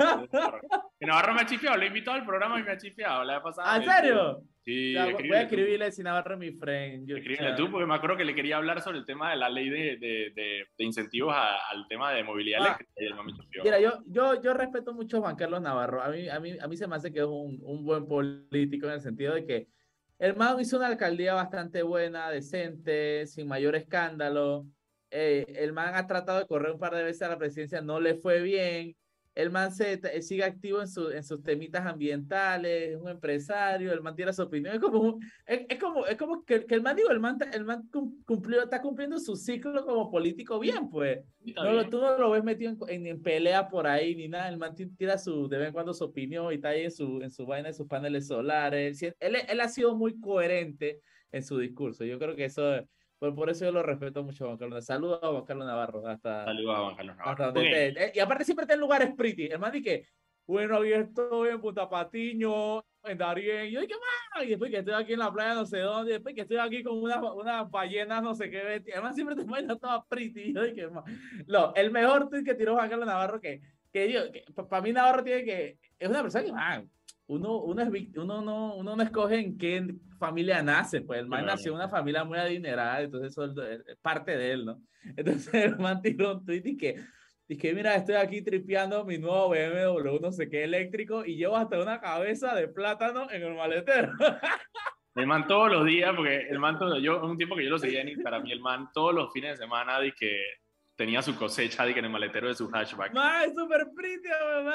Navarro, 1.00 1.34
me 1.34 1.42
ha 1.42 1.46
chifiado, 1.46 1.76
lo 1.76 1.82
he 1.82 1.88
invitado 1.88 2.16
al 2.16 2.24
programa 2.24 2.58
y 2.58 2.62
me 2.62 2.70
ha 2.70 2.78
chifiado. 2.78 3.24
La 3.24 3.42
pasada. 3.42 3.74
¿Ah, 3.74 3.76
¿En 3.76 3.84
serio? 3.84 4.40
Sí, 4.64 4.94
voy 5.28 5.36
a 5.36 5.42
escribirle 5.42 5.92
sin 5.92 6.04
Navarro 6.04 6.36
mi 6.38 6.50
friend. 6.52 7.06
Yo- 7.06 7.54
tú, 7.54 7.70
porque 7.70 7.86
me 7.86 7.94
acuerdo 7.94 8.16
que 8.16 8.24
le 8.24 8.34
quería 8.34 8.56
hablar 8.56 8.80
sobre 8.80 8.98
el 8.98 9.04
tema 9.06 9.30
de 9.30 9.36
la 9.36 9.48
ley 9.50 9.68
de, 9.68 9.96
de, 9.98 10.32
de, 10.34 10.64
de 10.76 10.84
incentivos 10.84 11.34
a- 11.36 11.56
al 11.70 11.86
tema 11.88 12.10
de 12.12 12.24
movilidad 12.24 12.60
Ah. 12.62 12.78
eléctrica. 12.96 13.04
Y 13.04 13.08
me. 13.22 13.62
Mira, 13.64 13.78
yo, 13.80 13.98
yo, 14.06 14.40
yo 14.42 14.54
respeto 14.54 14.94
mucho 14.94 15.18
a 15.18 15.20
Juan 15.20 15.36
Carlos 15.36 15.60
Navarro. 15.60 16.02
A 16.02 16.08
mí, 16.08 16.26
a 16.28 16.40
mí, 16.40 16.56
a 16.58 16.66
mí 16.66 16.76
se 16.78 16.88
me 16.88 16.96
hace 16.96 17.12
que 17.12 17.20
es 17.20 17.26
un, 17.26 17.60
un 17.62 17.84
buen 17.84 18.08
político 18.08 18.86
en 18.86 18.94
el 18.94 19.00
sentido 19.02 19.34
de 19.34 19.44
que 19.46 19.68
el 20.18 20.36
man 20.36 20.58
hizo 20.60 20.76
una 20.76 20.86
alcaldía 20.86 21.34
bastante 21.34 21.82
buena, 21.82 22.30
decente, 22.30 23.26
sin 23.26 23.48
mayor 23.48 23.76
escándalo. 23.76 24.66
Eh, 25.10 25.44
el 25.56 25.72
man 25.72 25.94
ha 25.94 26.06
tratado 26.06 26.38
de 26.38 26.46
correr 26.46 26.72
un 26.72 26.78
par 26.78 26.94
de 26.94 27.04
veces 27.04 27.22
a 27.22 27.28
la 27.28 27.38
presidencia, 27.38 27.80
no 27.80 28.00
le 28.00 28.14
fue 28.14 28.40
bien. 28.40 28.96
El 29.36 29.50
man 29.50 29.70
se, 29.70 29.98
t- 29.98 30.22
sigue 30.22 30.42
activo 30.44 30.80
en, 30.80 30.88
su, 30.88 31.10
en 31.10 31.22
sus 31.22 31.42
temitas 31.42 31.84
ambientales, 31.84 32.90
es 32.90 32.96
un 32.96 33.08
empresario, 33.08 33.92
el 33.92 34.00
man 34.00 34.16
tiene 34.16 34.32
su 34.32 34.42
opinión. 34.42 34.74
Es 34.74 34.80
como, 34.80 34.98
un- 35.00 35.22
es, 35.44 35.66
es 35.68 35.78
como, 35.78 36.06
es 36.06 36.16
como 36.16 36.42
que, 36.44 36.64
que 36.64 36.74
el 36.74 36.82
man, 36.82 36.96
digo, 36.96 37.10
el 37.10 37.20
man, 37.20 37.36
el 37.52 37.64
man 37.64 37.86
cum- 37.92 38.22
cumplió, 38.24 38.62
está 38.62 38.80
cumpliendo 38.80 39.18
su 39.20 39.36
ciclo 39.36 39.84
como 39.84 40.10
político 40.10 40.58
bien, 40.58 40.88
pues. 40.88 41.20
No, 41.54 41.64
lo- 41.64 41.72
bien. 41.72 41.90
tú 41.90 42.00
no 42.00 42.18
lo 42.18 42.30
ves 42.30 42.42
metido 42.42 42.70
en, 42.70 42.78
en, 42.88 43.06
en 43.06 43.22
pelea 43.22 43.68
por 43.68 43.86
ahí 43.86 44.16
ni 44.16 44.26
nada. 44.26 44.48
El 44.48 44.56
man 44.56 44.74
ti- 44.74 44.86
tira 44.96 45.18
su, 45.18 45.48
de 45.48 45.58
vez 45.58 45.66
en 45.68 45.72
cuando 45.74 45.92
su 45.92 46.04
opinión 46.04 46.50
y 46.50 46.56
está 46.56 46.70
ahí 46.70 46.84
en 46.84 46.90
su, 46.90 47.20
en 47.20 47.30
su 47.30 47.44
vaina, 47.44 47.68
en 47.68 47.74
sus 47.74 47.86
paneles 47.86 48.26
solares. 48.26 49.02
Él, 49.02 49.14
él, 49.20 49.36
él 49.48 49.60
ha 49.60 49.68
sido 49.68 49.94
muy 49.94 50.18
coherente 50.18 51.00
en 51.30 51.42
su 51.42 51.58
discurso. 51.58 52.04
Yo 52.04 52.18
creo 52.18 52.34
que 52.34 52.46
eso, 52.46 52.62
por, 53.18 53.34
por 53.34 53.50
eso 53.50 53.64
yo 53.64 53.72
lo 53.72 53.82
respeto 53.82 54.22
mucho 54.22 54.44
a 54.44 54.46
Juan 54.48 54.58
Carlos. 54.58 54.84
Saludos 54.84 55.20
a 55.22 55.28
Juan 55.28 55.44
Carlos 55.44 55.66
Navarro. 55.66 56.06
Hasta, 56.06 56.44
Saludos 56.44 56.76
a 56.76 56.80
Juan 56.82 56.96
Carlos 56.96 57.16
hasta 57.18 57.24
Navarro. 57.24 57.44
donde 57.52 57.60
Ok. 57.60 57.66
esté. 57.76 58.04
Eh, 58.06 58.12
Y 58.14 58.18
aparte 58.20 58.44
siempre 58.44 58.62
está 58.64 58.74
en 58.74 58.80
lugares 58.80 59.14
pretty. 59.16 59.46
El 59.46 59.58
man 59.58 59.72
que, 59.82 60.06
bueno, 60.46 60.76
aquí 60.78 60.92
estoy 60.92 61.48
en 61.50 61.60
Punta 61.60 61.88
Patiño, 61.88 62.84
en 63.02 63.18
Darien. 63.18 63.66
Y 63.66 63.70
yo 63.72 63.80
dije, 63.80 63.94
"Ma", 64.34 64.44
y 64.44 64.48
después 64.50 64.70
que 64.70 64.78
estoy 64.78 64.94
aquí 64.94 65.12
en 65.14 65.18
la 65.20 65.32
playa 65.32 65.54
no 65.54 65.64
sé 65.66 65.78
dónde, 65.80 66.10
y 66.10 66.14
después 66.14 66.34
que 66.34 66.42
estoy 66.42 66.58
aquí 66.58 66.82
con 66.82 67.02
unas, 67.02 67.18
unas 67.34 67.70
ballenas 67.70 68.22
no 68.22 68.34
sé 68.34 68.50
qué. 68.50 68.82
Además 68.92 69.14
siempre 69.14 69.34
te 69.36 69.42
imaginas 69.42 69.78
toda 69.80 70.04
pretty. 70.04 70.50
Y 70.50 70.54
yo 70.54 70.62
dije, 70.64 70.88
"Ma". 70.88 71.02
no, 71.46 71.72
el 71.74 71.90
mejor 71.90 72.28
tweet 72.28 72.44
que 72.44 72.54
tiró 72.54 72.74
Juan 72.74 72.88
Carlos 72.90 73.06
Navarro 73.06 73.40
que, 73.40 73.60
que 73.92 74.12
yo, 74.12 74.20
para 74.68 74.82
mí 74.82 74.92
Navarro 74.92 75.24
tiene 75.24 75.44
que, 75.44 75.78
es 75.98 76.08
una 76.08 76.20
persona 76.22 76.44
que, 76.44 76.52
man, 76.52 76.90
uno, 77.28 77.58
uno, 77.58 77.82
es, 77.82 77.88
uno, 78.16 78.40
no, 78.40 78.74
uno 78.76 78.96
no 78.96 79.02
escoge 79.02 79.38
en 79.38 79.58
qué 79.58 79.94
familia 80.18 80.62
nace, 80.62 81.00
pues 81.00 81.20
el 81.20 81.26
man 81.26 81.46
nació 81.46 81.72
en 81.72 81.76
una 81.76 81.88
familia 81.88 82.24
muy 82.24 82.38
adinerada, 82.38 83.00
entonces 83.00 83.32
eso 83.32 83.44
es 83.62 83.98
parte 84.00 84.36
de 84.36 84.52
él, 84.52 84.64
¿no? 84.64 84.80
Entonces 85.16 85.54
el 85.54 85.78
man 85.78 86.02
tiró 86.02 86.34
un 86.34 86.44
tweet 86.44 86.62
y 86.64 86.76
que, 86.76 86.96
y 87.48 87.56
que 87.56 87.72
mira, 87.74 87.94
estoy 87.94 88.16
aquí 88.16 88.42
tripeando 88.42 89.04
mi 89.04 89.18
nuevo 89.18 89.50
BMW, 89.50 90.20
no 90.20 90.32
sé 90.32 90.48
qué 90.48 90.64
eléctrico, 90.64 91.24
y 91.24 91.36
llevo 91.36 91.56
hasta 91.56 91.80
una 91.80 92.00
cabeza 92.00 92.54
de 92.54 92.68
plátano 92.68 93.30
en 93.30 93.42
el 93.42 93.54
maletero. 93.54 94.12
El 95.14 95.26
man 95.26 95.46
todos 95.46 95.70
los 95.70 95.86
días, 95.86 96.12
porque 96.14 96.46
el 96.48 96.58
man, 96.58 96.78
todo, 96.78 96.98
yo, 96.98 97.24
un 97.24 97.38
tiempo 97.38 97.56
que 97.56 97.64
yo 97.64 97.70
lo 97.70 97.78
seguía 97.78 98.02
en 98.02 98.10
Instagram, 98.10 98.46
y 98.46 98.52
el 98.52 98.60
man 98.60 98.90
todos 98.92 99.14
los 99.14 99.32
fines 99.32 99.52
de 99.52 99.64
semana, 99.64 99.98
de 99.98 100.12
que 100.12 100.42
tenía 100.96 101.20
su 101.22 101.36
cosecha 101.36 101.84
de 101.84 101.92
que 101.92 101.98
en 101.98 102.06
el 102.06 102.10
maletero 102.10 102.48
de 102.48 102.54
su 102.54 102.68
hatchback. 102.68 103.12
Ma, 103.12 103.44
es 103.44 103.54
súper 103.54 103.88
pretty, 103.94 104.28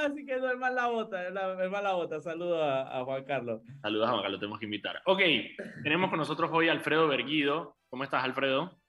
así 0.06 0.26
que 0.26 0.38
no 0.38 0.52
es 0.52 0.58
más 0.58 0.74
la 0.74 0.88
bota, 0.88 1.28
es, 1.28 1.34
más 1.34 1.84
la 1.84 1.94
bota. 1.94 2.22
Saludos 2.22 2.62
a, 2.64 3.04
Juan 3.04 3.26
Carlos. 3.26 3.62
Saludos 3.82 4.08
a 4.08 4.12
Juan 4.12 4.22
Carlos, 4.22 4.40
tenemos 4.40 4.60
que 4.60 4.66
invitar. 4.66 5.02
Ok, 5.06 5.22
tenemos 5.84 6.10
con 6.10 6.20
nosotros 6.20 6.50
hoy 6.54 6.70
Alfredo 6.70 7.08
Berguido. 7.08 7.76
¿Cómo 7.90 8.04
estás, 8.04 8.24
Alfredo? 8.24 8.80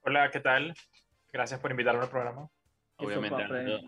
Hola, 0.00 0.30
¿qué 0.30 0.40
tal? 0.40 0.74
Gracias 1.32 1.60
por 1.60 1.70
invitarme 1.70 2.02
al 2.02 2.10
programa. 2.10 2.48
Obviamente, 2.96 3.42
Alfredo, 3.42 3.80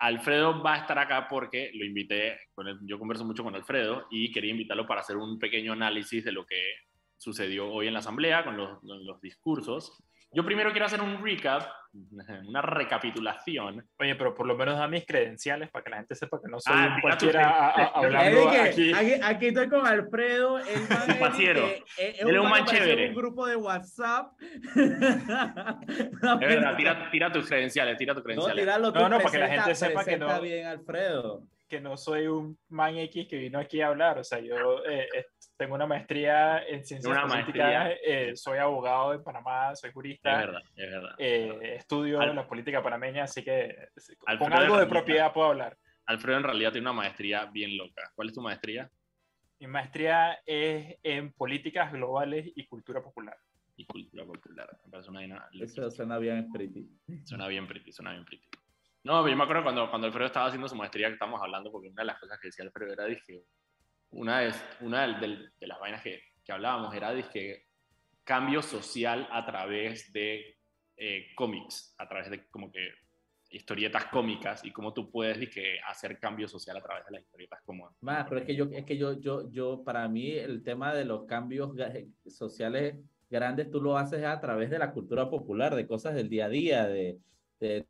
Alfredo 0.00 0.62
va 0.62 0.74
a 0.74 0.78
estar 0.78 0.98
acá 0.98 1.28
porque 1.28 1.70
lo 1.74 1.84
invité, 1.84 2.40
con 2.54 2.66
yo 2.86 2.98
converso 2.98 3.24
mucho 3.24 3.44
con 3.44 3.54
Alfredo 3.54 4.06
y 4.10 4.32
quería 4.32 4.50
invitarlo 4.50 4.86
para 4.86 5.00
hacer 5.00 5.16
un 5.16 5.38
pequeño 5.38 5.72
análisis 5.72 6.24
de 6.24 6.32
lo 6.32 6.44
que 6.44 6.74
sucedió 7.16 7.70
hoy 7.70 7.86
en 7.86 7.92
la 7.92 8.00
asamblea 8.00 8.44
con 8.44 8.56
los, 8.56 8.82
los 8.82 9.20
discursos 9.20 10.02
yo 10.32 10.44
primero 10.44 10.70
quiero 10.70 10.86
hacer 10.86 11.00
un 11.00 11.22
recap, 11.22 11.62
una 12.48 12.62
recapitulación. 12.62 13.86
Oye, 13.98 14.14
pero 14.14 14.34
por 14.34 14.46
lo 14.46 14.56
menos 14.56 14.78
da 14.78 14.88
mis 14.88 15.04
credenciales 15.04 15.70
para 15.70 15.84
que 15.84 15.90
la 15.90 15.96
gente 15.98 16.14
sepa 16.14 16.40
que 16.40 16.50
no 16.50 16.58
soy 16.58 16.74
ah, 16.76 16.98
cualquiera 17.00 17.68
hablando 17.94 18.48
aquí. 18.48 18.92
aquí. 19.22 19.46
estoy 19.46 19.68
con 19.68 19.86
Alfredo, 19.86 20.58
el 20.58 20.88
man 20.88 21.10
es, 21.98 22.24
un, 22.24 22.48
man 22.48 22.64
chévere. 22.64 23.08
un 23.10 23.14
grupo 23.14 23.46
de 23.46 23.56
WhatsApp. 23.56 24.32
es 24.40 24.98
verdad, 26.40 26.76
tira, 26.76 27.10
tira, 27.10 27.32
tus 27.32 27.46
credenciales, 27.46 27.98
tira 27.98 28.14
tus 28.14 28.22
credenciales. 28.22 28.66
No, 28.66 28.90
no, 28.90 29.08
no, 29.08 29.18
para 29.18 29.30
que 29.30 29.38
la 29.38 29.48
gente 29.48 29.74
sepa 29.74 30.04
que 30.04 30.16
no. 30.16 30.40
bien, 30.40 30.66
Alfredo 30.66 31.42
que 31.72 31.80
no 31.80 31.96
soy 31.96 32.26
un 32.26 32.58
man 32.68 32.98
X 32.98 33.26
que 33.26 33.38
vino 33.38 33.58
aquí 33.58 33.80
a 33.80 33.86
hablar, 33.86 34.18
o 34.18 34.24
sea, 34.24 34.40
yo 34.40 34.84
eh, 34.84 35.08
eh, 35.14 35.24
tengo 35.62 35.76
una 35.76 35.86
maestría 35.86 36.64
en 36.66 36.84
ciencias 36.84 37.08
una 37.08 37.24
políticas, 37.24 37.92
eh, 38.04 38.32
soy 38.34 38.58
abogado 38.58 39.14
en 39.14 39.22
Panamá, 39.22 39.76
soy 39.76 39.92
jurista, 39.92 40.32
es 40.32 40.46
verdad, 40.46 40.62
es 40.74 40.90
verdad. 40.90 41.20
estudio 41.60 42.20
la 42.20 42.48
política 42.48 42.82
panameña, 42.82 43.22
así 43.22 43.44
que 43.44 43.72
con 44.40 44.52
algo 44.52 44.76
de 44.76 44.86
propiedad 44.86 45.32
puedo 45.32 45.50
hablar. 45.50 45.78
Alfredo 46.06 46.38
en 46.38 46.42
realidad 46.42 46.72
tiene 46.72 46.88
una 46.88 46.94
maestría 46.94 47.44
bien 47.44 47.76
loca. 47.76 48.10
¿Cuál 48.16 48.28
es 48.28 48.34
tu 48.34 48.40
maestría? 48.40 48.90
Mi 49.60 49.68
maestría 49.68 50.40
es 50.44 50.98
en 51.04 51.32
políticas 51.32 51.92
globales 51.92 52.50
y 52.56 52.66
cultura 52.66 53.00
popular. 53.00 53.36
Y 53.76 53.86
cultura 53.86 54.24
popular. 54.24 54.68
Me 54.84 54.90
parece 54.90 55.10
una, 55.10 55.48
Eso 55.60 55.88
suena 55.92 56.18
bien 56.18 56.50
pretty. 56.50 56.88
Suena 57.24 57.46
bien 57.46 57.68
pretty, 57.68 57.92
suena 57.92 58.10
bien 58.10 58.24
pretty. 58.24 58.48
No, 59.04 59.28
yo 59.28 59.36
me 59.36 59.44
acuerdo 59.44 59.62
cuando, 59.62 59.88
cuando 59.90 60.08
Alfredo 60.08 60.26
estaba 60.26 60.46
haciendo 60.46 60.68
su 60.68 60.74
maestría 60.74 61.06
que 61.06 61.12
estábamos 61.12 61.40
hablando, 61.40 61.70
porque 61.70 61.88
una 61.88 62.02
de 62.02 62.06
las 62.06 62.18
cosas 62.18 62.40
que 62.40 62.48
decía 62.48 62.64
Alfredo 62.64 62.94
era, 62.94 63.04
dije, 63.04 63.44
una, 64.12 64.40
de, 64.40 64.52
una 64.80 65.06
de, 65.06 65.48
de 65.58 65.66
las 65.66 65.78
vainas 65.80 66.02
que, 66.02 66.22
que, 66.44 66.52
hablábamos 66.52 66.94
era, 66.94 67.12
dije, 67.12 67.66
cambio 68.24 68.62
social 68.62 69.28
a 69.30 69.44
través 69.44 70.12
de 70.12 70.56
eh, 70.96 71.26
cómics, 71.34 71.94
a 71.98 72.08
través 72.08 72.30
de 72.30 72.46
como 72.48 72.70
que 72.70 72.90
historietas 73.50 74.06
cómicas 74.06 74.64
y 74.64 74.70
cómo 74.70 74.94
tú 74.94 75.10
puedes 75.10 75.38
dije, 75.38 75.78
hacer 75.86 76.18
cambio 76.18 76.48
social 76.48 76.76
a 76.76 76.82
través 76.82 77.04
de 77.04 77.12
las 77.12 77.22
historietas 77.22 77.60
cómicas. 77.64 77.92
Más, 78.00 78.26
pero 78.28 78.40
es 78.40 78.46
que 78.46 78.54
yo, 78.54 78.66
es 78.72 78.84
que 78.84 78.96
yo, 78.96 79.20
yo, 79.20 79.50
yo, 79.50 79.82
para 79.84 80.08
mí 80.08 80.30
el 80.30 80.62
tema 80.62 80.94
de 80.94 81.04
los 81.04 81.26
cambios 81.26 81.72
sociales 82.26 82.96
grandes 83.28 83.70
tú 83.70 83.80
lo 83.80 83.96
haces 83.96 84.24
a 84.24 84.40
través 84.40 84.70
de 84.70 84.78
la 84.78 84.92
cultura 84.92 85.28
popular, 85.28 85.74
de 85.74 85.86
cosas 85.86 86.14
del 86.14 86.28
día 86.28 86.46
a 86.46 86.48
día, 86.48 86.86
de, 86.86 87.18
de 87.60 87.86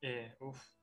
eh, 0.00 0.32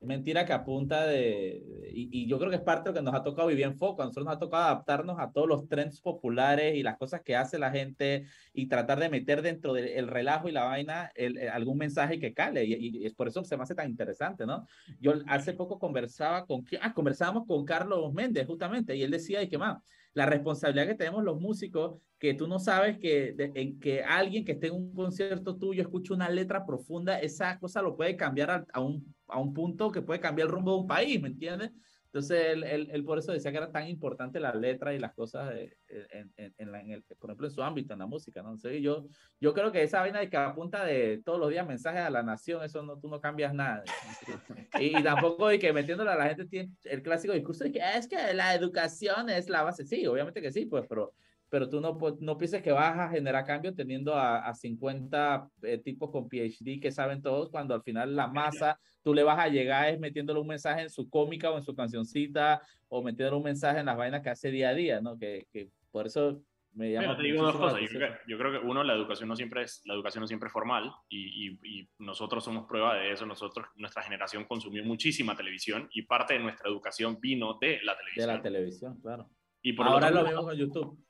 Mentira 0.00 0.44
que 0.44 0.52
apunta 0.52 1.06
de, 1.06 1.62
y, 1.92 2.28
yo 2.28 2.38
creo 2.38 2.50
que 2.50 2.56
es 2.56 2.62
parte 2.62 2.90
de 2.90 2.94
lo 2.94 3.00
que 3.00 3.04
nos 3.04 3.14
ha 3.14 3.22
tocado 3.22 3.48
vivir 3.48 3.64
en 3.64 3.76
foco. 3.76 4.02
A 4.02 4.04
nosotros 4.04 4.26
nos 4.26 4.36
ha 4.36 4.38
tocado 4.38 4.64
adaptarnos 4.64 5.18
a 5.18 5.32
todos 5.32 5.48
los 5.48 5.66
trends 5.68 6.00
populares 6.00 6.76
y 6.76 6.82
las 6.82 6.98
cosas 6.98 7.22
que 7.22 7.34
hace 7.34 7.58
la 7.58 7.70
gente 7.70 8.26
y 8.52 8.68
tratar 8.68 9.00
de 9.00 9.08
meter 9.08 9.42
dentro 9.42 9.72
del 9.72 10.08
relajo 10.08 10.48
y 10.48 10.52
la 10.52 10.64
vaina 10.64 11.10
el, 11.14 11.38
eh, 11.38 11.48
algún 11.48 11.78
mensaje 11.78 12.18
que 12.18 12.34
cale. 12.34 12.64
Y, 12.64 13.06
es 13.06 13.14
por 13.14 13.28
eso 13.28 13.42
que 13.42 13.48
se 13.48 13.56
me 13.56 13.62
hace 13.62 13.74
tan 13.74 13.88
interesante, 13.88 14.46
¿no? 14.46 14.66
Yo 15.00 15.14
hace 15.26 15.54
poco 15.54 15.78
conversaba 15.78 16.44
con, 16.44 16.64
ah, 16.80 16.92
conversábamos 16.92 17.46
con 17.46 17.64
Carlos 17.64 18.12
Méndez 18.12 18.46
justamente 18.46 18.96
y 18.96 19.02
él 19.02 19.10
decía, 19.10 19.42
y 19.42 19.48
que 19.48 19.58
más, 19.58 19.78
la 20.16 20.24
responsabilidad 20.24 20.86
que 20.86 20.94
tenemos 20.94 21.22
los 21.22 21.38
músicos, 21.38 22.00
que 22.18 22.32
tú 22.32 22.48
no 22.48 22.58
sabes 22.58 22.98
que, 22.98 23.34
en, 23.38 23.78
que 23.78 24.02
alguien 24.02 24.46
que 24.46 24.52
esté 24.52 24.68
en 24.68 24.72
un 24.72 24.94
concierto 24.94 25.58
tuyo 25.58 25.82
escuche 25.82 26.14
una 26.14 26.30
letra 26.30 26.64
profunda, 26.64 27.20
esa 27.20 27.58
cosa 27.58 27.82
lo 27.82 27.98
puede 27.98 28.16
cambiar 28.16 28.64
a, 28.72 28.80
un, 28.80 29.14
a 29.28 29.38
un 29.38 29.52
punto 29.52 29.92
que 29.92 30.00
puede 30.00 30.18
cambiar 30.18 30.48
el 30.48 30.54
rumbo 30.54 30.72
de 30.72 30.80
un 30.80 30.86
país, 30.86 31.20
¿me 31.20 31.28
entiendes? 31.28 31.70
Entonces, 32.16 32.46
él, 32.46 32.64
él, 32.64 32.88
él, 32.90 33.04
por 33.04 33.18
eso 33.18 33.30
decía 33.30 33.50
que 33.50 33.58
era 33.58 33.70
tan 33.70 33.86
importante 33.88 34.40
la 34.40 34.54
letra 34.54 34.94
y 34.94 34.98
las 34.98 35.12
cosas, 35.12 35.52
en, 35.86 36.32
en, 36.38 36.54
en, 36.56 36.90
el, 36.90 37.02
por 37.02 37.28
ejemplo, 37.28 37.46
en 37.46 37.52
su 37.52 37.62
ámbito, 37.62 37.92
en 37.92 37.98
la 37.98 38.06
música, 38.06 38.42
¿no? 38.42 38.54
Entonces, 38.54 38.80
yo, 38.80 39.06
yo 39.38 39.52
creo 39.52 39.70
que 39.70 39.82
esa 39.82 40.00
vaina 40.00 40.20
de 40.20 40.30
que 40.30 40.38
apunta 40.38 40.82
de 40.86 41.20
todos 41.22 41.38
los 41.38 41.50
días 41.50 41.66
mensajes 41.66 42.00
a 42.00 42.08
la 42.08 42.22
nación, 42.22 42.64
eso 42.64 42.82
no, 42.82 42.98
tú 42.98 43.10
no 43.10 43.20
cambias 43.20 43.52
nada. 43.52 43.84
y, 44.80 45.02
tampoco 45.02 45.48
de 45.48 45.58
que 45.58 45.74
metiéndole 45.74 46.10
a 46.10 46.16
la 46.16 46.28
gente 46.28 46.46
tiene 46.46 46.70
el 46.84 47.02
clásico 47.02 47.34
discurso 47.34 47.64
de 47.64 47.72
que 47.72 47.80
es 47.80 48.08
que 48.08 48.32
la 48.32 48.54
educación 48.54 49.28
es 49.28 49.50
la 49.50 49.62
base. 49.62 49.84
Sí, 49.84 50.06
obviamente 50.06 50.40
que 50.40 50.50
sí, 50.50 50.64
pues, 50.64 50.86
pero 50.88 51.12
pero 51.48 51.68
tú 51.68 51.80
no, 51.80 51.96
no 52.20 52.38
pienses 52.38 52.62
que 52.62 52.72
vas 52.72 52.98
a 52.98 53.08
generar 53.08 53.44
cambio 53.44 53.74
teniendo 53.74 54.14
a, 54.14 54.38
a 54.38 54.54
50 54.54 55.48
eh, 55.62 55.78
tipos 55.78 56.10
con 56.10 56.28
PhD 56.28 56.80
que 56.80 56.90
saben 56.90 57.22
todos, 57.22 57.50
cuando 57.50 57.74
al 57.74 57.82
final 57.82 58.16
la 58.16 58.26
masa, 58.28 58.78
tú 59.02 59.14
le 59.14 59.22
vas 59.22 59.38
a 59.38 59.48
llegar 59.48 59.88
es 59.88 60.00
metiéndole 60.00 60.40
un 60.40 60.48
mensaje 60.48 60.82
en 60.82 60.90
su 60.90 61.08
cómica 61.08 61.50
o 61.50 61.56
en 61.56 61.62
su 61.62 61.74
cancioncita, 61.74 62.60
o 62.88 63.02
metiéndole 63.02 63.36
un 63.36 63.44
mensaje 63.44 63.80
en 63.80 63.86
las 63.86 63.96
vainas 63.96 64.22
que 64.22 64.30
hace 64.30 64.50
día 64.50 64.70
a 64.70 64.74
día, 64.74 65.00
¿no? 65.00 65.18
Que, 65.18 65.46
que 65.52 65.68
por 65.90 66.06
eso 66.06 66.42
me 66.72 66.92
llama... 66.92 67.16
te 67.16 67.22
digo 67.22 67.42
dos 67.42 67.56
cosas. 67.56 67.80
Yo 67.80 67.88
creo, 67.88 68.12
que, 68.12 68.18
yo 68.30 68.38
creo, 68.38 68.52
que, 68.52 68.66
uno, 68.66 68.84
la 68.84 68.94
educación 68.94 69.28
no 69.28 69.36
siempre 69.36 69.62
es, 69.62 69.80
la 69.86 69.94
educación 69.94 70.22
no 70.22 70.26
siempre 70.26 70.48
es 70.48 70.52
formal, 70.52 70.92
y, 71.08 71.48
y, 71.48 71.58
y 71.62 71.88
nosotros 71.98 72.44
somos 72.44 72.66
prueba 72.66 72.96
de 72.96 73.12
eso. 73.12 73.24
Nosotros, 73.24 73.66
nuestra 73.76 74.02
generación 74.02 74.44
consumió 74.44 74.84
muchísima 74.84 75.36
televisión, 75.36 75.88
y 75.92 76.02
parte 76.02 76.34
de 76.34 76.40
nuestra 76.40 76.68
educación 76.68 77.18
vino 77.20 77.58
de 77.60 77.80
la 77.82 77.96
televisión. 77.96 78.26
De 78.26 78.34
la 78.34 78.42
televisión, 78.42 79.00
claro. 79.00 79.30
Y 79.62 79.72
por 79.72 79.86
Ahora 79.86 80.10
lo 80.10 80.22
vemos 80.22 80.44
con 80.44 80.56
YouTube. 80.56 81.05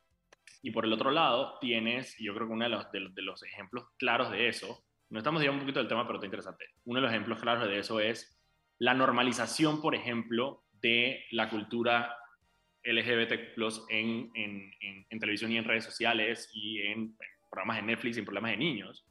Y 0.66 0.72
por 0.72 0.84
el 0.84 0.92
otro 0.92 1.12
lado 1.12 1.58
tienes, 1.60 2.16
yo 2.18 2.34
creo 2.34 2.48
que 2.48 2.52
uno 2.52 2.64
de 2.64 2.70
los, 2.70 2.90
de, 2.90 3.22
los 3.22 3.40
ejemplos 3.44 3.84
claros 3.98 4.32
de 4.32 4.48
eso, 4.48 4.84
no 5.10 5.18
estamos 5.18 5.40
diciendo 5.40 5.60
un 5.60 5.60
poquito 5.60 5.78
del 5.78 5.86
tema, 5.86 6.04
pero 6.04 6.16
está 6.16 6.26
interesante. 6.26 6.64
Uno 6.86 6.96
de 6.96 7.02
los 7.02 7.12
ejemplos 7.12 7.38
claros 7.38 7.68
de 7.68 7.78
eso 7.78 8.00
es 8.00 8.36
la 8.78 8.92
normalización, 8.92 9.80
por 9.80 9.94
ejemplo, 9.94 10.64
de 10.72 11.24
la 11.30 11.48
cultura 11.48 12.16
LGBT 12.82 13.54
en, 13.90 14.32
en, 14.34 14.72
en, 15.08 15.18
televisión 15.20 15.52
y 15.52 15.58
en 15.58 15.62
redes 15.62 15.84
sociales 15.84 16.50
y 16.52 16.82
en, 16.82 17.16
programas 17.48 17.76
de 17.76 17.82
Netflix 17.82 18.16
y 18.16 18.18
en 18.18 18.26
programas 18.26 18.50
de 18.50 18.56
niños, 18.56 19.06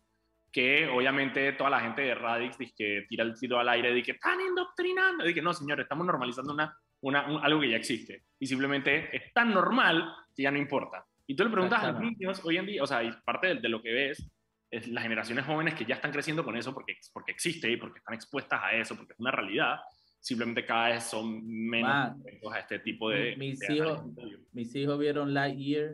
que 0.51 0.89
obviamente 0.89 1.53
toda 1.53 1.69
la 1.69 1.79
gente 1.79 2.01
de 2.01 2.15
Radix 2.15 2.57
dice 2.57 2.73
que 2.77 3.05
tira 3.07 3.23
el 3.23 3.33
tiro 3.33 3.59
al 3.59 3.69
aire 3.69 3.97
y 3.97 4.03
que 4.03 4.11
están 4.11 4.41
indoctrinando. 4.41 5.25
Y 5.25 5.33
que 5.33 5.41
no, 5.41 5.53
señor, 5.53 5.79
estamos 5.79 6.05
normalizando 6.05 6.51
una, 6.51 6.77
una, 6.99 7.21
algo 7.21 7.61
que 7.61 7.69
ya 7.69 7.77
existe. 7.77 8.25
Y 8.37 8.45
simplemente 8.45 9.15
es 9.15 9.31
tan 9.31 9.53
normal 9.53 10.13
que 10.35 10.43
ya 10.43 10.51
no 10.51 10.57
importa. 10.57 11.05
Y 11.27 11.35
tú 11.35 11.43
le 11.43 11.49
preguntas 11.49 11.83
a 11.83 11.91
los 11.91 12.01
niños 12.01 12.41
hoy 12.43 12.57
en 12.57 12.65
día, 12.65 12.83
o 12.83 12.87
sea, 12.87 13.03
y 13.03 13.11
parte 13.25 13.55
de, 13.55 13.69
lo 13.69 13.81
que 13.81 13.91
ves 13.91 14.29
es 14.69 14.87
las 14.87 15.03
generaciones 15.03 15.45
jóvenes 15.45 15.73
que 15.73 15.85
ya 15.85 15.95
están 15.95 16.11
creciendo 16.11 16.43
con 16.43 16.55
eso 16.55 16.73
porque, 16.73 16.97
porque 17.13 17.31
existe 17.31 17.71
y 17.71 17.77
porque 17.77 17.99
están 17.99 18.15
expuestas 18.15 18.61
a 18.63 18.73
eso, 18.73 18.95
porque 18.95 19.13
es 19.13 19.19
una 19.19 19.31
realidad, 19.31 19.79
simplemente 20.19 20.65
cada 20.65 20.89
vez 20.89 21.03
son 21.03 21.45
menos 21.45 22.15
a 22.51 22.59
este 22.59 22.79
tipo 22.79 23.09
de... 23.09 23.35
Mis, 23.37 23.67
hijos, 23.69 24.03
mis 24.51 24.75
hijos 24.75 24.99
vieron 24.99 25.33
Lightyear 25.33 25.93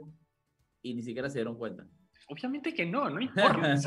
y 0.82 0.94
ni 0.94 1.04
siquiera 1.04 1.30
se 1.30 1.39
dieron 1.39 1.58
cuenta. 1.58 1.86
Obviamente 2.28 2.74
que 2.74 2.86
no, 2.86 3.10
no 3.10 3.20
importa. 3.22 3.78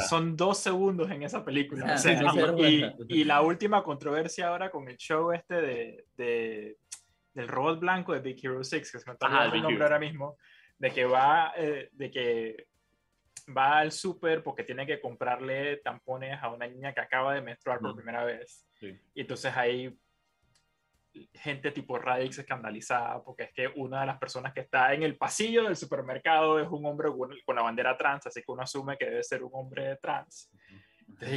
son, 0.00 0.36
dos 0.36 0.58
segundos 0.58 1.10
en 1.10 1.22
esa 1.22 1.44
película. 1.44 1.96
y, 3.08 3.24
la 3.24 3.42
última 3.42 3.82
controversia 3.82 4.48
ahora 4.48 4.70
con 4.70 4.88
el 4.88 4.96
show 4.96 5.32
este 5.32 5.54
de, 5.54 6.04
de 6.16 6.78
del 7.34 7.48
robot 7.48 7.80
blanco 7.80 8.12
de 8.12 8.20
Big 8.20 8.38
Hero 8.42 8.62
6, 8.62 8.92
que 8.92 8.98
se 8.98 9.06
me 9.06 9.14
está 9.14 9.46
el 9.46 9.62
nombre 9.62 9.82
ahora 9.82 9.98
mismo, 9.98 10.38
de 10.78 10.90
que 10.90 11.04
va, 11.04 11.52
eh, 11.56 11.88
de 11.92 12.10
que 12.10 12.66
va 13.56 13.78
al 13.78 13.92
súper 13.92 14.42
porque 14.42 14.64
tiene 14.64 14.86
que 14.86 15.00
comprarle 15.00 15.78
tampones 15.78 16.38
a 16.42 16.50
una 16.50 16.66
niña 16.66 16.92
que 16.92 17.00
acaba 17.00 17.34
de 17.34 17.42
menstruar 17.42 17.78
por 17.80 17.94
primera 17.94 18.24
vez. 18.24 18.66
Y 18.80 19.20
entonces 19.20 19.54
hay 19.56 19.96
gente 21.32 21.70
tipo 21.70 21.96
Radix 21.98 22.38
escandalizada 22.38 23.22
porque 23.22 23.44
es 23.44 23.52
que 23.52 23.72
una 23.76 24.00
de 24.00 24.06
las 24.06 24.18
personas 24.18 24.52
que 24.52 24.60
está 24.60 24.92
en 24.94 25.04
el 25.04 25.16
pasillo 25.16 25.64
del 25.64 25.76
supermercado 25.76 26.58
es 26.58 26.68
un 26.68 26.84
hombre 26.86 27.08
con, 27.44 27.56
la 27.56 27.62
bandera 27.62 27.96
trans, 27.96 28.26
así 28.26 28.40
que 28.42 28.50
uno 28.50 28.62
asume 28.62 28.96
que 28.96 29.06
debe 29.06 29.22
ser 29.22 29.42
un 29.42 29.50
hombre 29.52 29.96
trans. 29.96 30.50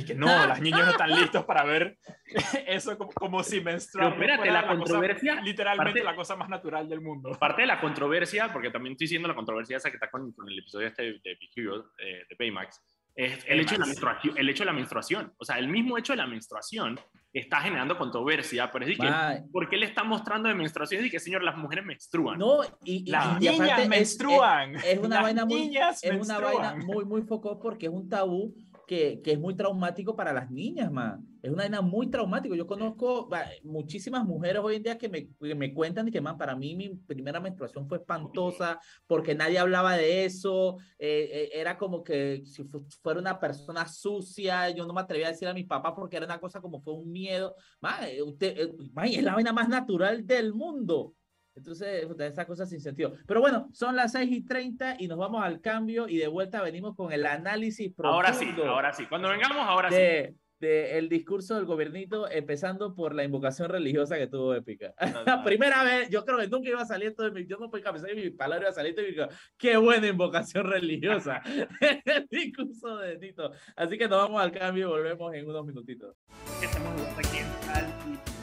Que 0.05 0.15
no, 0.15 0.27
las 0.47 0.61
niñas 0.61 0.85
no 0.85 0.91
están 0.91 1.09
listos 1.11 1.45
para 1.45 1.63
ver 1.63 1.97
eso 2.67 2.97
como, 2.97 3.43
si 3.43 3.61
menstruar. 3.61 4.15
Pero 4.17 4.33
espérate, 4.33 4.51
la, 4.51 4.67
controversia. 4.67 5.41
literalmente 5.41 6.03
la 6.03 6.15
cosa 6.15 6.35
más 6.35 6.49
natural 6.49 6.87
del 6.87 7.01
mundo. 7.01 7.31
Parte 7.39 7.61
de 7.61 7.67
la 7.67 7.79
controversia, 7.79 8.51
porque 8.51 8.69
también 8.69 8.93
estoy 8.93 9.05
diciendo 9.05 9.27
la 9.27 9.35
controversia 9.35 9.77
esa 9.77 9.89
que 9.89 9.97
está 9.97 10.09
con, 10.09 10.33
el 10.47 10.59
episodio 10.59 10.87
este 10.87 11.03
de, 11.03 11.11
de, 11.23 11.31
eh, 11.31 12.25
de 12.29 12.35
Baymax, 12.37 12.81
es 13.17 13.43
el 13.47 13.61
hecho, 13.61 13.73
de 13.73 13.79
la 13.79 13.85
menstruación, 13.87 14.37
el 14.37 14.49
hecho 14.49 14.61
de 14.61 14.65
la 14.67 14.73
menstruación. 14.73 15.33
O 15.39 15.43
sea, 15.43 15.57
el 15.57 15.67
mismo 15.67 15.97
hecho 15.97 16.13
de 16.13 16.17
la 16.17 16.27
menstruación 16.27 16.99
está 17.33 17.61
generando 17.61 17.97
controversia, 17.97 18.71
pero 18.71 18.85
es 18.85 18.95
que, 18.95 19.43
¿por 19.51 19.67
qué 19.67 19.77
le 19.77 19.87
está 19.87 20.03
mostrando 20.03 20.49
de 20.49 20.55
menstruación? 20.55 21.03
Y 21.03 21.09
que, 21.09 21.19
señor, 21.19 21.41
las 21.43 21.57
mujeres 21.57 21.83
menstruan. 21.83 22.37
No, 22.37 22.59
y, 22.83 23.09
las 23.09 23.39
niñas 23.39 23.87
menstruan. 23.87 24.75
Es, 24.75 24.99
una 24.99 25.23
vaina 25.23 25.45
muy, 25.45 25.75
es 25.75 26.03
una 26.03 26.37
vaina 26.37 26.75
muy, 26.75 27.05
muy 27.05 27.23
foco 27.23 27.59
porque 27.59 27.87
es 27.87 27.91
un 27.91 28.07
tabú 28.07 28.53
que, 28.87 29.21
que, 29.21 29.33
es 29.33 29.39
muy 29.39 29.53
traumático 29.53 30.15
para 30.15 30.31
las 30.31 30.49
niñas, 30.49 30.89
man. 30.89 31.27
Es 31.41 31.51
una 31.51 31.63
vaina 31.63 31.81
muy 31.81 32.09
traumático. 32.09 32.55
Yo 32.55 32.65
conozco 32.65 33.29
muchísimas 33.63 34.25
mujeres 34.25 34.61
hoy 34.63 34.77
en 34.77 34.83
día 34.83 34.97
que 34.97 35.09
me, 35.09 35.27
que 35.27 35.55
me 35.55 35.73
cuentan 35.73 36.07
y 36.07 36.11
que, 36.11 36.21
man, 36.21 36.37
para 36.37 36.55
mí 36.55 36.73
mi 36.73 36.95
primera 36.95 37.41
menstruación 37.41 37.87
fue 37.87 37.97
espantosa 37.97 38.79
porque 39.05 39.35
nadie 39.35 39.59
hablaba 39.59 39.97
de 39.97 40.23
eso. 40.23 40.77
Eh, 40.97 41.29
eh, 41.31 41.49
era 41.53 41.77
como 41.77 42.01
que 42.01 42.43
si 42.45 42.63
fuera 43.03 43.19
una 43.19 43.37
persona 43.39 43.85
sucia, 43.87 44.69
yo 44.69 44.87
no 44.87 44.93
me 44.93 45.01
atrevía 45.01 45.27
a 45.27 45.31
decir 45.31 45.49
a 45.49 45.53
mi 45.53 45.65
papá 45.65 45.93
porque 45.93 46.15
era 46.15 46.25
una 46.25 46.39
cosa 46.39 46.61
como 46.61 46.81
fue 46.81 46.93
un 46.93 47.11
miedo. 47.11 47.55
Man, 47.81 48.05
eh, 48.05 48.23
usted, 48.23 48.71
man, 48.93 49.07
es 49.07 49.21
la 49.21 49.35
vaina 49.35 49.51
más 49.51 49.67
natural 49.67 50.25
del 50.25 50.53
mundo. 50.53 51.13
Entonces, 51.57 52.07
esa 52.19 52.45
cosa 52.45 52.65
sin 52.65 52.79
sentido. 52.79 53.13
Pero 53.25 53.41
bueno, 53.41 53.67
son 53.73 53.95
las 53.95 54.11
6 54.11 54.31
y 54.31 54.45
30 54.45 54.97
y 54.99 55.07
nos 55.07 55.17
vamos 55.17 55.43
al 55.43 55.59
cambio 55.59 56.07
y 56.07 56.17
de 56.17 56.27
vuelta 56.27 56.61
venimos 56.61 56.95
con 56.95 57.11
el 57.11 57.25
análisis 57.25 57.93
profundo. 57.93 58.15
Ahora 58.15 58.33
sí, 58.33 58.47
ahora 58.63 58.93
sí. 58.93 59.05
Cuando 59.07 59.29
vengamos, 59.29 59.65
ahora 59.67 59.89
de, 59.89 60.27
sí. 60.29 60.39
De 60.59 60.97
el 60.97 61.09
discurso 61.09 61.55
del 61.55 61.65
gobernito, 61.65 62.29
empezando 62.29 62.95
por 62.95 63.13
la 63.13 63.23
invocación 63.23 63.69
religiosa 63.69 64.17
que 64.17 64.27
tuvo 64.27 64.53
Épica. 64.53 64.93
La 65.25 65.43
primera 65.43 65.83
vez, 65.83 66.09
yo 66.09 66.23
creo 66.25 66.37
que 66.37 66.47
nunca 66.47 66.69
iba 66.69 66.81
a 66.81 66.85
salir 66.85 67.09
esto 67.09 67.23
de 67.23 67.31
mi, 67.31 67.47
yo 67.47 67.57
no 67.57 67.69
puedo 67.69 67.83
pensar 67.83 68.09
que 68.09 68.15
mi 68.15 68.29
palabra 68.29 68.65
iba 68.65 68.69
a 68.69 68.73
salir 68.73 68.95
y 68.97 69.11
digo, 69.11 69.27
qué 69.57 69.77
buena 69.77 70.07
invocación 70.07 70.65
religiosa. 70.69 71.41
el 72.05 72.27
discurso 72.29 72.97
de 72.97 73.17
Tito. 73.17 73.51
Así 73.75 73.97
que 73.97 74.07
nos 74.07 74.21
vamos 74.21 74.41
al 74.41 74.51
cambio 74.51 74.87
y 74.87 74.89
volvemos 74.89 75.33
en 75.33 75.47
unos 75.47 75.65
minutitos. 75.65 76.15
Estamos 76.61 76.93
aquí 77.17 77.37
en 77.39 78.36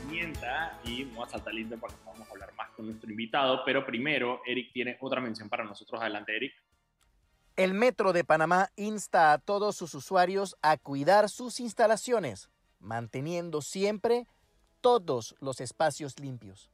y 0.84 1.04
vamos 1.04 1.28
a 1.28 1.30
saltar 1.32 1.54
lindo 1.54 1.76
para 1.78 1.92
que 1.92 2.00
podamos 2.04 2.30
hablar 2.30 2.54
más 2.54 2.70
con 2.70 2.86
nuestro 2.86 3.10
invitado, 3.10 3.62
pero 3.64 3.84
primero 3.84 4.40
Eric 4.46 4.72
tiene 4.72 4.96
otra 5.00 5.20
mención 5.20 5.48
para 5.48 5.64
nosotros. 5.64 6.00
Adelante, 6.00 6.36
Eric. 6.36 6.54
El 7.56 7.74
Metro 7.74 8.12
de 8.12 8.24
Panamá 8.24 8.70
insta 8.76 9.32
a 9.32 9.38
todos 9.38 9.76
sus 9.76 9.94
usuarios 9.94 10.56
a 10.62 10.76
cuidar 10.76 11.28
sus 11.28 11.60
instalaciones, 11.60 12.48
manteniendo 12.78 13.60
siempre 13.60 14.26
todos 14.80 15.34
los 15.40 15.60
espacios 15.60 16.18
limpios. 16.20 16.70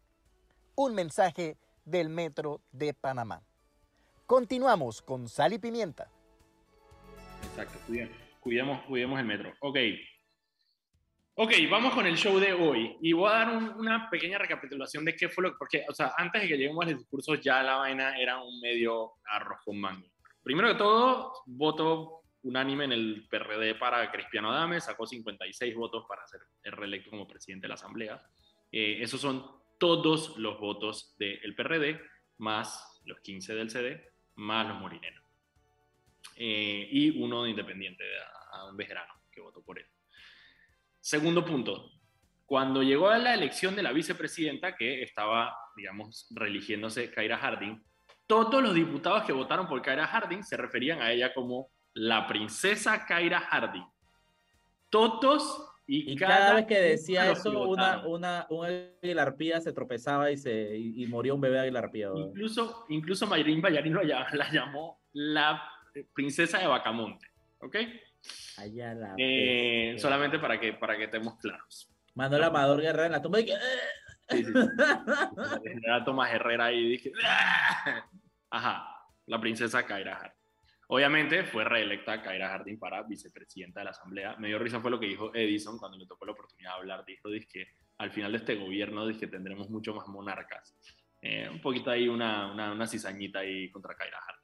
Un 0.75 0.95
mensaje 0.95 1.57
del 1.85 2.09
Metro 2.09 2.61
de 2.73 2.95
Panamá. 2.95 3.43
Continuamos 4.27 5.03
con 5.03 5.29
Sal 5.29 5.55
y 5.55 5.59
Pimienta. 5.59 6.11
Exacto, 7.43 7.79
cuidemos, 8.41 8.83
cuidemos 8.83 9.19
el 9.19 9.27
metro. 9.27 9.53
Ok, 9.61 9.77
Ok, 11.35 11.53
vamos 11.71 11.95
con 11.95 12.07
el 12.07 12.17
show 12.17 12.39
de 12.39 12.53
hoy 12.53 12.97
y 13.01 13.13
voy 13.13 13.31
a 13.31 13.35
dar 13.35 13.57
una 13.77 14.11
pequeña 14.11 14.37
recapitulación 14.37 15.05
de 15.05 15.15
qué 15.15 15.29
fue 15.29 15.45
lo 15.45 15.51
que, 15.53 15.57
porque, 15.59 15.85
o 15.89 15.95
sea, 15.95 16.13
antes 16.17 16.43
de 16.43 16.49
que 16.49 16.59
lleguemos 16.59 16.85
al 16.85 16.99
discurso 16.99 17.35
ya 17.37 17.63
la 17.63 17.77
vaina 17.77 18.19
era 18.19 18.43
un 18.43 18.61
medio 18.61 19.13
arroz 19.25 19.61
con 19.65 19.81
mango. 19.81 20.07
Primero 20.43 20.69
que 20.69 20.75
todo, 20.75 21.33
voto 21.47 22.23
unánime 22.43 22.85
en 22.85 22.93
el 22.93 23.27
PRD 23.31 23.77
para 23.77 24.11
Cristiano 24.11 24.51
Adame, 24.51 24.81
sacó 24.81 25.07
56 25.07 25.75
votos 25.77 26.05
para 26.09 26.27
ser 26.27 26.41
reelecto 26.65 27.11
como 27.11 27.29
presidente 27.29 27.65
de 27.65 27.69
la 27.69 27.75
Asamblea. 27.75 28.23
Eh, 28.73 28.99
esos 29.01 29.21
son 29.21 29.47
todos 29.79 30.37
los 30.37 30.59
votos 30.59 31.15
del 31.19 31.55
PRD, 31.55 32.01
más 32.39 33.01
los 33.05 33.21
15 33.21 33.55
del 33.55 33.71
CD, 33.71 34.13
más 34.35 34.67
los 34.69 34.79
morineros. 34.79 35.25
Eh, 36.37 36.89
y 36.91 37.23
uno 37.23 37.45
de 37.45 37.51
independiente, 37.51 38.05
a, 38.19 38.59
a 38.59 38.71
un 38.71 38.77
vejerano 38.77 39.15
que 39.31 39.41
votó 39.41 39.63
por 39.63 39.79
él. 39.79 39.87
Segundo 41.01 41.45
punto, 41.45 41.91
cuando 42.47 42.83
llegó 42.83 43.09
a 43.09 43.19
la 43.19 43.35
elección 43.35 43.77
de 43.77 43.83
la 43.83 43.93
vicepresidenta, 43.93 44.77
que 44.77 45.03
estaba, 45.03 45.57
digamos, 45.77 46.27
religiéndose 46.31 47.11
Kaira 47.11 47.39
Harding, 47.39 47.83
todos 48.27 48.63
los 48.63 48.75
diputados 48.75 49.25
que 49.25 49.33
votaron 49.33 49.67
por 49.67 49.81
Kaira 49.83 50.07
Harding 50.07 50.43
se 50.43 50.57
referían 50.57 51.01
a 51.01 51.13
ella 51.13 51.33
como 51.35 51.71
la 51.95 52.27
princesa 52.27 53.07
Kaira 53.07 53.41
Harding. 53.41 53.85
Todos 54.91 55.71
y, 55.93 56.15
cada, 56.15 56.55
vez 56.55 56.67
que 56.67 56.79
decía 56.79 57.33
eso, 57.33 57.69
una, 57.69 58.07
una, 58.07 58.47
un 58.49 58.65
aguilar 59.03 59.35
se 59.61 59.73
tropezaba 59.73 60.31
y, 60.31 60.37
se, 60.37 60.77
y, 60.79 61.05
moría 61.09 61.35
un 61.35 61.41
bebé 61.41 61.59
aguilar 61.59 61.91
Incluso, 62.15 62.85
incluso 62.91 63.27
Mayrin 63.27 63.61
Bayarín 63.61 63.95
la 64.05 64.53
llamó 64.53 65.01
la 65.13 65.61
princesa 66.15 66.59
de 66.59 66.69
Bacamonte. 66.69 67.27
¿Ok? 67.59 67.77
Allá 68.59 68.95
la 68.95 69.15
eh, 69.17 69.97
solamente 69.99 70.39
para 70.39 70.61
que, 70.61 70.75
para 70.75 70.97
que 70.97 71.05
estemos 71.05 71.39
claros. 71.39 71.91
Manuel 72.15 72.45
Amador 72.45 72.81
Guerrero 72.81 73.07
en 73.07 73.13
la 73.13 73.23
tumba 73.23 73.41
y 73.41 73.47
que... 73.47 73.55
Sí, 74.29 74.45
Tomás 76.05 76.33
Herrera 76.33 76.73
y 76.73 76.89
dije... 76.91 77.13
Ajá, 78.51 79.07
la 79.27 79.41
princesa 79.41 79.87
Kaira 79.87 80.17
Harding. 80.17 80.41
Obviamente 80.89 81.45
fue 81.45 81.65
reelecta 81.65 82.21
Kaira 82.21 82.49
Harding 82.49 82.79
para 82.79 83.03
vicepresidenta 83.05 83.81
de 83.81 83.85
la 83.85 83.91
Asamblea. 83.93 84.37
Me 84.39 84.49
dio 84.49 84.59
risa 84.59 84.81
fue 84.81 84.91
lo 84.91 84.99
que 84.99 85.07
dijo 85.07 85.33
Edison 85.35 85.79
cuando 85.79 85.97
le 85.97 86.07
tocó 86.07 86.27
la 86.27 86.33
oportunidad 86.33 86.73
de 86.73 86.79
hablar. 86.79 87.05
Dijo, 87.05 87.29
que 87.49 87.69
al 87.99 88.11
final 88.11 88.33
de 88.33 88.39
este 88.39 88.57
gobierno 88.57 89.07
que 89.17 89.29
tendremos 89.29 89.71
mucho 89.71 89.95
más 89.95 90.09
monarcas. 90.09 90.77
Eh, 91.23 91.49
un 91.49 91.61
poquito 91.61 91.91
ahí 91.91 92.09
una, 92.09 92.51
una, 92.53 92.73
una 92.73 92.87
cizañita 92.87 93.41
ahí 93.41 93.71
contra 93.71 93.95
Kaira 93.95 94.19
Harding. 94.21 94.40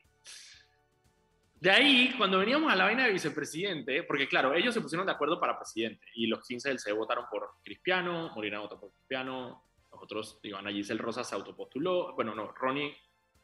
De 1.67 1.73
ahí, 1.73 2.15
cuando 2.17 2.39
veníamos 2.39 2.73
a 2.73 2.77
la 2.77 2.85
vaina 2.85 3.07
de 3.07 3.13
vicepresidente, 3.13 4.05
porque 4.05 4.29
claro, 4.29 4.55
ellos 4.55 4.73
se 4.73 4.81
pusieron 4.81 5.05
de 5.05 5.11
acuerdo 5.11 5.41
para 5.41 5.59
presidente 5.59 6.07
y 6.15 6.29
los 6.29 6.47
15 6.47 6.69
del 6.69 6.79
C 6.79 6.93
votaron 6.93 7.25
por 7.29 7.55
Cristiano, 7.65 8.31
Molina 8.37 8.61
votó 8.61 8.79
por 8.79 8.93
Cristiano, 8.93 9.65
nosotros, 9.91 10.39
digo, 10.41 10.59
Ana 10.59 10.71
Giselle 10.71 11.03
Rosas 11.03 11.29
se 11.29 11.35
autopostuló, 11.35 12.15
bueno, 12.15 12.37
no, 12.37 12.53
Ronnie, 12.53 12.97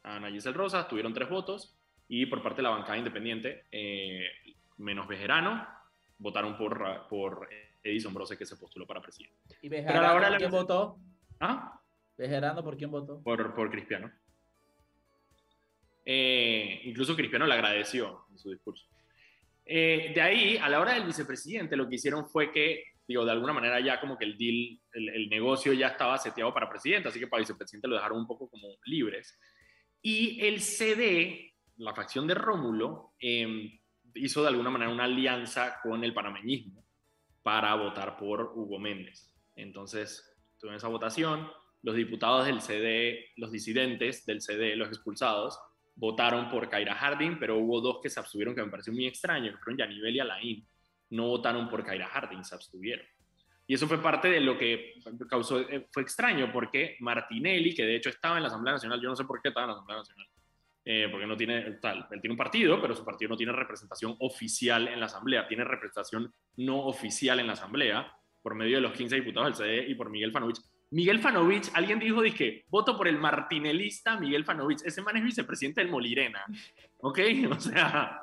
Ana 0.03 0.31
Giselle 0.31 0.55
Rosas 0.55 0.87
tuvieron 0.87 1.13
tres 1.13 1.29
votos 1.29 1.75
y 2.07 2.25
por 2.25 2.41
parte 2.41 2.59
de 2.61 2.63
la 2.63 2.69
bancada 2.69 2.97
independiente, 2.97 3.65
eh, 3.69 4.25
menos 4.77 5.05
Bejerano, 5.05 5.67
votaron 6.17 6.57
por, 6.57 7.05
por 7.09 7.49
Edison 7.83 8.13
Brose 8.13 8.37
que 8.37 8.45
se 8.45 8.55
postuló 8.55 8.87
para 8.87 9.01
presidente. 9.01 9.35
¿Y 9.61 9.67
Bejerano 9.67 10.29
por 10.29 10.37
quién 10.37 10.49
votó? 10.49 10.97
¿Ah? 11.41 11.81
¿Bejerano 12.17 12.63
por 12.63 12.77
quién 12.77 12.89
votó? 12.89 13.21
Por, 13.21 13.53
por 13.53 13.69
Cristiano. 13.69 14.09
Eh, 16.05 16.81
incluso 16.85 17.15
Cristiano 17.15 17.45
le 17.45 17.53
agradeció 17.53 18.25
en 18.31 18.37
su 18.37 18.49
discurso. 18.51 18.85
Eh, 19.65 20.11
de 20.13 20.21
ahí, 20.21 20.57
a 20.57 20.67
la 20.69 20.79
hora 20.79 20.93
del 20.93 21.05
vicepresidente, 21.05 21.77
lo 21.77 21.87
que 21.87 21.95
hicieron 21.95 22.25
fue 22.25 22.51
que, 22.51 22.83
digo, 23.07 23.23
de 23.25 23.31
alguna 23.31 23.53
manera 23.53 23.79
ya 23.79 23.99
como 23.99 24.17
que 24.17 24.25
el 24.25 24.37
deal, 24.37 24.79
el, 24.93 25.29
negocio 25.29 25.71
ya 25.73 25.87
estaba 25.87 26.17
seteado 26.17 26.53
para 26.53 26.69
presidente, 26.69 27.09
así 27.09 27.19
que 27.19 27.27
para 27.27 27.41
vicepresidente 27.41 27.87
lo 27.87 27.95
dejaron 27.95 28.19
un 28.19 28.27
poco 28.27 28.49
como 28.49 28.67
libres. 28.85 29.39
Y 30.01 30.45
el 30.45 30.59
CD, 30.59 31.53
la 31.77 31.95
facción 31.95 32.27
de 32.27 32.33
Rómulo, 32.33 33.13
em, 33.19 33.79
hizo 34.15 34.41
de 34.41 34.49
alguna 34.49 34.69
manera 34.69 34.91
una 34.91 35.05
alianza 35.05 35.79
con 35.81 36.03
el 36.03 36.13
panameñismo 36.13 36.85
para 37.41 37.73
votar 37.75 38.17
por 38.17 38.51
Hugo 38.55 38.79
Méndez. 38.79 39.33
Entonces, 39.55 40.33
en 40.61 40.73
esa 40.75 40.87
votación, 40.87 41.49
los 41.81 41.95
diputados 41.95 42.45
del 42.45 42.61
CD, 42.61 43.31
los 43.35 43.51
disidentes 43.51 44.25
del 44.25 44.41
CD, 44.41 44.75
los 44.75 44.87
expulsados, 44.87 45.59
votaron 45.95 46.49
por 46.49 46.69
Kaira 46.69 46.95
Harding, 46.95 47.37
pero 47.39 47.57
hubo 47.57 47.81
dos 47.81 47.99
que 48.01 48.09
se 48.09 48.19
abstuvieron 48.19 48.55
que 48.55 48.63
me 48.63 48.69
pareció 48.69 48.93
muy 48.93 49.07
extraño, 49.07 49.51
que 49.51 49.57
fueron 49.57 49.77
Yanivel 49.77 50.15
y 50.15 50.19
Alain. 50.19 50.67
No 51.11 51.27
votaron 51.27 51.69
por 51.69 51.83
Kaira 51.83 52.07
Harding, 52.07 52.43
se 52.43 52.55
abstuvieron. 52.55 53.05
Y 53.65 53.75
eso 53.75 53.87
fue 53.87 54.01
parte 54.01 54.29
de 54.29 54.41
lo 54.41 54.57
que 54.57 54.95
causó, 55.29 55.59
eh, 55.61 55.87
fue 55.91 56.03
extraño, 56.03 56.51
porque 56.51 56.97
Martinelli, 56.99 57.73
que 57.73 57.85
de 57.85 57.95
hecho 57.95 58.09
estaba 58.09 58.35
en 58.37 58.43
la 58.43 58.49
Asamblea 58.49 58.73
Nacional, 58.73 58.99
yo 59.01 59.09
no 59.09 59.15
sé 59.15 59.23
por 59.23 59.41
qué 59.41 59.49
estaba 59.49 59.65
en 59.65 59.69
la 59.69 59.73
Asamblea 59.75 59.97
Nacional, 59.99 60.27
eh, 60.83 61.07
porque 61.09 61.25
no 61.25 61.37
tiene, 61.37 61.61
tal, 61.73 62.07
él 62.11 62.19
tiene 62.19 62.33
un 62.33 62.37
partido, 62.37 62.81
pero 62.81 62.93
su 62.93 63.05
partido 63.05 63.29
no 63.29 63.37
tiene 63.37 63.53
representación 63.53 64.17
oficial 64.19 64.89
en 64.89 64.99
la 64.99 65.05
Asamblea, 65.05 65.47
tiene 65.47 65.63
representación 65.63 66.33
no 66.57 66.85
oficial 66.85 67.39
en 67.39 67.47
la 67.47 67.53
Asamblea, 67.53 68.11
por 68.41 68.55
medio 68.55 68.75
de 68.75 68.81
los 68.81 68.91
15 68.91 69.15
diputados 69.15 69.57
del 69.57 69.67
CD 69.67 69.89
y 69.89 69.95
por 69.95 70.09
Miguel 70.09 70.33
Fanovich, 70.33 70.59
Miguel 70.93 71.19
Fanovich, 71.19 71.71
alguien 71.73 71.97
dijo, 71.97 72.21
dije, 72.21 72.65
voto 72.69 72.95
por 72.95 73.07
el 73.07 73.17
martinelista 73.17 74.19
Miguel 74.19 74.45
Fanovich. 74.45 74.83
Ese 74.85 75.01
man 75.01 75.17
es 75.17 75.23
vicepresidente 75.23 75.81
del 75.81 75.89
Molirena. 75.89 76.45
¿Ok? 76.99 77.19
O 77.49 77.59
sea, 77.59 78.21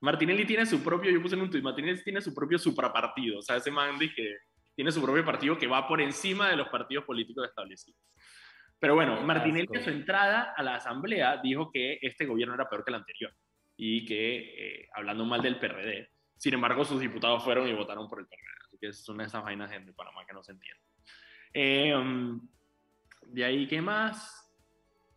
Martinelli 0.00 0.44
tiene 0.44 0.66
su 0.66 0.82
propio, 0.82 1.10
yo 1.10 1.22
puse 1.22 1.36
en 1.36 1.40
un 1.40 1.50
tuit, 1.50 1.64
Martinelli 1.64 2.02
tiene 2.02 2.20
su 2.20 2.34
propio 2.34 2.58
suprapartido. 2.58 3.38
O 3.38 3.42
sea, 3.42 3.56
ese 3.56 3.70
man 3.70 3.98
dije, 3.98 4.40
tiene 4.74 4.92
su 4.92 5.00
propio 5.00 5.24
partido 5.24 5.56
que 5.56 5.66
va 5.66 5.88
por 5.88 6.02
encima 6.02 6.50
de 6.50 6.56
los 6.56 6.68
partidos 6.68 7.04
políticos 7.04 7.48
establecidos. 7.48 7.98
Pero 8.78 8.94
bueno, 8.94 9.18
Martinelli 9.22 9.68
en 9.72 9.82
su 9.82 9.90
entrada 9.90 10.52
a 10.54 10.62
la 10.62 10.74
asamblea 10.74 11.38
dijo 11.38 11.70
que 11.72 11.98
este 12.02 12.26
gobierno 12.26 12.54
era 12.54 12.68
peor 12.68 12.84
que 12.84 12.90
el 12.90 12.96
anterior 12.96 13.32
y 13.74 14.04
que, 14.04 14.36
eh, 14.36 14.88
hablando 14.94 15.24
mal 15.24 15.40
del 15.40 15.58
PRD, 15.58 16.10
Sin 16.36 16.52
embargo, 16.52 16.84
sus 16.84 17.00
diputados 17.00 17.42
fueron 17.42 17.68
y 17.68 17.72
votaron 17.72 18.06
por 18.06 18.20
el 18.20 18.26
PRD. 18.26 18.66
Así 18.66 18.76
que 18.78 18.88
es 18.88 19.08
una 19.08 19.22
de 19.22 19.28
esas 19.28 19.42
vainas 19.42 19.70
de 19.70 19.92
Panamá 19.94 20.26
que 20.26 20.34
no 20.34 20.42
se 20.42 20.52
entiende. 20.52 20.82
Em, 21.52 22.40
de 23.26 23.44
ahí, 23.44 23.66
¿qué 23.66 23.80
más? 23.80 24.48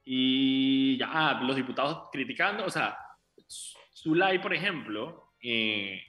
Y 0.03 0.97
ya, 0.97 1.09
ah, 1.11 1.41
los 1.43 1.55
diputados 1.55 2.09
criticando, 2.11 2.65
o 2.65 2.69
sea, 2.69 2.97
Zulay, 3.95 4.39
por 4.39 4.53
ejemplo, 4.53 5.33
eh, 5.41 6.01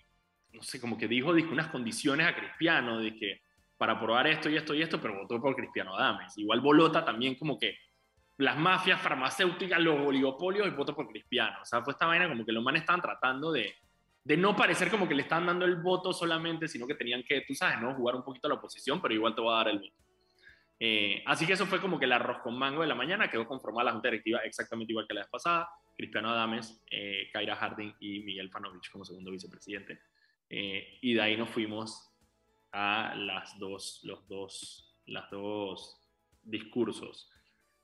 no 0.53 0.63
sé, 0.63 0.81
como 0.81 0.99
que 0.99 1.09
dijo, 1.09 1.33
dijo 1.33 1.53
unas 1.53 1.69
condiciones 1.69 2.27
a 2.27 2.35
Cristiano 2.35 2.99
de 2.99 3.15
que 3.15 3.43
para 3.77 3.95
aprobar 3.95 4.27
esto 4.27 4.49
y 4.49 4.57
esto 4.57 4.75
y 4.75 4.83
esto, 4.83 5.01
pero 5.01 5.21
votó 5.21 5.41
por 5.41 5.55
Cristiano 5.55 5.95
Adames. 5.95 6.37
Igual 6.39 6.61
Bolota 6.61 7.05
también 7.05 7.35
como 7.35 7.59
que 7.59 7.77
las 8.39 8.57
mafias 8.57 9.01
farmacéuticas, 9.01 9.81
los 9.81 10.01
oligopolios 10.01 10.67
y 10.67 10.71
votó 10.71 10.95
por 10.95 11.09
Cristiano. 11.09 11.59
O 11.63 11.65
sea, 11.65 11.83
fue 11.83 11.93
esta 11.93 12.07
vaina 12.07 12.29
como 12.29 12.45
que 12.45 12.53
los 12.53 12.63
manes 12.63 12.83
estaban 12.83 13.01
tratando 13.01 13.53
de, 13.53 13.75
de 14.25 14.37
no 14.37 14.57
parecer 14.57 14.91
como 14.91 15.09
que 15.09 15.15
le 15.15 15.23
estaban 15.23 15.47
dando 15.47 15.65
el 15.65 15.77
voto 15.77 16.13
solamente, 16.13 16.69
sino 16.69 16.87
que 16.87 16.95
tenían 16.95 17.23
que, 17.23 17.43
tú 17.43 17.55
sabes, 17.55 17.81
¿no? 17.81 17.95
Jugar 17.95 18.17
un 18.17 18.25
poquito 18.25 18.47
a 18.47 18.51
la 18.51 18.57
oposición, 18.57 19.01
pero 19.01 19.15
igual 19.15 19.35
te 19.35 19.41
voy 19.41 19.55
a 19.55 19.57
dar 19.59 19.69
el 19.69 19.79
voto. 19.79 20.06
Eh, 20.79 21.23
así 21.27 21.47
que 21.47 21.55
eso 21.55 21.67
fue 21.67 21.81
como 21.81 21.99
que 21.99 22.05
el 22.05 22.13
arroz 22.13 22.39
con 22.43 22.59
mango 22.59 22.83
de 22.83 22.89
la 22.89 22.95
mañana, 22.95 23.31
quedó 23.31 23.47
conformada 23.47 23.85
la 23.85 23.93
junta 23.93 24.09
directiva 24.09 24.41
exactamente 24.41 24.93
igual 24.93 25.07
que 25.07 25.15
la 25.15 25.23
vez 25.23 25.31
pasada, 25.31 25.69
Cristiano 25.97 26.31
Adames, 26.31 26.83
eh, 26.91 27.31
Kaira 27.33 27.57
Harding 27.57 27.95
y 28.01 28.21
Miguel 28.21 28.51
Panovich 28.51 28.91
como 28.91 29.05
segundo 29.05 29.31
vicepresidente. 29.31 30.01
Eh, 30.51 30.99
y 31.01 31.15
de 31.15 31.23
ahí 31.23 31.37
nos 31.37 31.49
fuimos 31.49 32.13
a 32.73 33.15
las 33.17 33.59
dos, 33.59 34.01
los 34.05 34.29
dos, 34.29 34.99
las 35.07 35.31
dos 35.31 35.99
discursos. 36.43 37.31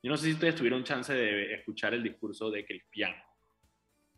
Yo 0.03 0.11
no 0.11 0.17
sé 0.17 0.27
si 0.27 0.33
ustedes 0.33 0.55
tuvieron 0.55 0.83
chance 0.83 1.13
de 1.13 1.55
escuchar 1.55 1.93
el 1.93 2.03
discurso 2.03 2.51
de 2.51 2.65
Cristiano. 2.65 3.21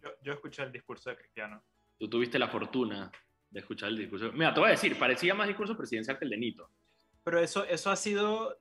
Yo, 0.02 0.10
yo 0.22 0.34
escuché 0.34 0.64
el 0.64 0.72
discurso 0.72 1.10
de 1.10 1.18
Cristiano. 1.18 1.64
Tú 1.98 2.10
tuviste 2.10 2.38
la 2.38 2.50
fortuna 2.50 3.10
de 3.50 3.60
escuchar 3.60 3.90
el 3.90 3.98
discurso. 3.98 4.34
Mira, 4.34 4.54
te 4.54 4.60
voy 4.60 4.68
a 4.68 4.72
decir, 4.72 5.00
parecía 5.00 5.34
más 5.34 5.48
discurso 5.48 5.78
presidencial 5.78 6.20
que 6.20 6.26
el 6.26 6.32
de 6.32 6.38
Nito. 6.38 6.70
Pero 7.24 7.40
eso, 7.40 7.64
eso 7.66 7.90
ha 7.90 7.96
sido 7.96 8.60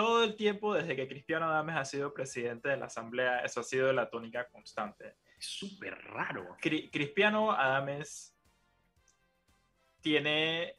todo 0.00 0.24
el 0.24 0.34
tiempo 0.34 0.72
desde 0.72 0.96
que 0.96 1.06
Cristiano 1.06 1.44
Adames 1.44 1.76
ha 1.76 1.84
sido 1.84 2.14
presidente 2.14 2.70
de 2.70 2.78
la 2.78 2.86
Asamblea, 2.86 3.40
eso 3.40 3.60
ha 3.60 3.64
sido 3.64 3.92
la 3.92 4.08
tónica 4.08 4.48
constante. 4.48 5.16
Es 5.38 5.44
súper 5.44 5.94
raro. 6.06 6.56
Cristiano 6.58 7.52
Adames 7.52 8.34
tiene 10.00 10.78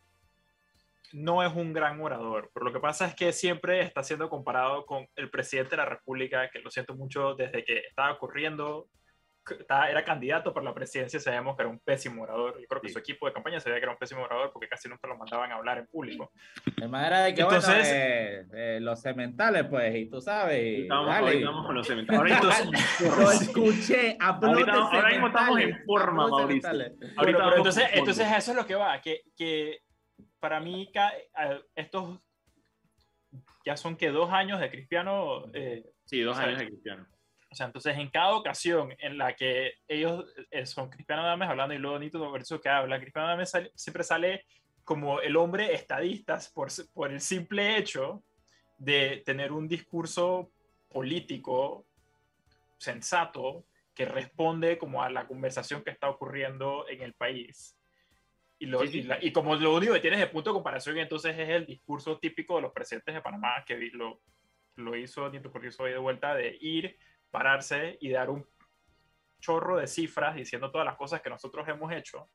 no 1.14 1.44
es 1.44 1.54
un 1.54 1.72
gran 1.72 2.02
orador, 2.02 2.50
pero 2.52 2.66
lo 2.66 2.74
que 2.74 2.80
pasa 2.80 3.06
es 3.06 3.14
que 3.14 3.32
siempre 3.32 3.82
está 3.82 4.02
siendo 4.02 4.28
comparado 4.28 4.88
con 4.88 5.08
el 5.16 5.30
presidente 5.30 5.72
de 5.72 5.78
la 5.78 5.86
República, 5.86 6.50
que 6.50 6.58
lo 6.58 6.72
siento 6.72 6.96
mucho 6.96 7.36
desde 7.36 7.64
que 7.64 7.78
estaba 7.78 8.14
ocurriendo 8.14 8.90
era 9.90 10.04
candidato 10.04 10.54
para 10.54 10.66
la 10.66 10.74
presidencia, 10.74 11.20
sabíamos 11.20 11.56
que 11.56 11.64
era 11.64 11.70
un 11.70 11.80
pésimo 11.80 12.24
orador. 12.24 12.60
Yo 12.60 12.68
creo 12.68 12.82
que 12.82 12.90
su 12.90 13.00
equipo 13.00 13.26
de 13.26 13.34
campaña 13.34 13.60
sabía 13.60 13.78
que 13.78 13.84
era 13.84 13.92
un 13.92 13.98
pésimo 13.98 14.22
orador 14.22 14.52
porque 14.52 14.68
casi 14.68 14.88
nunca 14.88 15.08
lo 15.08 15.18
mandaban 15.18 15.52
a 15.52 15.56
hablar 15.56 15.80
en 15.80 15.88
público. 15.88 16.32
De 16.78 16.88
manera 16.88 17.22
de 17.22 17.34
que, 17.34 17.42
Entonces, 17.42 17.92
eh, 17.92 18.46
eh, 18.54 18.80
los 18.82 19.02
cementales, 19.02 19.66
pues, 19.66 19.96
y 19.96 20.06
tú 20.10 20.22
sabes. 20.22 20.88
Vamos, 20.88 21.66
con 21.66 21.76
los 21.76 21.88
cementales. 21.88 22.34
Ahora 22.34 23.22
lo 23.24 23.32
escuché, 23.32 24.18
ahorita, 24.20 24.74
ahora 24.74 25.10
mismo 25.10 25.28
estamos 25.28 25.60
en 25.60 25.86
forma, 25.86 26.28
Mauricio. 26.28 26.72
pero 27.20 27.56
entonces, 27.58 27.86
entonces 27.94 28.28
eso 28.38 28.52
es 28.52 28.58
lo 28.58 28.66
que 28.66 28.76
va, 28.76 29.02
que, 29.02 29.24
que 29.36 29.80
para 30.40 30.60
mí 30.60 30.92
estos 31.76 32.20
ya 33.66 33.76
son 33.78 33.96
que 33.96 34.10
dos 34.10 34.32
años 34.32 34.60
de 34.60 34.70
Cristiano. 34.70 35.46
Eh, 35.54 35.84
sí, 36.06 36.22
dos 36.22 36.38
años 36.38 36.60
de 36.60 36.68
Cristiano 36.68 37.08
o 37.52 37.56
sea, 37.56 37.66
entonces 37.66 37.98
en 37.98 38.10
cada 38.10 38.34
ocasión 38.34 38.96
en 38.98 39.18
la 39.18 39.36
que 39.36 39.74
ellos 39.86 40.26
eh, 40.50 40.66
son 40.66 40.90
Cristiano 40.90 41.26
Dames 41.26 41.50
hablando 41.50 41.76
y 41.76 41.80
luego 41.80 42.00
Nito 42.00 42.36
eso 42.38 42.62
que 42.62 42.70
habla, 42.70 43.00
Cristiano 43.00 43.28
Dames 43.28 43.52
siempre 43.76 44.06
sale 44.06 44.46
como 44.86 45.20
el 45.20 45.36
hombre 45.36 45.74
estadista 45.74 46.40
por, 46.54 46.70
por 46.94 47.12
el 47.12 47.20
simple 47.20 47.78
hecho 47.78 48.24
de 48.78 49.22
tener 49.26 49.52
un 49.52 49.68
discurso 49.68 50.50
político 50.90 51.86
sensato 52.78 53.66
que 53.94 54.06
responde 54.06 54.78
como 54.78 55.04
a 55.04 55.10
la 55.10 55.28
conversación 55.28 55.84
que 55.84 55.92
está 55.92 56.10
ocurriendo 56.10 56.88
en 56.88 57.02
el 57.02 57.14
país. 57.14 57.78
Y, 58.60 58.68
lo, 58.68 58.82
y, 58.84 59.34
como 59.34 59.56
lo 59.56 59.76
único 59.76 59.94
que 59.94 60.00
tienes 60.00 60.20
de 60.20 60.28
punto 60.28 60.52
de 60.52 60.54
comparación 60.54 60.98
entonces 61.00 61.38
es 61.38 61.50
el 61.50 61.66
discurso 61.66 62.18
típico 62.18 62.56
de 62.56 62.62
los 62.62 62.72
presidentes 62.72 63.14
de 63.14 63.22
Panamá 63.22 63.64
que 63.66 63.90
lo, 63.92 64.22
lo 64.76 64.96
hizo 64.96 65.30
Nito 65.30 65.52
Cortizo 65.52 65.84
hoy 65.84 65.92
de 65.92 65.98
vuelta 65.98 66.34
de 66.36 66.58
ir 66.62 66.98
pararse 67.32 67.98
y 68.02 68.10
dar 68.10 68.30
un 68.30 68.46
chorro 69.40 69.78
de 69.78 69.88
cifras 69.88 70.36
diciendo 70.36 70.70
todas 70.72 70.86
las 70.86 70.96
cosas 70.96 71.22
que 71.22 71.30
nosotros 71.30 71.68
hemos 71.68 71.92
hecho 71.92 72.30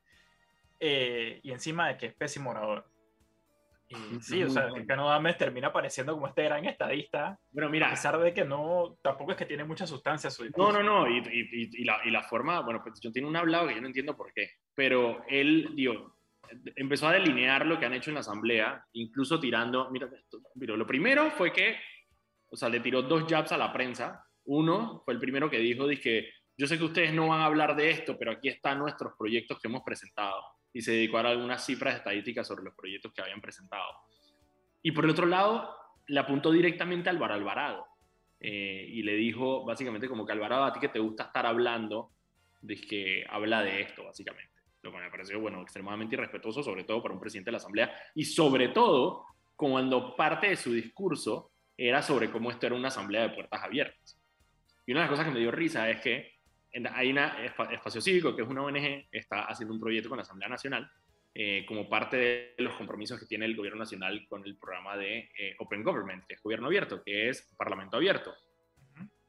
eh, 0.79 1.41
y 1.43 1.53
encima 1.53 1.89
de 1.89 1.97
que 1.97 2.07
es 2.07 2.15
pésimo 2.15 2.51
orador. 2.51 2.85
Y 3.89 4.21
sí, 4.21 4.43
o 4.43 4.51
sea, 4.51 4.69
que 4.75 4.85
Cano 4.85 5.09
Dames 5.09 5.39
termina 5.39 5.73
pareciendo 5.73 6.13
como 6.15 6.27
este 6.27 6.43
gran 6.43 6.65
estadista. 6.65 7.39
Bueno, 7.53 7.71
mira. 7.71 7.87
A 7.87 7.91
pesar 7.91 8.19
de 8.19 8.35
que 8.35 8.45
no, 8.45 8.99
tampoco 9.01 9.31
es 9.31 9.37
que 9.37 9.47
tiene 9.47 9.63
mucha 9.63 9.87
sustancia 9.87 10.29
su 10.29 10.45
No, 10.57 10.73
no, 10.73 10.83
no. 10.83 11.09
Y, 11.09 11.19
y, 11.19 11.83
y, 11.83 11.85
la, 11.85 12.01
y, 12.05 12.11
la, 12.11 12.25
forma, 12.25 12.61
bueno, 12.61 12.83
pues 12.83 12.99
yo 13.01 13.13
tiene 13.13 13.29
un 13.29 13.37
hablado 13.37 13.69
que 13.69 13.77
yo 13.77 13.81
no 13.81 13.87
entiendo 13.87 14.17
por 14.17 14.33
qué. 14.33 14.51
Pero 14.75 15.25
él, 15.29 15.71
digo, 15.75 16.17
empezó 16.75 17.07
a 17.07 17.13
delinear 17.13 17.65
lo 17.65 17.79
que 17.79 17.87
han 17.87 17.95
hecho 17.95 18.11
en 18.11 18.15
la 18.15 18.21
asamblea, 18.21 18.85
incluso 18.93 19.39
tirando. 19.39 19.89
Mira, 19.93 20.09
mira, 20.57 20.77
lo 20.77 20.87
primero 20.87 21.31
fue 21.31 21.53
que, 21.53 21.77
o 22.51 22.57
sea, 22.57 22.69
le 22.69 22.81
tiró 22.81 23.03
dos 23.03 23.25
jabs 23.29 23.53
a 23.53 23.57
la 23.57 23.73
prensa 23.73 24.26
uno 24.47 25.03
fue 25.05 25.15
el 25.15 25.21
primero 25.21 25.51
que 25.51 25.59
dijo, 25.59 25.87
dije, 25.87 26.31
yo 26.57 26.67
sé 26.67 26.79
que 26.79 26.85
ustedes 26.85 27.13
no 27.13 27.29
van 27.29 27.41
a 27.41 27.47
hablar 27.47 27.77
de 27.77 27.91
esto, 27.91 28.17
pero 28.19 28.31
aquí 28.33 28.49
están 28.49 28.79
nuestros 28.79 29.13
proyectos 29.19 29.61
que 29.61 29.69
hemos 29.69 29.83
presentado. 29.83 30.43
Y 30.73 30.83
se 30.83 30.93
dedicó 30.93 31.19
a 31.19 31.23
dar 31.23 31.33
algunas 31.33 31.65
cifras 31.65 31.97
estadísticas 31.97 32.47
sobre 32.47 32.65
los 32.65 32.75
proyectos 32.75 33.13
que 33.13 33.23
habían 33.23 33.41
presentado. 33.41 33.91
Y 34.83 34.93
por 34.93 35.05
el 35.05 35.11
otro 35.11 35.27
lado, 35.27 35.75
le 36.07 36.21
apuntó 36.21 36.51
directamente 36.51 37.09
a 37.09 37.13
Álvaro 37.13 37.35
Alvarado. 37.35 37.87
Eh, 38.41 38.87
y 38.91 39.03
le 39.03 39.15
dijo 39.15 39.65
básicamente 39.65 40.09
como 40.09 40.27
que 40.27 40.33
Alvarado, 40.33 40.65
a 40.65 40.73
ti 40.73 40.81
que 40.81 40.89
te 40.89 40.99
gusta 40.99 41.25
estar 41.25 41.47
hablando, 41.47 42.11
de 42.61 42.77
que 42.81 43.25
habla 43.29 43.63
de 43.63 43.83
esto, 43.83 44.05
básicamente. 44.05 44.53
Lo 44.83 44.93
que 44.93 44.99
me 44.99 45.11
pareció, 45.11 45.41
bueno, 45.41 45.63
extremadamente 45.63 46.15
irrespetuoso, 46.15 46.63
sobre 46.63 46.85
todo 46.85 47.03
para 47.03 47.15
un 47.15 47.21
presidente 47.21 47.49
de 47.49 47.53
la 47.53 47.59
Asamblea, 47.59 47.93
y 48.15 48.25
sobre 48.25 48.69
todo 48.69 49.25
cuando 49.57 50.15
parte 50.17 50.49
de 50.49 50.57
su 50.57 50.73
discurso 50.73 51.51
era 51.77 52.03
sobre 52.03 52.31
cómo 52.31 52.51
esto 52.51 52.67
era 52.67 52.75
una 52.75 52.89
asamblea 52.89 53.23
de 53.23 53.35
puertas 53.35 53.63
abiertas. 53.63 54.19
Y 54.87 54.93
una 54.93 55.01
de 55.01 55.05
las 55.05 55.11
cosas 55.11 55.27
que 55.27 55.33
me 55.33 55.41
dio 55.41 55.51
risa 55.51 55.91
es 55.91 56.01
que 56.01 56.37
hay 56.93 57.11
una 57.11 57.45
Espacio 57.45 58.01
Cívico, 58.01 58.35
que 58.35 58.43
es 58.43 58.49
una 58.49 58.63
ONG, 58.63 59.09
está 59.11 59.45
haciendo 59.45 59.75
un 59.75 59.81
proyecto 59.81 60.09
con 60.09 60.19
la 60.19 60.23
Asamblea 60.23 60.49
Nacional 60.49 60.91
eh, 61.35 61.67
como 61.67 61.89
parte 61.89 62.17
de 62.17 62.55
los 62.59 62.75
compromisos 62.77 63.21
que 63.21 63.27
tiene 63.27 63.45
el 63.45 63.57
gobierno 63.57 63.81
nacional 63.81 64.27
con 64.27 64.47
el 64.47 64.57
programa 64.57 64.97
de 64.97 65.31
eh, 65.39 65.55
Open 65.59 65.83
Government, 65.83 66.25
que 66.27 66.35
es 66.35 66.43
gobierno 66.43 66.69
abierto, 66.69 67.03
que 67.03 67.29
es 67.29 67.55
parlamento 67.59 67.97
abierto. 67.97 68.35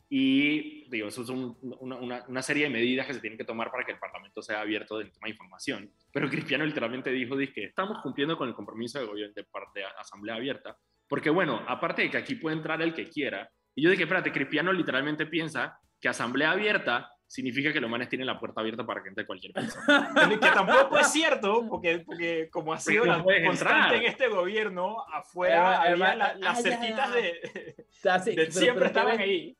Y 0.09 0.89
digo, 0.89 1.09
eso 1.09 1.23
es 1.23 1.29
una, 1.29 2.23
una, 2.25 2.41
serie 2.41 2.63
de 2.63 2.69
medidas 2.69 3.05
que 3.05 3.13
se 3.13 3.19
tienen 3.19 3.37
que 3.37 3.43
tomar 3.43 3.69
para 3.71 3.83
que 3.83 3.91
el 3.91 3.99
Parlamento 3.99 4.41
sea 4.41 4.61
abierto 4.61 4.97
del 4.97 5.11
tema 5.11 5.25
de 5.25 5.31
información. 5.31 5.91
Pero 6.13 6.29
Cristiano 6.29 6.65
literalmente 6.65 7.11
dijo, 7.11 7.35
dice 7.35 7.51
que 7.51 7.63
estamos 7.65 7.97
cumpliendo 8.01 8.37
con 8.37 8.47
el 8.47 8.55
compromiso 8.55 8.99
de, 8.99 9.05
gobierno, 9.05 9.33
de, 9.35 9.43
parte 9.43 9.81
de 9.81 9.85
Asamblea 9.85 10.35
Abierta, 10.35 10.77
porque 11.09 11.29
bueno, 11.29 11.61
aparte 11.67 12.03
de 12.03 12.11
que 12.11 12.17
aquí 12.17 12.35
puede 12.35 12.55
entrar 12.55 12.81
el 12.81 12.93
que 12.93 13.09
quiera, 13.09 13.49
y 13.77 13.83
yo 13.83 13.91
dije, 13.91 14.03
espérate, 14.03 14.31
Cristiano 14.31 14.73
literalmente 14.73 15.27
piensa 15.27 15.79
que 16.01 16.09
asamblea 16.09 16.49
abierta 16.49 17.11
significa 17.27 17.71
que 17.71 17.79
los 17.79 17.91
manes 17.91 18.09
tienen 18.09 18.25
la 18.25 18.39
puerta 18.39 18.61
abierta 18.61 18.83
para 18.87 19.03
que 19.03 19.09
entre 19.09 19.27
cualquier 19.27 19.53
persona. 19.53 20.11
que 20.29 20.37
tampoco 20.37 20.97
es 20.97 21.11
cierto, 21.11 21.63
porque, 21.69 21.99
porque 21.99 22.49
como 22.49 22.73
ha 22.73 22.79
sido 22.79 23.05
la 23.05 23.23
constante 23.23 23.97
en 23.97 24.03
este 24.05 24.29
gobierno, 24.29 25.05
afuera 25.13 25.83
había 25.83 26.15
las 26.15 26.63
cerquitas 26.63 27.13
de, 27.13 28.49
siempre 28.49 28.87
estaban 28.87 29.19
ahí. 29.19 29.55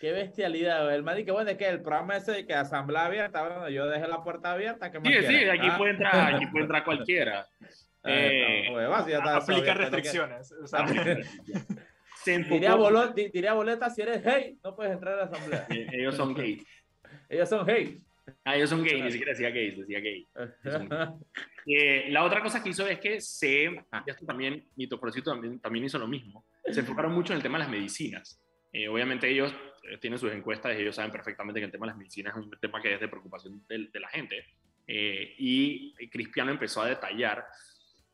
Qué 0.00 0.10
bestialidad, 0.10 0.92
el 0.92 1.04
man 1.04 1.24
que 1.24 1.30
bueno, 1.30 1.50
es 1.50 1.56
que 1.56 1.68
el 1.68 1.80
programa 1.80 2.16
ese 2.16 2.32
de 2.32 2.46
que 2.46 2.54
asamblea 2.54 3.04
abierta, 3.04 3.42
bueno, 3.42 3.68
yo 3.68 3.86
dejé 3.86 4.08
la 4.08 4.24
puerta 4.24 4.50
abierta, 4.50 4.90
Sí, 4.90 5.12
sí, 5.28 5.48
aquí 5.48 5.68
ah. 5.70 5.74
puede 5.78 5.92
entrar, 5.92 6.34
aquí 6.34 6.46
puede 6.46 6.64
entrar 6.64 6.84
cualquiera. 6.84 7.46
Ah, 8.02 8.08
eh, 8.10 8.88
aplica 9.22 9.74
restricciones. 9.74 10.54
diría, 12.24 12.74
boleta, 12.74 13.12
diría, 13.12 13.52
boleta, 13.52 13.90
si 13.90 14.02
eres 14.02 14.22
gay, 14.22 14.58
no 14.62 14.74
puedes 14.74 14.92
entrar 14.92 15.14
a 15.14 15.16
la 15.16 15.24
asamblea. 15.24 15.66
Ellos 15.68 16.14
son 16.14 16.34
gay. 16.34 16.62
Ellos 17.28 17.48
son 17.48 17.66
gay. 17.66 18.02
Ah, 18.44 18.56
ellos 18.56 18.70
son 18.70 18.82
gay, 18.82 19.00
ni 19.02 19.10
siquiera 19.10 19.32
decía 19.32 19.50
gay, 19.50 19.70
decía 19.72 20.00
gay. 20.00 20.28
Eh, 21.66 22.06
la 22.10 22.24
otra 22.24 22.42
cosa 22.42 22.62
que 22.62 22.70
hizo 22.70 22.86
es 22.86 22.98
que 22.98 23.20
se, 23.20 23.68
ah, 23.92 24.02
esto 24.06 24.24
también, 24.24 24.66
Nito 24.76 24.98
también, 25.22 25.60
también 25.60 25.84
hizo 25.84 25.98
lo 25.98 26.08
mismo, 26.08 26.46
se 26.64 26.80
enfocaron 26.80 27.12
mucho 27.12 27.34
en 27.34 27.36
el 27.36 27.42
tema 27.42 27.58
de 27.58 27.64
las 27.64 27.70
medicinas. 27.70 28.40
Eh, 28.72 28.88
obviamente 28.88 29.28
ellos 29.28 29.54
eh, 29.82 29.98
tienen 29.98 30.18
sus 30.18 30.32
encuestas 30.32 30.74
y 30.74 30.80
ellos 30.80 30.96
saben 30.96 31.12
perfectamente 31.12 31.60
que 31.60 31.66
el 31.66 31.70
tema 31.70 31.84
de 31.84 31.90
las 31.90 31.98
medicinas 31.98 32.34
es 32.34 32.42
un 32.42 32.50
tema 32.58 32.80
que 32.80 32.94
es 32.94 33.00
de 33.00 33.08
preocupación 33.08 33.62
de, 33.68 33.88
de 33.92 34.00
la 34.00 34.08
gente. 34.08 34.42
y 34.86 35.94
Cristiano 36.08 36.50
empezó 36.50 36.80
a 36.80 36.88
detallar, 36.88 37.44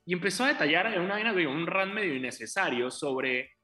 y 0.05 0.13
empezó 0.13 0.45
a 0.45 0.49
detallar 0.49 0.93
en 0.93 1.01
una 1.03 1.15
vaina, 1.15 1.33
un 1.49 1.67
rant 1.67 1.95
medio 1.95 2.15
innecesario 2.15 2.91
sobre 2.91 3.56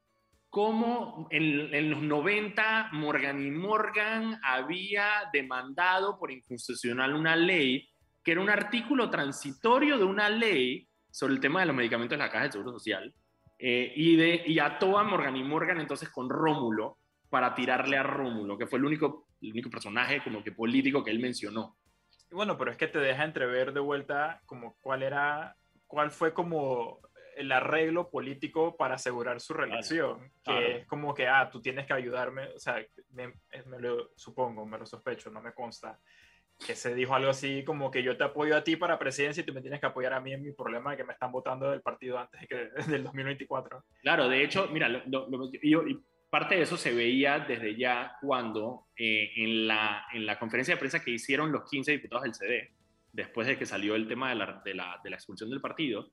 cómo 0.53 1.27
en, 1.31 1.89
los 1.89 2.03
90 2.03 2.89
Morgan 2.91 3.43
y 3.43 3.49
Morgan 3.49 4.39
había 4.43 5.27
demandado 5.33 6.19
por 6.19 6.29
inconstitucional 6.29 7.15
una 7.15 7.35
ley 7.35 7.89
que 8.23 8.33
era 8.33 8.41
un 8.41 8.51
artículo 8.51 9.09
transitorio 9.09 9.97
de 9.97 10.03
una 10.03 10.29
ley 10.29 10.87
sobre 11.09 11.33
el 11.33 11.39
tema 11.39 11.61
de 11.61 11.65
los 11.65 11.75
medicamentos 11.75 12.19
de 12.19 12.23
la 12.23 12.29
Caja 12.29 12.43
del 12.43 12.51
Seguro 12.51 12.71
Social, 12.71 13.11
eh, 13.57 13.93
y, 13.95 14.15
de, 14.15 14.43
y 14.45 14.59
ató 14.59 14.99
a 14.99 15.03
Morgan 15.03 15.35
y 15.35 15.43
Morgan 15.43 15.79
entonces 15.79 16.09
con 16.09 16.29
Rómulo 16.29 16.99
para 17.31 17.55
tirarle 17.55 17.97
a 17.97 18.03
Rómulo, 18.03 18.55
que 18.55 18.67
fue 18.67 18.77
el 18.77 18.85
único, 18.85 19.29
el 19.41 19.53
único 19.53 19.71
personaje 19.71 20.21
como 20.23 20.43
que 20.43 20.51
político 20.51 21.03
que 21.03 21.09
él 21.09 21.19
mencionó. 21.19 21.77
Bueno, 22.29 22.59
pero 22.59 22.69
es 22.69 22.77
que 22.77 22.87
te 22.87 22.99
deja 22.99 23.23
entrever 23.23 23.73
de 23.73 23.79
vuelta 23.79 24.39
como 24.45 24.75
cuál 24.81 25.01
era, 25.01 25.55
cuál 25.87 26.11
fue 26.11 26.31
como 26.31 26.99
el 27.35 27.51
arreglo 27.51 28.09
político 28.09 28.75
para 28.75 28.95
asegurar 28.95 29.39
su 29.39 29.53
relación, 29.53 30.31
que 30.43 30.77
es 30.77 30.87
como 30.87 31.13
que, 31.13 31.27
ah, 31.27 31.49
tú 31.51 31.61
tienes 31.61 31.85
que 31.85 31.93
ayudarme, 31.93 32.47
o 32.47 32.59
sea, 32.59 32.83
me, 33.11 33.33
me, 33.65 33.79
lo 33.79 34.11
supongo, 34.15 34.65
me 34.65 34.77
lo 34.77 34.85
sospecho, 34.85 35.29
no 35.29 35.41
me 35.41 35.53
consta, 35.53 35.99
que 36.65 36.75
se 36.75 36.93
dijo 36.93 37.13
algo 37.13 37.29
así 37.29 37.63
como 37.63 37.91
que 37.91 38.03
yo 38.03 38.15
te 38.15 38.23
apoyo 38.23 38.55
a 38.55 38.63
ti 38.63 38.75
para 38.75 38.99
presidencia 38.99 39.41
y 39.41 39.45
tú 39.45 39.53
me 39.53 39.61
tienes 39.61 39.79
que 39.79 39.85
apoyar 39.85 40.13
a 40.13 40.21
mí 40.21 40.33
en 40.33 40.43
mi 40.43 40.51
problema 40.51 40.91
de 40.91 40.97
que 40.97 41.03
me 41.03 41.13
están 41.13 41.31
votando 41.31 41.69
del 41.69 41.81
partido 41.81 42.19
antes 42.19 42.41
de 42.41 42.47
que, 42.47 42.55
del 42.91 43.03
2024. 43.03 43.83
Claro, 44.01 44.29
de 44.29 44.43
hecho, 44.43 44.67
mira, 44.71 45.03
yo, 45.05 45.27
parte 46.29 46.55
de 46.55 46.61
eso 46.61 46.77
se 46.77 46.93
veía 46.93 47.39
desde 47.39 47.75
ya 47.75 48.17
cuando 48.21 48.87
eh, 48.97 49.31
en, 49.35 49.67
la, 49.67 50.05
en 50.13 50.25
la 50.25 50.39
conferencia 50.39 50.73
de 50.73 50.79
prensa 50.79 51.03
que 51.03 51.11
hicieron 51.11 51.51
los 51.51 51.69
15 51.69 51.91
diputados 51.91 52.23
del 52.23 52.33
CD, 52.33 52.71
después 53.11 53.45
de 53.45 53.57
que 53.57 53.65
salió 53.65 53.95
el 53.95 54.07
tema 54.07 54.29
de 54.29 54.35
la, 54.35 54.61
de 54.65 54.73
la, 54.73 54.99
de 55.03 55.09
la 55.09 55.15
expulsión 55.15 55.49
del 55.49 55.61
partido, 55.61 56.11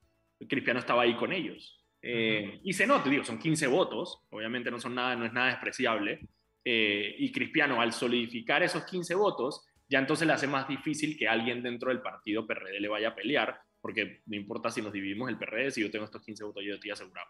Cristiano 0.48 0.80
estaba 0.80 1.02
ahí 1.02 1.16
con 1.16 1.32
ellos. 1.32 1.80
Eh, 2.02 2.60
y 2.64 2.72
se 2.72 2.86
nota, 2.86 3.10
digo, 3.10 3.24
son 3.24 3.38
15 3.38 3.66
votos, 3.66 4.22
obviamente 4.30 4.70
no, 4.70 4.80
son 4.80 4.94
nada, 4.94 5.14
no 5.16 5.26
es 5.26 5.32
nada 5.32 5.48
despreciable, 5.48 6.20
eh, 6.64 7.14
y 7.18 7.30
Cristiano 7.30 7.80
al 7.80 7.92
solidificar 7.92 8.62
esos 8.62 8.84
15 8.84 9.14
votos, 9.14 9.66
ya 9.88 9.98
entonces 9.98 10.26
le 10.26 10.32
hace 10.32 10.46
más 10.46 10.66
difícil 10.68 11.18
que 11.18 11.28
alguien 11.28 11.62
dentro 11.62 11.90
del 11.90 12.00
partido 12.00 12.46
PRD 12.46 12.80
le 12.80 12.88
vaya 12.88 13.08
a 13.08 13.14
pelear, 13.14 13.60
porque 13.80 14.22
no 14.26 14.36
importa 14.36 14.70
si 14.70 14.80
nos 14.80 14.92
dividimos 14.92 15.28
el 15.28 15.38
PRD, 15.38 15.70
si 15.70 15.80
yo 15.82 15.90
tengo 15.90 16.04
estos 16.04 16.22
15 16.22 16.44
votos, 16.44 16.64
yo 16.64 16.74
estoy 16.74 16.90
asegurado. 16.90 17.28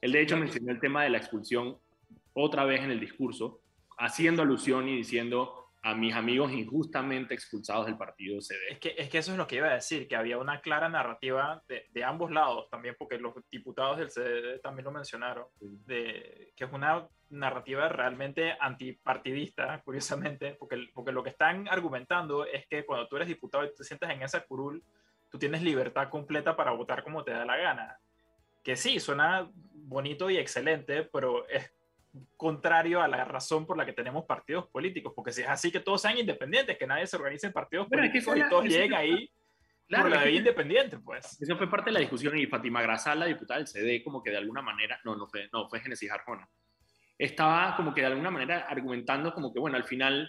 Él 0.00 0.12
de 0.12 0.20
hecho 0.20 0.36
mencionó 0.36 0.70
el 0.70 0.80
tema 0.80 1.04
de 1.04 1.10
la 1.10 1.18
expulsión 1.18 1.78
otra 2.34 2.64
vez 2.64 2.82
en 2.82 2.90
el 2.90 3.00
discurso, 3.00 3.62
haciendo 3.98 4.42
alusión 4.42 4.88
y 4.88 4.96
diciendo 4.96 5.61
a 5.84 5.94
mis 5.96 6.14
amigos 6.14 6.52
injustamente 6.52 7.34
expulsados 7.34 7.86
del 7.86 7.96
partido 7.96 8.40
CD. 8.40 8.60
Es 8.70 8.78
que, 8.78 8.94
es 8.96 9.08
que 9.08 9.18
eso 9.18 9.32
es 9.32 9.38
lo 9.38 9.48
que 9.48 9.56
iba 9.56 9.66
a 9.66 9.74
decir, 9.74 10.06
que 10.06 10.14
había 10.14 10.38
una 10.38 10.60
clara 10.60 10.88
narrativa 10.88 11.60
de, 11.68 11.86
de 11.90 12.04
ambos 12.04 12.30
lados, 12.30 12.70
también 12.70 12.94
porque 12.96 13.18
los 13.18 13.34
diputados 13.50 13.98
del 13.98 14.10
CD 14.10 14.60
también 14.60 14.84
lo 14.84 14.92
mencionaron, 14.92 15.46
de, 15.60 16.52
que 16.56 16.64
es 16.64 16.72
una 16.72 17.08
narrativa 17.30 17.88
realmente 17.88 18.56
antipartidista, 18.60 19.82
curiosamente, 19.84 20.54
porque, 20.54 20.88
porque 20.94 21.10
lo 21.10 21.24
que 21.24 21.30
están 21.30 21.66
argumentando 21.66 22.46
es 22.46 22.64
que 22.68 22.86
cuando 22.86 23.08
tú 23.08 23.16
eres 23.16 23.26
diputado 23.26 23.64
y 23.64 23.74
te 23.74 23.82
sientas 23.82 24.10
en 24.10 24.22
esa 24.22 24.44
curul, 24.44 24.84
tú 25.30 25.38
tienes 25.38 25.62
libertad 25.62 26.10
completa 26.10 26.54
para 26.54 26.70
votar 26.70 27.02
como 27.02 27.24
te 27.24 27.32
da 27.32 27.44
la 27.44 27.56
gana. 27.56 27.98
Que 28.62 28.76
sí, 28.76 29.00
suena 29.00 29.50
bonito 29.54 30.30
y 30.30 30.36
excelente, 30.36 31.02
pero 31.12 31.48
es 31.48 31.72
contrario 32.36 33.00
a 33.00 33.08
la 33.08 33.24
razón 33.24 33.66
por 33.66 33.76
la 33.76 33.86
que 33.86 33.92
tenemos 33.92 34.24
partidos 34.24 34.68
políticos, 34.68 35.12
porque 35.14 35.32
si 35.32 35.42
es 35.42 35.48
así 35.48 35.70
que 35.70 35.80
todos 35.80 36.02
sean 36.02 36.18
independientes, 36.18 36.76
que 36.76 36.86
nadie 36.86 37.06
se 37.06 37.16
organice 37.16 37.46
en 37.46 37.52
partidos 37.52 37.88
políticos 37.88 38.36
y 38.36 38.48
todos 38.48 38.64
lleguen 38.64 38.94
ahí 38.94 39.30
claro, 39.86 40.04
por 40.04 40.16
la 40.16 40.24
ley 40.24 40.36
independiente, 40.36 40.98
pues. 40.98 41.40
Eso 41.40 41.56
fue 41.56 41.70
parte 41.70 41.90
de 41.90 41.94
la 41.94 42.00
discusión 42.00 42.36
y 42.36 42.46
Fátima 42.46 42.82
Grasal, 42.82 43.20
la 43.20 43.26
diputada 43.26 43.58
del 43.58 43.66
CD, 43.66 44.02
como 44.02 44.22
que 44.22 44.30
de 44.30 44.36
alguna 44.36 44.62
manera, 44.62 45.00
no, 45.04 45.16
no 45.16 45.26
fue, 45.26 45.48
no, 45.52 45.68
fue 45.68 45.80
Genesis 45.80 46.10
Arjona, 46.10 46.48
estaba 47.18 47.76
como 47.76 47.94
que 47.94 48.02
de 48.02 48.08
alguna 48.08 48.30
manera 48.30 48.66
argumentando 48.68 49.32
como 49.32 49.52
que, 49.52 49.60
bueno, 49.60 49.76
al 49.76 49.84
final 49.84 50.28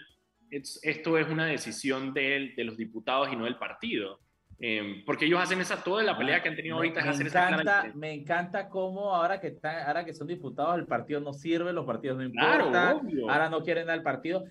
esto 0.50 1.18
es 1.18 1.28
una 1.28 1.46
decisión 1.46 2.14
de, 2.14 2.52
de 2.56 2.64
los 2.64 2.76
diputados 2.76 3.32
y 3.32 3.36
no 3.36 3.44
del 3.44 3.58
partido. 3.58 4.20
Em, 4.58 5.04
porque 5.04 5.26
ellos 5.26 5.40
hacen 5.40 5.60
esa, 5.60 5.82
toda 5.82 6.02
la 6.02 6.16
pelea 6.16 6.42
que 6.42 6.48
han 6.48 6.56
tenido 6.56 6.76
ahorita 6.76 7.02
me, 7.04 7.10
es 7.10 7.20
encanta, 7.20 7.92
Me 7.94 8.12
encanta 8.12 8.68
cómo 8.68 9.14
ahora 9.14 9.40
que, 9.40 9.48
están, 9.48 9.86
ahora 9.86 10.04
que 10.04 10.14
son 10.14 10.26
diputados 10.26 10.76
el 10.76 10.86
partido 10.86 11.20
no 11.20 11.32
sirve, 11.32 11.72
los 11.72 11.84
partidos 11.84 12.18
no 12.18 12.24
importan, 12.24 13.00
ahora 13.28 13.48
no 13.48 13.62
quieren 13.62 13.86
dar 13.86 13.96
el 13.96 14.02
partido. 14.02 14.44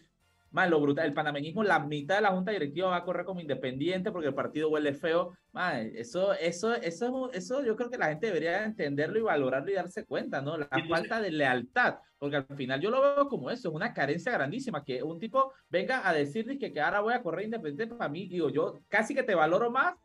Más 0.54 0.70
lo 0.70 0.80
brutal, 0.80 1.08
el 1.08 1.14
panameñismo, 1.14 1.64
la 1.64 1.80
mitad 1.80 2.16
de 2.16 2.22
la 2.22 2.30
junta 2.30 2.51
directiva 2.51 2.89
va 2.89 2.97
a 2.97 3.04
correr 3.04 3.26
como 3.26 3.41
independiente 3.41 4.12
porque 4.12 4.28
el 4.28 4.36
partido 4.36 4.70
huele 4.70 4.93
feo. 4.93 5.36
Más, 5.51 5.78
eso, 5.95 6.34
eso, 6.34 6.76
eso, 6.76 7.32
eso 7.34 7.66
yo 7.66 7.76
creo 7.76 7.89
que 7.89 7.97
la 7.97 8.10
gente 8.10 8.28
debería 8.28 8.64
entenderlo 8.64 9.18
y 9.18 9.24
valorarlo 9.24 9.72
y 9.72 9.74
darse 9.74 10.06
cuenta, 10.06 10.41
¿no? 10.41 10.56
La 10.56 10.70
falta 10.88 11.20
de 11.20 11.32
lealtad, 11.32 11.95
porque 12.20 12.36
al 12.36 12.45
final 12.45 12.80
yo 12.80 12.91
lo 12.91 13.01
veo 13.01 13.28
como 13.28 13.49
eso, 13.49 13.70
es 13.70 13.76
una 13.76 13.95
carencia 13.95 14.32
grandísima, 14.32 14.84
que 14.84 15.01
un 15.01 15.20
tipo 15.20 15.51
venga 15.70 16.08
a 16.08 16.14
decirle 16.14 16.60
que, 16.60 16.72
que 16.72 16.82
ahora 16.82 17.01
voy 17.01 17.16
a 17.16 17.24
correr 17.24 17.45
independiente 17.45 17.95
para 17.95 18.10
mí, 18.10 18.28
digo, 18.28 18.49
yo 18.49 18.80
casi 18.88 19.16
que 19.16 19.24
te 19.24 19.34
valoro 19.34 19.72
más 19.72 19.95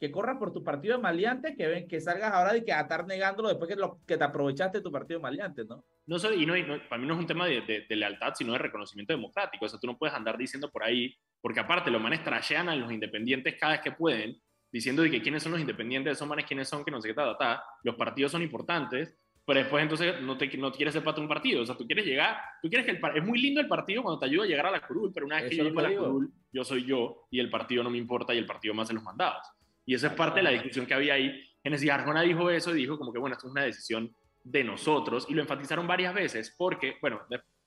que 0.00 0.10
corras 0.10 0.38
por 0.38 0.50
tu 0.50 0.64
partido 0.64 0.96
de 0.96 1.02
maleante 1.02 1.54
que 1.54 1.66
ven 1.66 1.86
que 1.86 2.00
salgas 2.00 2.32
ahora 2.32 2.54
de 2.54 2.64
que 2.64 2.72
a 2.72 2.80
estar 2.80 3.06
negándolo 3.06 3.50
después 3.50 3.68
que, 3.68 3.76
lo, 3.76 4.00
que 4.06 4.16
te 4.16 4.24
aprovechaste 4.24 4.78
de 4.78 4.82
tu 4.82 4.90
partido 4.90 5.18
de 5.18 5.22
maleante, 5.24 5.66
¿no? 5.66 5.84
No, 6.10 6.32
y 6.34 6.44
no, 6.44 6.54
para 6.88 7.00
mí 7.00 7.06
no 7.06 7.14
es 7.14 7.20
un 7.20 7.26
tema 7.28 7.46
de, 7.46 7.86
de, 7.88 7.96
lealtad, 7.96 8.34
sino 8.34 8.52
de 8.52 8.58
reconocimiento 8.58 9.12
democrático. 9.12 9.64
O 9.64 9.68
sea, 9.68 9.78
tú 9.78 9.86
no 9.86 9.96
puedes 9.96 10.12
andar 10.12 10.36
diciendo 10.36 10.68
por 10.68 10.82
ahí, 10.82 11.14
porque 11.40 11.60
aparte 11.60 11.88
los 11.88 12.02
manes 12.02 12.24
trashean 12.24 12.68
a 12.68 12.74
los 12.74 12.90
independientes 12.90 13.54
cada 13.56 13.74
vez 13.74 13.80
que 13.80 13.92
pueden, 13.92 14.36
diciendo 14.72 15.02
de 15.02 15.10
que 15.12 15.22
quiénes 15.22 15.40
son 15.40 15.52
los 15.52 15.60
independientes, 15.60 16.14
esos 16.14 16.26
manes 16.26 16.46
quiénes 16.46 16.68
son, 16.68 16.84
que 16.84 16.90
no 16.90 17.00
sé 17.00 17.06
qué, 17.06 17.14
ta, 17.14 17.38
ta, 17.38 17.62
los 17.84 17.94
partidos 17.94 18.32
son 18.32 18.42
importantes, 18.42 19.16
pero 19.46 19.60
después 19.60 19.84
entonces 19.84 20.20
no, 20.20 20.36
te, 20.36 20.48
no 20.58 20.72
quieres 20.72 20.94
ser 20.94 21.04
parte 21.04 21.20
de 21.20 21.26
un 21.26 21.28
partido. 21.28 21.62
O 21.62 21.66
sea, 21.66 21.76
tú 21.76 21.86
quieres 21.86 22.04
llegar, 22.04 22.38
tú 22.60 22.68
quieres 22.68 22.84
que 22.84 22.90
el 22.90 23.16
es 23.16 23.24
muy 23.24 23.40
lindo 23.40 23.60
el 23.60 23.68
partido 23.68 24.02
cuando 24.02 24.18
te 24.18 24.26
ayuda 24.26 24.42
a 24.42 24.48
llegar 24.48 24.66
a 24.66 24.72
la 24.72 24.84
curul, 24.84 25.12
pero 25.14 25.26
una 25.26 25.36
vez 25.36 25.50
que 25.50 25.58
yo 25.58 25.62
llego 25.62 25.78
a 25.78 25.82
la 25.84 25.96
curul, 25.96 26.32
yo 26.52 26.64
soy 26.64 26.84
yo 26.84 27.28
y 27.30 27.38
el 27.38 27.50
partido 27.50 27.84
no 27.84 27.90
me 27.90 27.98
importa 27.98 28.34
y 28.34 28.38
el 28.38 28.46
partido 28.46 28.74
me 28.74 28.82
hace 28.82 28.94
los 28.94 29.04
mandados. 29.04 29.46
Y 29.86 29.94
esa 29.94 30.08
es 30.08 30.14
parte 30.14 30.40
de 30.40 30.42
la 30.42 30.50
discusión 30.50 30.86
que 30.86 30.94
había 30.94 31.14
ahí. 31.14 31.40
Genesis 31.62 31.88
Arjona 31.88 32.22
dijo 32.22 32.50
eso 32.50 32.74
y 32.74 32.80
dijo 32.80 32.98
como 32.98 33.12
que, 33.12 33.20
bueno, 33.20 33.34
esto 33.36 33.46
es 33.46 33.52
una 33.52 33.62
decisión 33.62 34.12
de 34.42 34.64
nosotros 34.64 35.26
y 35.28 35.34
lo 35.34 35.42
enfatizaron 35.42 35.86
varias 35.86 36.14
veces 36.14 36.54
porque, 36.56 36.96
bueno, 37.00 37.20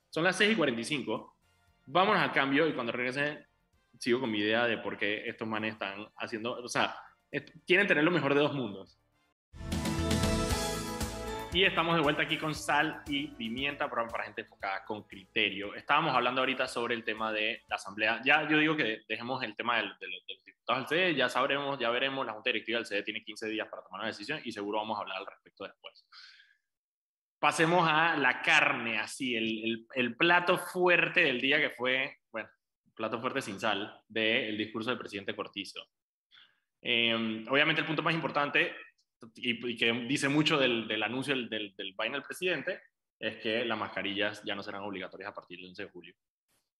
son 0.10 0.24
las 0.24 0.36
6 0.38 0.54
y 0.54 0.56
45, 0.56 1.36
vámonos 1.86 2.22
al 2.22 2.32
cambio 2.32 2.68
y 2.68 2.74
cuando 2.74 2.92
regrese 2.92 3.46
sigo 4.00 4.20
con 4.20 4.32
mi 4.32 4.40
idea 4.40 4.66
de 4.66 4.78
por 4.78 4.98
qué 4.98 5.28
estos 5.28 5.48
manes 5.48 5.74
están 5.74 6.08
haciendo, 6.18 6.54
o 6.54 6.68
sea, 6.68 6.96
quieren 7.66 7.88
tener 7.88 8.04
lo 8.04 8.12
mejor 8.12 8.34
de 8.34 8.42
dos 8.42 8.54
mundos. 8.54 9.00
Y 11.54 11.66
estamos 11.66 11.96
de 11.96 12.02
vuelta 12.02 12.24
aquí 12.24 12.40
con 12.40 12.56
sal 12.56 13.04
y 13.06 13.28
pimienta, 13.28 13.86
programa 13.86 14.12
para 14.12 14.24
gente 14.24 14.42
enfocada 14.42 14.84
con 14.86 15.04
criterio. 15.04 15.76
Estábamos 15.76 16.16
hablando 16.16 16.42
ahorita 16.42 16.68
sobre 16.68 16.96
el 16.96 17.04
tema 17.04 17.32
de 17.32 17.62
la 17.68 17.76
asamblea. 17.76 18.22
Ya 18.26 18.50
yo 18.50 18.58
digo 18.58 18.76
que 18.76 19.04
dejemos 19.08 19.44
el 19.44 19.56
tema 19.56 19.78
de, 19.78 19.84
de, 19.84 20.08
los 20.08 20.44
diputados 20.44 20.90
del 20.90 21.00
CD, 21.00 21.16
ya 21.16 21.30
sabremos, 21.30 21.78
ya 21.78 21.92
veremos. 21.92 22.26
La 22.26 22.34
Junta 22.34 22.50
Directiva 22.50 22.80
del 22.80 22.88
CD 22.88 23.04
tiene 23.04 23.24
15 23.24 23.50
días 23.50 23.68
para 23.68 23.84
tomar 23.84 24.00
una 24.00 24.08
decisión 24.08 24.42
y 24.44 24.52
seguro 24.52 24.80
vamos 24.80 24.98
a 24.98 25.02
hablar 25.02 25.18
al 25.18 25.28
respecto 25.28 25.64
después. 25.64 26.08
Pasemos 27.44 27.86
a 27.86 28.16
la 28.16 28.42
carne, 28.42 29.00
así, 29.00 29.36
el, 29.36 29.66
el, 29.66 29.88
el 29.96 30.16
plato 30.16 30.58
fuerte 30.58 31.20
del 31.26 31.42
día 31.42 31.60
que 31.60 31.72
fue, 31.72 32.20
bueno, 32.32 32.48
plato 32.96 33.20
fuerte 33.20 33.42
sin 33.42 33.60
sal, 33.60 34.02
del 34.08 34.58
discurso 34.58 34.90
del 34.90 34.98
presidente 34.98 35.36
Cortizo. 35.36 35.82
Eh, 36.82 37.46
obviamente 37.50 37.82
el 37.82 37.88
punto 37.88 38.02
más 38.02 38.14
importante 38.14 38.74
y, 39.36 39.76
que 39.76 39.92
dice 40.08 40.30
mucho 40.30 40.58
del, 40.58 40.88
del 40.88 41.04
anuncio 41.04 41.36
del, 41.36 41.50
del, 41.50 41.76
del 41.76 41.94
del 41.98 42.24
presidente, 42.24 42.80
es 43.20 43.36
que 43.42 43.66
las 43.66 43.78
mascarillas 43.78 44.42
ya 44.46 44.56
no 44.56 44.64
serán 44.64 44.84
obligatorias 44.84 45.30
a 45.30 45.36
partir 45.36 45.58
del 45.58 45.68
11 45.68 45.84
de 45.84 45.90
julio. 45.90 46.16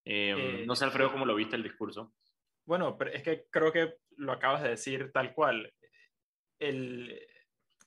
Em, 0.06 0.40
eh, 0.40 0.64
no 0.66 0.78
sé, 0.78 0.86
Alfredo, 0.86 1.12
cómo 1.12 1.26
lo 1.26 1.36
viste 1.36 1.58
el 1.58 1.64
discurso. 1.64 2.14
Bueno, 2.66 2.98
pero 2.98 3.12
es 3.12 3.22
que 3.22 3.48
creo 3.50 3.74
que 3.74 3.96
lo 4.16 4.32
acabas 4.32 4.64
de 4.64 4.70
decir 4.70 5.12
tal 5.12 5.34
cual. 5.34 5.74
El, 6.58 7.20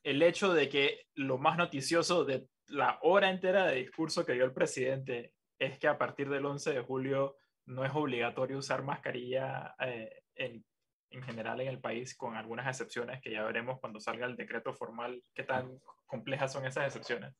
el 0.02 0.20
hecho 0.20 0.52
de 0.52 0.68
que 0.68 1.06
lo 1.14 1.38
más 1.38 1.56
noticioso 1.56 2.26
de 2.26 2.46
la 2.68 2.98
hora 3.02 3.30
entera 3.30 3.66
de 3.66 3.76
discurso 3.76 4.24
que 4.24 4.32
dio 4.32 4.44
el 4.44 4.52
presidente 4.52 5.34
es 5.58 5.78
que 5.78 5.88
a 5.88 5.98
partir 5.98 6.28
del 6.28 6.46
11 6.46 6.74
de 6.74 6.80
julio 6.80 7.36
no 7.66 7.84
es 7.84 7.92
obligatorio 7.94 8.58
usar 8.58 8.82
mascarilla 8.82 9.74
eh, 9.80 10.22
en 10.34 10.64
en 11.10 11.22
general 11.22 11.60
en 11.60 11.68
el 11.68 11.80
país, 11.80 12.16
con 12.16 12.36
algunas 12.36 12.66
excepciones 12.66 13.20
que 13.20 13.30
ya 13.30 13.44
veremos 13.44 13.80
cuando 13.80 14.00
salga 14.00 14.26
el 14.26 14.36
decreto 14.36 14.74
formal, 14.74 15.22
qué 15.34 15.44
tan 15.44 15.80
complejas 16.04 16.52
son 16.52 16.66
esas 16.66 16.86
excepciones. 16.86 17.34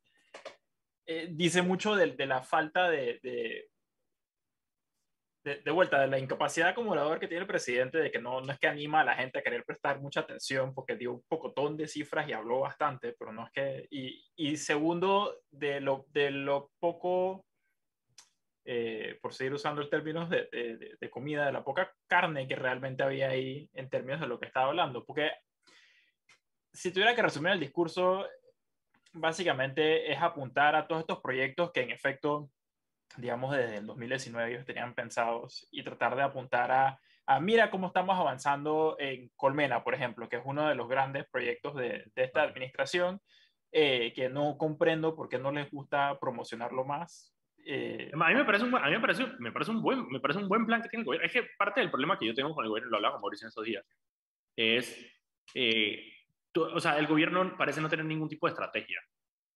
Eh, 1.07 1.29
dice 1.31 1.63
mucho 1.63 1.95
de, 1.95 2.15
la 2.27 2.43
falta 2.43 2.91
de, 2.91 3.69
de, 5.47 5.71
vuelta, 5.71 6.01
de 6.01 6.09
la 6.09 6.19
incapacidad 6.19 6.71
acumulador 6.71 7.21
que 7.21 7.29
tiene 7.29 7.43
el 7.43 7.47
presidente, 7.47 7.99
de 7.99 8.11
que 8.11 8.19
no, 8.19 8.41
no 8.41 8.53
es 8.53 8.59
que 8.59 8.67
anima 8.67 9.01
a 9.01 9.05
la 9.05 9.15
gente 9.15 9.39
a 9.39 9.43
querer 9.43 9.65
prestar 9.65 10.01
mucha 10.01 10.21
atención, 10.21 10.75
porque 10.75 10.97
dio 10.97 11.13
un 11.13 11.23
pocotón 11.29 11.77
de 11.77 11.87
cifras 11.87 12.29
y 12.29 12.33
habló 12.33 12.61
bastante, 12.61 13.15
pero 13.17 13.33
no 13.33 13.47
es 13.47 13.53
que... 13.53 13.87
Y, 13.91 14.57
segundo, 14.57 15.39
de 15.51 15.81
lo, 15.81 16.07
de 16.09 16.33
lo 16.33 16.73
poco 16.81 17.47
eh, 18.65 19.19
por 19.23 19.33
seguir 19.33 19.55
usando 19.55 19.81
el 19.81 19.89
término 19.89 20.27
de, 20.27 20.97
de, 21.01 21.11
comida, 21.11 21.47
de 21.47 21.53
la 21.53 21.63
poca 21.63 21.95
carne 22.09 22.49
que 22.49 22.57
realmente 22.57 23.05
había 23.05 23.29
ahí 23.29 23.71
en 23.73 23.89
términos 23.89 24.21
de 24.21 24.27
lo 24.27 24.41
que 24.41 24.47
estaba 24.47 24.67
hablando. 24.67 25.05
Porque 25.05 25.31
si 26.73 26.91
tuviera 26.91 27.15
que 27.15 27.23
resumir 27.23 27.53
el 27.53 27.61
discurso, 27.61 28.27
básicamente 29.13 30.11
es 30.11 30.21
apuntar 30.21 30.75
a 30.75 30.89
todos 30.89 31.03
estos 31.03 31.21
proyectos 31.21 31.71
que 31.71 31.83
en 31.83 31.93
efecto, 31.93 32.51
digamos, 33.17 33.57
desde 33.57 33.79
el 33.79 33.87
2019 33.87 34.53
ellos 34.53 34.67
tenían 34.67 34.95
pensados 34.95 35.69
y 35.71 35.83
tratar 35.83 36.17
de 36.17 36.23
apuntar 36.23 36.71
a 36.71 37.01
a 37.27 37.41
mira 37.41 37.71
cómo 37.71 37.89
estamos 37.89 38.17
avanzando 38.19 38.97
en 38.99 39.31
Colmena, 39.35 39.83
por 39.83 39.95
ejemplo, 39.95 40.29
que 40.29 40.37
es 40.37 40.43
uno 40.45 40.69
de 40.69 40.77
los 40.77 40.89
grandes 40.89 41.27
proyectos 41.29 41.75
de, 41.75 42.05
de 42.15 42.25
esta 42.25 42.43
administración, 42.43 43.21
eh, 43.73 44.13
que 44.15 44.29
no 44.29 44.57
comprendo 44.57 45.17
por 45.17 45.29
qué 45.29 45.39
no 45.39 45.51
les 45.51 45.71
gusta 45.71 46.19
promocionarlo 46.21 46.85
más. 46.85 47.35
Eh, 47.65 48.13
a 48.15 48.29
mí 48.29 48.35
me 48.35 48.45
parece 48.45 48.65
un, 48.65 48.75
a 48.77 48.87
mí 48.87 48.93
me 48.93 49.01
parece, 49.01 49.27
me 49.41 49.51
parece 49.51 49.73
un 49.73 49.83
buen, 49.83 50.07
me 50.09 50.21
parece 50.21 50.39
un 50.39 50.49
buen 50.49 50.67
plan 50.67 50.83
que 50.83 50.89
tiene 50.89 51.01
el 51.01 51.07
gobierno. 51.07 51.27
Es 51.27 51.33
que 51.33 51.49
parte 51.59 51.81
del 51.81 51.91
problema 51.91 52.17
que 52.17 52.27
yo 52.27 52.35
tengo 52.35 52.55
con 52.55 52.65
el 52.65 52.69
gobierno, 52.69 52.91
lo 52.91 52.97
hablaba 52.99 53.15
con 53.15 53.23
Mauricio 53.23 53.47
en 53.47 53.49
estos 53.49 53.65
días, 53.65 53.85
es, 54.55 55.13
eh, 55.55 56.01
o 56.55 56.79
sea, 56.79 56.97
el 56.97 57.09
gobierno 57.09 57.57
parece 57.59 57.81
no 57.81 57.89
tener 57.89 58.07
ningún 58.07 58.29
tipo 58.29 58.47
de 58.47 58.53
estrategia. 58.53 59.01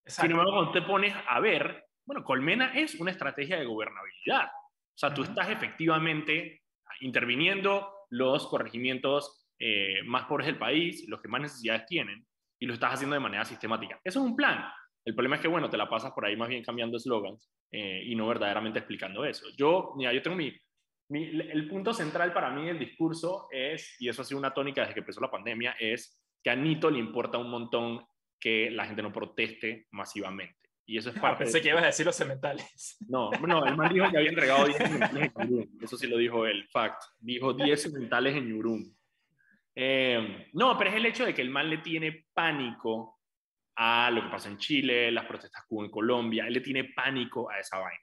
Sin 0.05 0.33
embargo, 0.33 0.53
cuando 0.53 0.73
te 0.73 0.83
pones 0.83 1.15
a 1.29 1.39
ver, 1.39 1.85
bueno, 2.05 2.25
Colmena 2.25 2.73
es 2.75 2.95
una 2.97 3.11
estrategia 3.11 3.59
de 3.59 3.67
gobernabilidad. 3.67 4.47
O 4.47 4.99
sea, 5.01 5.15
tú 5.15 5.23
estás 5.23 5.49
efectivamente 5.49 6.63
interviniendo 7.01 7.93
los 8.11 8.47
corregimientos 8.47 9.49
eh, 9.59 10.03
más 10.05 10.25
pobres 10.25 10.47
del 10.47 10.59
país, 10.59 11.07
los 11.09 11.21
que 11.21 11.29
más 11.29 11.41
necesidades 11.41 11.87
tienen, 11.87 12.27
y 12.59 12.67
lo 12.67 12.75
estás 12.75 12.95
haciendo 12.95 13.15
de 13.15 13.21
manera 13.21 13.45
sistemática. 13.45 14.01
Eso 14.05 14.21
es 14.21 14.27
un 14.27 14.37
plan. 14.37 14.65
El 15.05 15.15
problema 15.15 15.37
es 15.37 15.43
que, 15.43 15.49
bueno, 15.49 15.71
te 15.71 15.77
la 15.77 15.89
pasas 15.89 16.13
por 16.13 16.27
ahí 16.27 16.37
más 16.37 16.49
bien 16.49 16.63
cambiando 16.63 16.97
eslogans 16.97 17.51
eh, 17.71 18.03
y 18.05 18.15
no 18.15 18.27
verdaderamente 18.27 18.79
explicando 18.79 19.25
eso. 19.25 19.47
Yo, 19.57 19.95
mira, 19.97 20.13
yo 20.13 20.21
tengo 20.21 20.37
mi, 20.37 20.53
el 21.11 21.69
punto 21.69 21.93
central 21.93 22.33
para 22.33 22.51
mí 22.51 22.67
del 22.67 22.79
discurso 22.79 23.49
es, 23.51 23.97
y 23.99 24.09
eso 24.09 24.23
ha 24.23 24.25
sido 24.25 24.39
una 24.39 24.53
tónica 24.53 24.83
desde 24.83 24.95
que 24.95 25.01
empezó 25.01 25.21
la 25.21 25.31
pandemia, 25.31 25.77
es 25.79 26.23
que 26.43 26.51
a 26.51 26.57
Nito 26.57 26.91
le 26.91 26.99
importa 26.99 27.39
un 27.39 27.51
montón 27.51 28.05
que 28.39 28.71
la 28.71 28.87
gente 28.87 29.03
no 29.03 29.13
proteste 29.13 29.87
masivamente. 29.91 30.60
Y 30.91 30.99
eso 30.99 31.11
es 31.11 31.17
ah, 31.19 31.21
parte. 31.21 31.45
pensé 31.45 31.63
que 31.63 31.69
ibas 31.69 31.85
a 31.85 31.87
decir 31.87 32.05
los 32.05 32.17
cementales. 32.17 32.97
No, 33.09 33.31
no, 33.31 33.65
el 33.65 33.77
man 33.77 33.95
dijo 33.95 34.11
que 34.11 34.17
había 34.17 34.31
entregado 34.31 34.65
10 34.65 34.77
cementales 34.77 35.31
en 35.37 35.49
Yurum. 35.49 35.69
Eso 35.81 35.97
sí 35.97 36.09
lo 36.09 36.17
dijo 36.17 36.47
él, 36.47 36.67
fact. 36.69 37.01
Dijo 37.21 37.53
10 37.53 37.81
cementales 37.81 38.35
en 38.35 38.49
Yurum. 38.49 38.93
Eh, 39.77 40.49
no, 40.53 40.77
pero 40.77 40.91
es 40.91 40.97
el 40.97 41.07
hecho 41.07 41.25
de 41.25 41.33
que 41.33 41.43
el 41.43 41.51
man 41.51 41.71
le 41.71 41.79
tiene 41.79 42.27
pánico 42.35 43.21
a 43.77 44.11
lo 44.11 44.21
que 44.21 44.31
pasa 44.31 44.49
en 44.49 44.59
Chile, 44.59 45.13
las 45.13 45.27
protestas 45.27 45.63
que 45.63 45.73
hubo 45.77 45.85
en 45.85 45.93
Colombia. 45.93 46.49
Él 46.49 46.55
le 46.55 46.61
tiene 46.61 46.83
pánico 46.83 47.49
a 47.49 47.61
esa 47.61 47.79
vaina. 47.79 48.03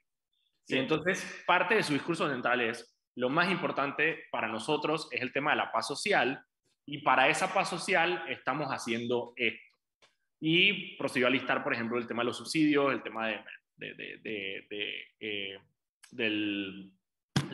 Sí. 0.64 0.78
Entonces, 0.78 1.44
parte 1.46 1.74
de 1.74 1.82
su 1.82 1.92
discurso 1.92 2.26
central 2.26 2.62
es, 2.62 2.98
lo 3.16 3.28
más 3.28 3.50
importante 3.50 4.24
para 4.32 4.48
nosotros 4.48 5.08
es 5.12 5.20
el 5.20 5.30
tema 5.34 5.50
de 5.50 5.58
la 5.58 5.70
paz 5.72 5.86
social 5.86 6.42
y 6.86 7.02
para 7.02 7.28
esa 7.28 7.52
paz 7.52 7.68
social 7.68 8.24
estamos 8.28 8.68
haciendo 8.68 9.34
esto 9.36 9.67
y 10.40 10.96
procedió 10.96 11.26
a 11.26 11.30
listar, 11.30 11.62
por 11.62 11.74
ejemplo, 11.74 11.98
el 11.98 12.06
tema 12.06 12.22
de 12.22 12.26
los 12.26 12.36
subsidios, 12.36 12.92
el 12.92 13.02
tema 13.02 13.28
de, 13.28 13.40
eh, 15.20 15.58
del 16.10 16.92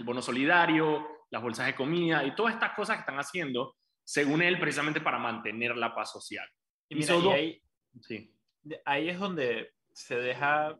bono 0.04 0.22
solidario, 0.22 1.06
las 1.30 1.42
bolsas 1.42 1.66
de 1.66 1.74
comida 1.74 2.24
y 2.24 2.34
todas 2.34 2.54
estas 2.54 2.74
cosas 2.74 2.96
que 2.96 3.00
están 3.00 3.18
haciendo, 3.18 3.76
según 4.04 4.42
él, 4.42 4.58
precisamente 4.58 5.00
para 5.00 5.18
mantener 5.18 5.76
la 5.76 5.94
paz 5.94 6.12
social. 6.12 6.48
Y, 6.88 6.96
mira, 6.96 7.14
ahí, 7.32 7.62
sí. 8.02 8.32
ahí 8.84 9.08
es 9.08 9.18
donde 9.18 9.72
se 9.92 10.16
deja, 10.16 10.78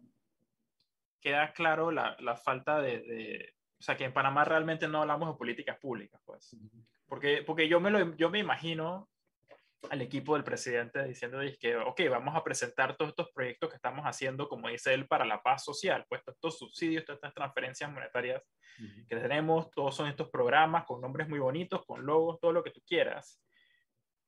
queda 1.20 1.52
claro 1.52 1.90
la, 1.90 2.16
la 2.20 2.36
falta 2.36 2.80
de, 2.80 3.55
o 3.78 3.82
sea, 3.82 3.96
que 3.96 4.05
en 4.05 4.12
Panamá 4.12 4.44
realmente 4.44 4.88
no 4.88 5.02
hablamos 5.02 5.28
de 5.28 5.38
políticas 5.38 5.78
públicas, 5.78 6.20
pues. 6.24 6.57
Porque, 7.07 7.42
porque 7.46 7.68
yo, 7.68 7.80
me 7.80 7.90
lo, 7.90 8.16
yo 8.16 8.30
me 8.30 8.38
imagino 8.38 9.09
al 9.91 10.03
equipo 10.03 10.35
del 10.35 10.45
presidente 10.45 11.05
diciendo 11.05 11.39
que, 11.61 11.76
ok, 11.76 12.01
vamos 12.11 12.35
a 12.37 12.45
presentar 12.45 12.97
todos 12.97 13.11
estos 13.11 13.30
proyectos 13.32 13.70
que 13.70 13.76
estamos 13.76 14.05
haciendo, 14.05 14.49
como 14.49 14.68
dice 14.68 14.95
él, 14.95 15.07
para 15.07 15.24
la 15.24 15.43
paz 15.43 15.64
social, 15.64 16.05
pues 16.09 16.22
estos 16.26 16.59
subsidios, 16.59 17.05
todas 17.05 17.18
estas 17.18 17.35
transferencias 17.35 17.91
monetarias 17.91 18.43
que 19.09 19.16
tenemos, 19.16 19.70
todos 19.70 19.95
son 19.95 20.09
estos 20.09 20.30
programas 20.30 20.85
con 20.85 21.01
nombres 21.01 21.28
muy 21.28 21.39
bonitos, 21.39 21.85
con 21.87 22.05
logos, 22.05 22.41
todo 22.41 22.53
lo 22.53 22.62
que 22.62 22.70
tú 22.70 22.80
quieras. 22.87 23.41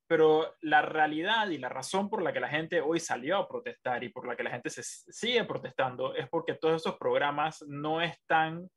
Pero 0.08 0.54
la 0.60 0.82
realidad 0.82 1.48
y 1.48 1.58
la 1.58 1.68
razón 1.68 2.08
por 2.08 2.22
la 2.22 2.32
que 2.32 2.40
la 2.40 2.48
gente 2.48 2.80
hoy 2.80 3.00
salió 3.00 3.38
a 3.38 3.48
protestar 3.48 4.04
y 4.04 4.08
por 4.08 4.26
la 4.26 4.36
que 4.36 4.44
la 4.44 4.50
gente 4.50 4.70
se 4.70 4.82
sigue 4.82 5.44
protestando 5.44 6.14
es 6.14 6.28
porque 6.28 6.54
todos 6.54 6.80
esos 6.80 6.96
programas 6.96 7.62
no 7.66 8.00
están 8.00 8.70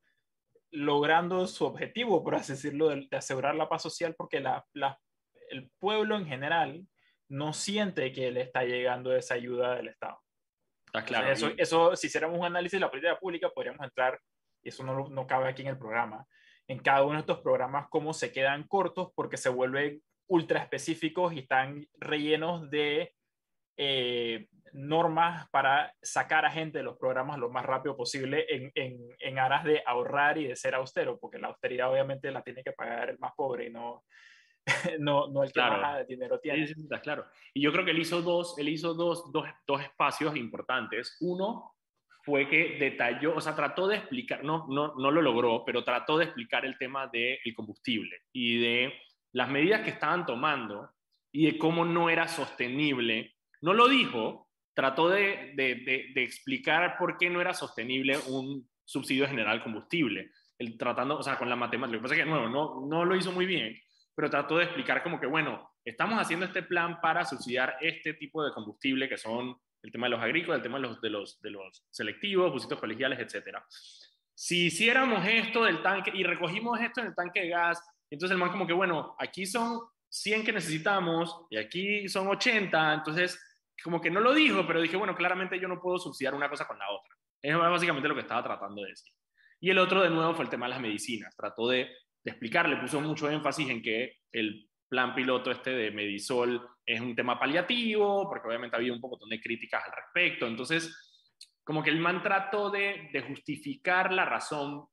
logrando 0.72 1.46
su 1.48 1.66
objetivo, 1.66 2.24
por 2.24 2.36
así 2.36 2.54
decirlo, 2.54 2.90
de, 2.90 3.08
asegurar 3.12 3.56
la 3.56 3.70
paz 3.70 3.82
social, 3.84 4.16
porque 4.16 4.40
la, 4.40 4.66
la 4.74 5.00
el 5.50 5.70
pueblo 5.80 6.16
en 6.18 6.26
general 6.26 6.86
no 7.30 7.54
siente 7.54 8.12
que 8.12 8.32
le 8.32 8.42
está 8.42 8.64
llegando 8.64 9.16
esa 9.16 9.36
ayuda 9.36 9.76
del 9.76 9.88
Estado. 9.88 10.20
Ah, 10.94 11.04
claro. 11.04 11.32
eso, 11.32 11.52
eso, 11.58 11.96
si 11.96 12.08
hiciéramos 12.08 12.40
un 12.40 12.46
análisis 12.46 12.78
de 12.78 12.86
la 12.86 12.90
política 12.90 13.20
pública, 13.20 13.50
podríamos 13.50 13.86
entrar, 13.86 14.20
y 14.64 14.70
eso 14.70 14.84
no, 14.84 15.08
no 15.10 15.28
cabe 15.28 15.48
aquí 15.48 15.62
en 15.62 15.68
el 15.68 15.78
programa, 15.78 16.26
en 16.68 16.80
cada 16.80 17.04
uno 17.04 17.14
de 17.14 17.20
estos 17.20 17.42
programas, 17.42 17.88
cómo 17.90 18.14
se 18.14 18.32
quedan 18.32 18.68
cortos 18.68 19.10
porque 19.16 19.38
se 19.38 19.50
vuelven 19.50 20.02
ultra 20.28 20.60
específicos 20.60 21.34
y 21.34 21.40
están 21.40 21.88
rellenos 22.00 22.70
de 22.70 23.16
eh, 23.78 24.48
normas 24.74 25.50
para 25.50 25.94
sacar 26.02 26.46
a 26.46 26.52
gente 26.52 26.80
de 26.80 26.84
los 26.84 26.98
programas 26.98 27.40
lo 27.40 27.50
más 27.50 27.66
rápido 27.66 27.96
posible 27.96 28.46
en, 28.50 28.72
en, 28.76 29.00
en, 29.20 29.40
aras 29.40 29.64
de 29.64 29.82
ahorrar 29.86 30.38
y 30.38 30.48
de 30.48 30.56
ser 30.56 30.76
austero, 30.76 31.18
porque 31.20 31.40
la 31.40 31.48
austeridad 31.48 31.92
obviamente 31.92 32.30
la 32.30 32.44
tiene 32.44 32.64
que 32.64 32.74
pagar 32.74 33.10
el 33.10 33.20
más 33.20 33.34
pobre 33.36 33.68
y 33.68 33.70
no, 33.72 34.04
no, 35.00 35.28
no 35.28 35.44
el 35.44 35.52
que 35.52 35.62
más 35.62 36.08
dinero 36.08 36.40
tiene. 36.40 36.68
Sí, 36.68 36.74
claro. 37.02 37.26
Y 37.54 37.62
yo 37.62 37.72
creo 37.72 37.86
que 37.86 37.92
él 37.92 38.00
hizo 38.00 38.22
dos, 38.22 38.58
él 38.58 38.70
hizo 38.70 38.94
dos, 38.94 39.32
dos, 39.32 39.46
dos 39.66 39.82
espacios 39.82 40.36
importantes. 40.36 41.18
Uno 41.22 41.76
fue 42.24 42.48
que 42.48 42.78
detalló, 42.80 43.36
o 43.36 43.42
sea, 43.42 43.56
trató 43.56 43.88
de 43.88 43.98
explicar, 43.98 44.44
no, 44.44 44.68
no, 44.70 44.94
no 44.96 45.12
lo 45.12 45.22
logró, 45.22 45.64
pero 45.66 45.84
trató 45.84 46.18
de 46.18 46.26
explicar 46.26 46.66
el 46.66 46.78
tema 46.78 47.08
del 47.08 47.40
combustible 47.56 48.24
y 48.32 48.60
de 48.60 48.94
las 49.32 49.50
medidas 49.50 49.82
que 49.82 49.92
estaban 49.92 50.26
tomando 50.26 50.92
y 51.32 51.46
de 51.46 51.58
cómo 51.58 51.86
no 51.86 52.10
era 52.10 52.28
sostenible. 52.28 53.36
No 53.62 53.74
lo 53.74 53.88
dijo, 53.88 54.50
trató 54.74 55.10
de, 55.10 55.54
de, 55.56 56.12
de, 56.14 56.24
explicar 56.24 56.98
por 56.98 57.18
qué 57.18 57.30
no 57.30 57.42
era 57.42 57.54
sostenible 57.54 58.18
un 58.28 58.68
subsidio 58.84 59.28
general 59.28 59.58
al 59.58 59.64
combustible. 59.64 60.32
El, 60.58 60.78
tratando, 60.78 61.18
o 61.18 61.24
sea, 61.24 61.38
con 61.38 61.50
la 61.50 61.56
matemática. 61.56 61.96
Lo 61.96 62.00
que 62.00 62.04
pasa 62.04 62.16
es 62.16 62.24
que, 62.24 62.30
no, 62.30 62.50
no, 62.50 62.86
no 62.88 63.06
lo 63.06 63.16
hizo 63.16 63.32
muy 63.32 63.46
bien, 63.46 63.80
pero 64.20 64.30
trató 64.30 64.58
de 64.58 64.66
explicar 64.66 65.02
como 65.02 65.18
que, 65.18 65.26
bueno, 65.26 65.72
estamos 65.86 66.20
haciendo 66.20 66.46
este 66.46 66.62
plan 66.62 67.00
para 67.00 67.24
subsidiar 67.24 67.78
este 67.80 68.16
tipo 68.16 68.44
de 68.44 68.52
combustible 68.52 69.08
que 69.08 69.18
son 69.18 69.58
el 69.82 69.94
tema 69.94 70.08
de 70.08 70.10
los 70.10 70.22
agrícolas, 70.22 70.58
el 70.58 70.64
tema 70.64 70.78
de 70.78 70.82
los, 70.82 71.00
de 71.00 71.10
los, 71.10 71.40
de 71.40 71.52
los 71.52 71.86
selectivos, 71.90 72.52
busitos 72.52 72.82
colegiales, 72.82 73.18
etc. 73.18 73.60
Si 74.34 74.66
hiciéramos 74.66 75.26
esto 75.26 75.64
del 75.64 75.82
tanque 75.82 76.12
y 76.14 76.26
recogimos 76.26 76.82
esto 76.82 77.00
en 77.00 77.08
el 77.08 77.16
tanque 77.16 77.44
de 77.44 77.48
gas, 77.48 77.82
entonces 78.10 78.34
el 78.34 78.40
man 78.40 78.52
como 78.52 78.68
que, 78.68 78.74
bueno, 78.74 79.16
aquí 79.18 79.46
son 79.46 79.80
100 80.10 80.44
que 80.44 80.52
necesitamos 80.52 81.46
y 81.50 81.56
aquí 81.56 82.10
son 82.10 82.28
80, 82.28 82.96
entonces 82.96 83.42
como 83.82 84.02
que 84.02 84.12
no 84.12 84.20
lo 84.20 84.34
dijo, 84.34 84.68
pero 84.68 84.82
dije, 84.82 84.98
bueno, 84.98 85.16
claramente 85.16 85.58
yo 85.62 85.70
no 85.70 85.80
puedo 85.80 85.98
subsidiar 85.98 86.36
una 86.36 86.50
cosa 86.50 86.68
con 86.68 86.78
la 86.78 86.92
otra. 86.92 87.16
Es 87.42 87.58
básicamente 87.58 88.10
lo 88.10 88.16
que 88.16 88.22
estaba 88.22 88.44
tratando 88.44 88.82
de 88.82 88.90
decir. 88.90 89.14
Y 89.62 89.70
el 89.70 89.78
otro, 89.78 90.02
de 90.04 90.10
nuevo, 90.10 90.36
fue 90.36 90.44
el 90.44 90.52
tema 90.52 90.66
de 90.66 90.72
las 90.72 90.82
medicinas. 90.82 91.34
Trató 91.38 91.70
de 91.70 91.90
explicar, 92.30 92.68
le 92.68 92.78
puso 92.78 93.02
mucho 93.02 93.30
énfasis 93.30 93.70
en 93.70 93.82
que 93.82 94.18
el 94.32 94.70
plan 94.88 95.14
piloto 95.14 95.52
este 95.52 95.72
de 95.72 95.92
Medisol 95.92 96.68
es 96.86 97.00
un 97.00 97.16
tema 97.16 97.40
paliativo, 97.40 98.28
porque 98.30 98.48
obviamente 98.48 98.76
había 98.76 98.94
un 98.94 99.02
poco 99.02 99.20
de 99.28 99.40
críticas 99.40 99.84
al 99.86 99.92
respecto. 99.92 100.48
Entonces, 100.48 100.96
como 101.64 101.84
que 101.84 101.92
el 101.92 102.00
man 102.00 102.24
trató 102.24 102.72
de 102.72 103.24
justificar 103.28 104.12
la 104.12 104.26
razón 104.26 104.88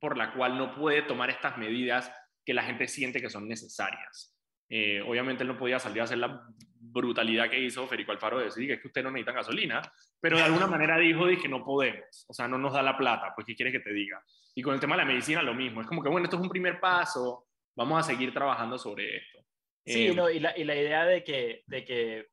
por 0.00 0.16
la 0.16 0.32
cual 0.34 0.58
no 0.58 0.74
puede 0.74 1.02
tomar 1.02 1.30
estas 1.30 1.56
medidas 1.58 2.12
que 2.44 2.54
la 2.54 2.62
gente 2.62 2.88
siente 2.88 3.20
que 3.20 3.30
son 3.30 3.46
necesarias. 3.46 4.37
Eh, 4.68 5.02
obviamente 5.06 5.42
él 5.42 5.48
no 5.48 5.56
podía 5.56 5.78
salir 5.78 6.00
a 6.00 6.04
hacer 6.04 6.18
la 6.18 6.42
brutalidad 6.90 7.50
que 7.50 7.60
hizo 7.60 7.86
Federico 7.86 8.12
Alfaro 8.12 8.38
de 8.38 8.46
decir 8.46 8.66
que 8.66 8.74
es 8.74 8.80
que 8.80 8.88
usted 8.88 9.02
no 9.02 9.10
necesita 9.10 9.32
gasolina, 9.32 9.80
pero 10.20 10.36
de 10.36 10.42
alguna 10.42 10.66
manera 10.66 10.98
dijo 10.98 11.26
que 11.40 11.48
no 11.48 11.64
podemos, 11.64 12.26
o 12.28 12.34
sea, 12.34 12.48
no 12.48 12.58
nos 12.58 12.72
da 12.72 12.82
la 12.82 12.96
plata, 12.96 13.32
pues 13.34 13.46
¿qué 13.46 13.54
quieres 13.54 13.72
que 13.72 13.80
te 13.80 13.92
diga? 13.92 14.22
Y 14.54 14.62
con 14.62 14.74
el 14.74 14.80
tema 14.80 14.96
de 14.96 15.02
la 15.02 15.08
medicina 15.08 15.42
lo 15.42 15.54
mismo, 15.54 15.80
es 15.80 15.86
como 15.86 16.02
que 16.02 16.08
bueno, 16.08 16.24
esto 16.24 16.36
es 16.36 16.42
un 16.42 16.48
primer 16.48 16.80
paso, 16.80 17.46
vamos 17.76 18.00
a 18.00 18.02
seguir 18.02 18.32
trabajando 18.32 18.78
sobre 18.78 19.16
esto. 19.16 19.38
Sí, 19.84 20.08
eh, 20.08 20.14
no, 20.14 20.28
y, 20.28 20.40
la, 20.40 20.56
y, 20.58 20.64
la, 20.64 20.76
idea 20.76 21.06
de 21.06 21.24
que, 21.24 21.62
de 21.66 21.84
que 21.84 22.26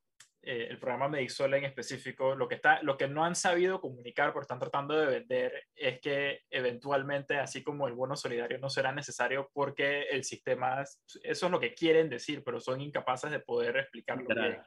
eh, 0.48 0.68
el 0.70 0.78
programa 0.78 1.08
Medixol 1.08 1.52
en 1.54 1.64
específico, 1.64 2.36
lo 2.36 2.46
que, 2.46 2.54
está, 2.54 2.80
lo 2.82 2.96
que 2.96 3.08
no 3.08 3.24
han 3.24 3.34
sabido 3.34 3.80
comunicar, 3.80 4.32
porque 4.32 4.44
están 4.44 4.60
tratando 4.60 4.94
de 4.94 5.06
vender, 5.06 5.64
es 5.74 6.00
que 6.00 6.42
eventualmente, 6.48 7.36
así 7.36 7.64
como 7.64 7.88
el 7.88 7.94
bono 7.94 8.14
solidario 8.14 8.56
no 8.58 8.70
será 8.70 8.92
necesario 8.92 9.50
porque 9.52 10.02
el 10.02 10.22
sistema, 10.22 10.82
eso 10.82 11.46
es 11.46 11.50
lo 11.50 11.58
que 11.58 11.74
quieren 11.74 12.08
decir, 12.08 12.44
pero 12.44 12.60
son 12.60 12.80
incapaces 12.80 13.32
de 13.32 13.40
poder 13.40 13.76
explicarlo 13.76 14.22
literal, 14.22 14.64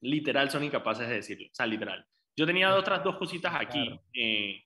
Literal, 0.00 0.50
son 0.50 0.64
incapaces 0.64 1.06
de 1.06 1.16
decirlo, 1.16 1.48
o 1.48 1.54
sea, 1.54 1.66
literal. 1.66 2.02
Yo 2.34 2.46
tenía 2.46 2.74
otras 2.74 3.04
dos 3.04 3.18
cositas 3.18 3.52
aquí. 3.54 4.00
Eh, 4.14 4.64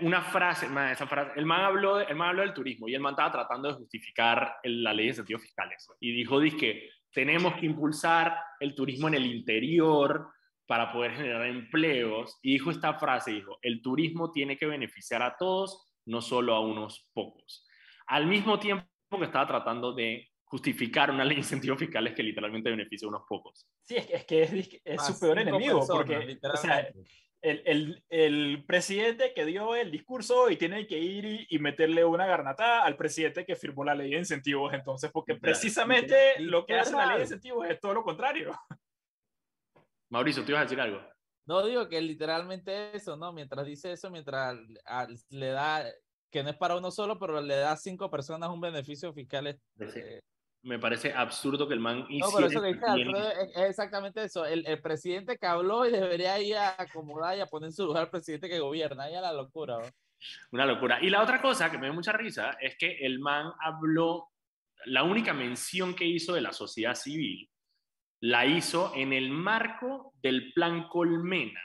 una 0.00 0.22
frase, 0.22 0.66
esa 0.90 1.06
frase, 1.06 1.32
el 1.36 1.44
man, 1.44 1.60
habló, 1.60 2.00
el 2.00 2.16
man 2.16 2.30
habló 2.30 2.40
del 2.40 2.54
turismo 2.54 2.88
y 2.88 2.94
el 2.94 3.02
man 3.02 3.12
estaba 3.12 3.30
tratando 3.30 3.68
de 3.68 3.74
justificar 3.74 4.56
la 4.64 4.94
ley 4.94 5.04
de 5.04 5.10
incentivos 5.10 5.42
fiscales 5.42 5.86
y 6.00 6.12
dijo 6.12 6.40
que 6.58 6.88
tenemos 7.12 7.54
que 7.54 7.66
impulsar 7.66 8.36
el 8.60 8.74
turismo 8.74 9.08
en 9.08 9.14
el 9.14 9.26
interior 9.26 10.28
para 10.66 10.92
poder 10.92 11.12
generar 11.12 11.46
empleos 11.46 12.38
y 12.42 12.52
dijo 12.52 12.70
esta 12.70 12.94
frase, 12.94 13.32
dijo, 13.32 13.58
el 13.62 13.82
turismo 13.82 14.30
tiene 14.30 14.56
que 14.56 14.66
beneficiar 14.66 15.22
a 15.22 15.36
todos, 15.36 15.92
no 16.06 16.20
solo 16.20 16.54
a 16.54 16.60
unos 16.60 17.08
pocos. 17.12 17.66
Al 18.06 18.26
mismo 18.26 18.58
tiempo 18.58 18.86
que 19.18 19.24
estaba 19.24 19.46
tratando 19.46 19.92
de 19.92 20.30
justificar 20.44 21.10
una 21.10 21.24
ley 21.24 21.36
de 21.36 21.40
incentivos 21.40 21.78
fiscales 21.78 22.14
que 22.14 22.22
literalmente 22.22 22.70
beneficia 22.70 23.06
a 23.06 23.08
unos 23.08 23.22
pocos. 23.28 23.66
Sí, 23.82 23.96
es 23.96 24.24
que 24.24 24.42
es, 24.42 24.80
es, 24.84 25.06
su 25.06 25.18
peor 25.18 25.38
enemigo, 25.38 25.84
porque 25.86 26.38
o 26.42 26.56
sea, 26.56 26.88
el, 27.42 27.62
el, 27.66 28.04
el, 28.08 28.64
presidente 28.64 29.34
que 29.34 29.44
dio 29.44 29.74
el 29.74 29.90
discurso 29.90 30.48
y 30.48 30.56
tiene 30.56 30.86
que 30.86 30.98
ir 30.98 31.46
y, 31.48 31.58
meterle 31.58 32.04
una 32.04 32.26
garnatada 32.26 32.84
al 32.84 32.96
presidente 32.96 33.44
que 33.44 33.56
firmó 33.56 33.84
la 33.84 33.94
ley 33.94 34.12
de 34.12 34.18
incentivos, 34.18 34.72
entonces, 34.72 35.10
porque 35.12 35.34
precisamente 35.34 36.40
lo 36.40 36.64
que 36.64 36.78
hace 36.78 36.92
la 36.92 37.06
ley 37.06 37.16
de 37.16 37.22
incentivos 37.24 37.68
es 37.68 37.80
todo 37.80 37.94
lo 37.94 38.04
contrario. 38.04 38.52
Mauricio, 40.10 40.44
¿te 40.44 40.52
ibas 40.52 40.60
a 40.60 40.64
decir 40.64 40.80
algo? 40.80 41.00
No, 41.46 41.64
digo 41.66 41.88
que 41.88 42.00
literalmente 42.00 42.96
eso, 42.96 43.16
¿no? 43.16 43.32
Mientras 43.32 43.66
dice 43.66 43.92
eso, 43.92 44.10
mientras 44.10 44.56
le 45.30 45.48
da, 45.48 45.84
que 46.30 46.42
no 46.44 46.50
es 46.50 46.56
para 46.56 46.76
uno 46.76 46.90
solo, 46.92 47.18
pero 47.18 47.40
le 47.40 47.56
da 47.56 47.72
a 47.72 47.76
cinco 47.76 48.08
personas 48.08 48.50
un 48.50 48.60
beneficio 48.60 49.12
fiscal. 49.12 49.48
Eh, 49.48 50.20
me 50.62 50.78
parece 50.78 51.12
absurdo 51.12 51.66
que 51.66 51.74
el 51.74 51.80
man 51.80 52.06
No, 52.08 52.26
pero 52.34 52.46
eso 52.46 52.62
que 52.62 52.68
dice 52.68 52.82
es, 53.54 53.56
exactamente 53.68 54.22
eso. 54.24 54.46
El, 54.46 54.66
el, 54.66 54.80
presidente 54.80 55.36
que 55.36 55.46
habló 55.46 55.86
y 55.86 55.90
debería 55.90 56.40
ir 56.40 56.56
a 56.56 56.76
acomodar 56.78 57.36
y 57.36 57.40
a 57.40 57.46
poner 57.46 57.68
en 57.68 57.72
su 57.72 57.86
lugar 57.86 58.04
al 58.04 58.10
presidente 58.10 58.48
que 58.48 58.60
gobierna. 58.60 59.10
Ya 59.10 59.20
la 59.20 59.32
locura. 59.32 59.78
Una 60.52 60.66
locura. 60.66 60.98
Y 61.02 61.10
la 61.10 61.22
otra 61.22 61.42
cosa 61.42 61.70
que 61.70 61.78
me 61.78 61.86
dio 61.86 61.94
mucha 61.94 62.12
risa 62.12 62.56
es 62.60 62.76
que 62.76 62.98
el 63.00 63.18
man 63.18 63.52
habló, 63.60 64.28
la 64.86 65.02
única 65.02 65.32
mención 65.32 65.94
que 65.94 66.04
hizo 66.04 66.34
de 66.34 66.42
la 66.42 66.52
sociedad 66.52 66.94
civil 66.94 67.48
la 68.20 68.46
hizo 68.46 68.92
en 68.94 69.12
el 69.12 69.30
marco 69.30 70.14
del 70.22 70.52
plan 70.52 70.86
Colmena, 70.88 71.60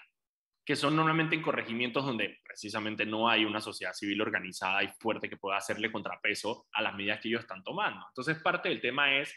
que 0.66 0.76
son 0.76 0.96
normalmente 0.96 1.36
en 1.36 1.44
corregimientos 1.44 2.04
donde 2.04 2.37
precisamente 2.48 3.06
no 3.06 3.30
hay 3.30 3.46
una 3.46 3.62
sociedad 3.62 3.94
civil 3.94 4.22
organizada 4.22 4.84
y 4.84 4.88
fuerte 5.00 5.30
que 5.30 5.38
pueda 5.38 5.58
hacerle 5.58 5.92
contrapeso 5.92 6.68
a 6.74 6.82
las 6.82 6.96
medidas 6.96 7.20
que 7.20 7.28
ellos 7.28 7.42
están 7.42 7.64
tomando. 7.64 8.06
Entonces, 8.10 8.42
parte 8.42 8.70
del 8.70 8.82
tema 8.82 9.16
es 9.18 9.36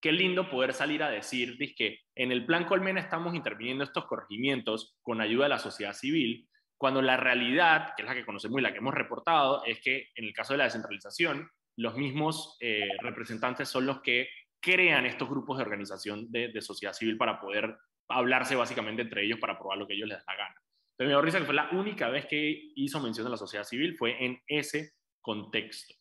qué 0.00 0.12
lindo 0.12 0.48
poder 0.48 0.72
salir 0.72 1.02
a 1.02 1.10
decir 1.10 1.56
que 1.76 2.00
en 2.14 2.32
el 2.32 2.46
plan 2.46 2.64
Colmena 2.64 3.00
estamos 3.00 3.34
interviniendo 3.34 3.84
estos 3.84 4.06
corregimientos 4.06 4.96
con 5.02 5.20
ayuda 5.20 5.44
de 5.44 5.50
la 5.50 5.58
sociedad 5.58 5.92
civil, 5.92 6.48
cuando 6.78 7.02
la 7.02 7.18
realidad, 7.18 7.92
que 7.94 8.02
es 8.02 8.08
la 8.08 8.14
que 8.14 8.24
conocemos 8.24 8.58
y 8.58 8.62
la 8.62 8.72
que 8.72 8.78
hemos 8.78 8.94
reportado, 8.94 9.62
es 9.66 9.80
que 9.80 10.08
en 10.14 10.24
el 10.24 10.32
caso 10.32 10.54
de 10.54 10.58
la 10.58 10.64
descentralización, 10.64 11.50
los 11.76 11.94
mismos 11.94 12.56
eh, 12.60 12.88
representantes 13.02 13.68
son 13.68 13.86
los 13.86 14.00
que 14.00 14.28
crean 14.60 15.06
estos 15.06 15.28
grupos 15.28 15.58
de 15.58 15.64
organización 15.64 16.30
de, 16.30 16.60
sociedad 16.60 16.92
civil 16.92 17.16
para 17.16 17.40
poder 17.40 17.76
hablarse 18.08 18.56
básicamente 18.56 19.02
entre 19.02 19.24
ellos 19.24 19.38
para 19.38 19.58
probar 19.58 19.78
lo 19.78 19.86
que 19.86 19.94
ellos 19.94 20.08
les 20.08 20.24
da 20.24 20.36
gana. 20.36 20.54
Entonces 21.00 21.16
me 21.16 21.18
dio 21.18 21.22
risa 21.22 21.38
que 21.38 21.46
fue 21.46 21.54
la 21.54 21.70
única 21.72 22.10
vez 22.10 22.26
que 22.26 22.72
hizo 22.74 23.00
mención 23.00 23.24
de 23.24 23.30
la 23.30 23.38
sociedad 23.38 23.64
civil 23.64 23.96
fue 23.96 24.22
en 24.22 24.38
ese 24.46 24.92
contexto. 25.22 25.94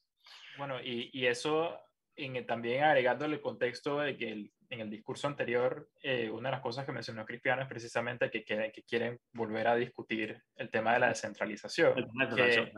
Bueno, 0.58 0.82
y, 0.84 1.10
y 1.14 1.26
eso 1.26 1.80
en, 2.18 2.45
también 2.45 2.84
agregándole 2.84 3.36
el 3.36 3.41
contexto 3.41 4.00
de 4.00 4.18
que 4.18 4.52
en 4.70 4.80
el 4.82 4.89
discurso 4.89 5.28
anterior, 5.28 5.89
eh, 6.04 6.30
una 6.30 6.50
de 6.50 6.56
las 6.56 6.62
cosas 6.62 6.86
que 6.86 6.91
mencionó 6.91 7.26
Cristiano 7.26 7.62
es 7.62 7.70
precisamente 7.70 8.30
que, 8.30 8.43
que, 8.43 8.84
quieren 8.86 9.18
volver 9.32 9.70
a 9.70 9.76
discutir 9.76 10.43
el 10.58 10.70
tema 10.70 10.91
de 10.91 11.00
la 11.00 11.08
descentralización. 11.08 11.95
que, 12.36 12.74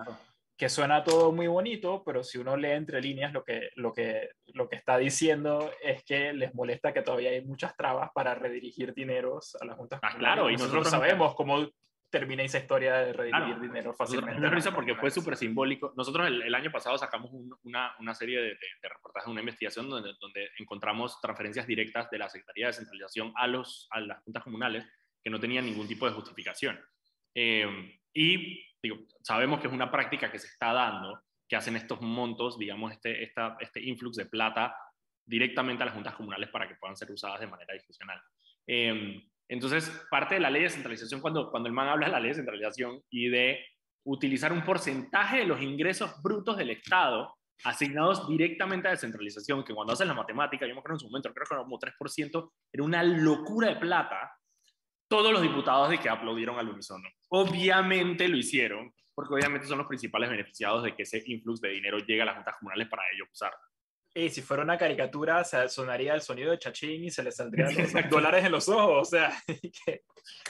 que 0.56 0.70
suena 0.70 1.04
todo 1.04 1.32
muy 1.32 1.48
bonito, 1.48 2.04
pero 2.06 2.24
si 2.24 2.38
uno 2.38 2.56
lee 2.56 2.70
entre 2.70 3.02
líneas 3.02 3.34
lo 3.34 3.44
que, 3.44 3.72
lo, 3.78 3.92
que, 3.94 4.30
lo 4.54 4.70
que 4.70 4.76
está 4.76 5.00
diciendo 5.00 5.72
es 5.82 6.04
que 6.04 6.34
les 6.34 6.54
molesta 6.54 6.94
que 6.94 7.02
todavía 7.02 7.32
hay 7.32 7.44
muchas 7.44 7.76
trabas 7.76 8.12
para 8.14 8.36
redirigir 8.36 8.94
dineros 8.94 9.58
a 9.60 9.66
las 9.66 9.76
juntas. 9.76 10.00
Ah, 10.04 10.16
claro, 10.20 10.52
y 10.52 10.54
nosotros, 10.54 10.88
sabemos 10.88 11.34
cómo 11.34 11.68
termina 12.12 12.44
esa 12.44 12.60
historia 12.60 12.98
de 12.98 13.14
redirigir 13.14 13.60
dinero 13.60 13.94
fácilmente. 13.94 14.40
Me 14.40 14.50
risa 14.50 14.76
porque 14.76 14.96
fue 14.96 15.10
súper 15.10 15.38
simbólico. 15.38 15.94
Nosotros 15.96 16.28
el, 16.28 16.54
año 16.54 16.70
pasado 16.72 16.98
sacamos 16.98 17.32
una, 17.64 17.96
una, 18.00 18.14
serie 18.14 18.40
de, 18.40 18.50
de, 18.50 18.90
reportajes, 18.90 19.30
una 19.30 19.40
investigación 19.40 19.90
donde, 19.90 20.12
donde 20.20 20.50
encontramos 20.60 21.20
transferencias 21.22 21.66
directas 21.66 22.10
de 22.12 22.18
la 22.18 22.30
Secretaría 22.30 22.66
de 22.66 22.72
Descentralización 22.72 23.32
a, 23.36 23.48
los, 23.48 23.88
a 23.92 24.02
las 24.02 24.22
juntas 24.24 24.44
comunales 24.44 24.86
que 25.24 25.30
no 25.30 25.40
tenían 25.40 25.66
ningún 25.66 25.88
tipo 25.88 26.06
de 26.06 26.12
justificación. 26.12 26.80
Eh, 27.34 28.00
y 28.14 28.62
digo, 28.84 28.98
sabemos 29.22 29.62
que 29.62 29.68
es 29.68 29.74
una 29.74 29.90
práctica 29.90 30.30
que 30.32 30.40
se 30.40 30.48
está 30.48 30.74
dando, 30.74 31.22
que 31.48 31.56
hacen 31.56 31.76
estos 31.78 32.02
montos, 32.02 32.60
digamos, 32.60 32.92
este, 32.92 33.24
esta, 33.24 33.56
este 33.60 33.82
influx 33.82 34.18
de 34.18 34.26
plata 34.26 34.76
directamente 35.26 35.84
a 35.84 35.86
las 35.86 35.96
juntas 35.96 36.16
comunales 36.16 36.50
para 36.50 36.68
que 36.68 36.76
puedan 36.76 36.98
ser 36.98 37.10
usadas 37.12 37.40
de 37.40 37.48
manera 37.48 37.74
discrecional. 37.74 38.22
Em, 38.68 39.22
entonces, 39.52 39.92
parte 40.10 40.36
de 40.36 40.40
la 40.40 40.50
ley 40.50 40.64
de 40.64 40.70
centralización, 40.70 41.20
cuando, 41.20 41.52
cuando 41.52 41.68
el 41.68 41.76
man 41.76 41.90
habla 41.90 42.06
de 42.06 42.14
la 42.14 42.22
ley 42.22 42.30
de 42.30 42.36
centralización 42.36 43.02
y 43.10 43.28
de 43.28 43.60
utilizar 44.06 44.54
un 44.54 44.64
porcentaje 44.64 45.40
de 45.40 45.46
los 45.46 45.62
ingresos 45.62 46.22
brutos 46.24 46.56
del 46.56 46.70
Estado 46.70 47.36
asignados 47.66 48.30
directamente 48.30 48.88
a 48.88 48.92
descentralización, 48.92 49.66
que 49.66 49.74
cuando 49.74 49.92
hacen 49.92 50.08
la 50.08 50.14
matemática, 50.14 50.66
yo 50.66 50.74
me 50.74 50.80
acuerdo 50.80 50.96
en 50.96 51.00
su 51.02 51.08
momento, 51.08 51.34
creo 51.34 51.46
que 51.46 51.54
era 51.54 51.64
como 51.64 51.78
3%, 51.78 52.52
era 52.72 52.84
una 52.84 53.04
locura 53.04 53.68
de 53.68 53.76
plata, 53.76 54.32
todos 55.10 55.34
los 55.34 55.42
diputados 55.42 55.90
de 55.90 56.00
que 56.00 56.08
aplaudieron 56.08 56.58
al 56.58 56.70
unísono. 56.70 57.10
Obviamente 57.28 58.30
lo 58.30 58.38
hicieron, 58.38 58.94
porque 59.14 59.34
obviamente 59.34 59.68
son 59.68 59.80
los 59.80 59.88
principales 59.88 60.30
beneficiados 60.30 60.84
de 60.84 60.96
que 60.96 61.04
ese 61.04 61.22
influx 61.26 61.60
de 61.60 61.72
dinero 61.72 61.98
llegue 61.98 62.22
a 62.22 62.26
las 62.26 62.36
juntas 62.36 62.56
comunales 62.58 62.88
para 62.88 63.04
ellos 63.14 63.28
usar. 63.30 63.52
Y 64.14 64.30
si 64.30 64.42
fuera 64.42 64.64
una 64.64 64.78
caricatura, 64.78 65.44
se 65.44 65.70
sonaría 65.70 66.14
el 66.14 66.22
sonido 66.22 66.52
de 66.52 66.60
Chachín 66.60 67.06
y 67.06 67.12
se 67.12 67.24
le 67.24 67.32
saldrían 67.32 67.74
los 67.76 68.10
dólares 68.10 68.44
en 68.44 68.52
los 68.52 68.68
ojos. 68.68 69.08
O 69.08 69.10
sea, 69.10 69.32
que, 69.86 70.02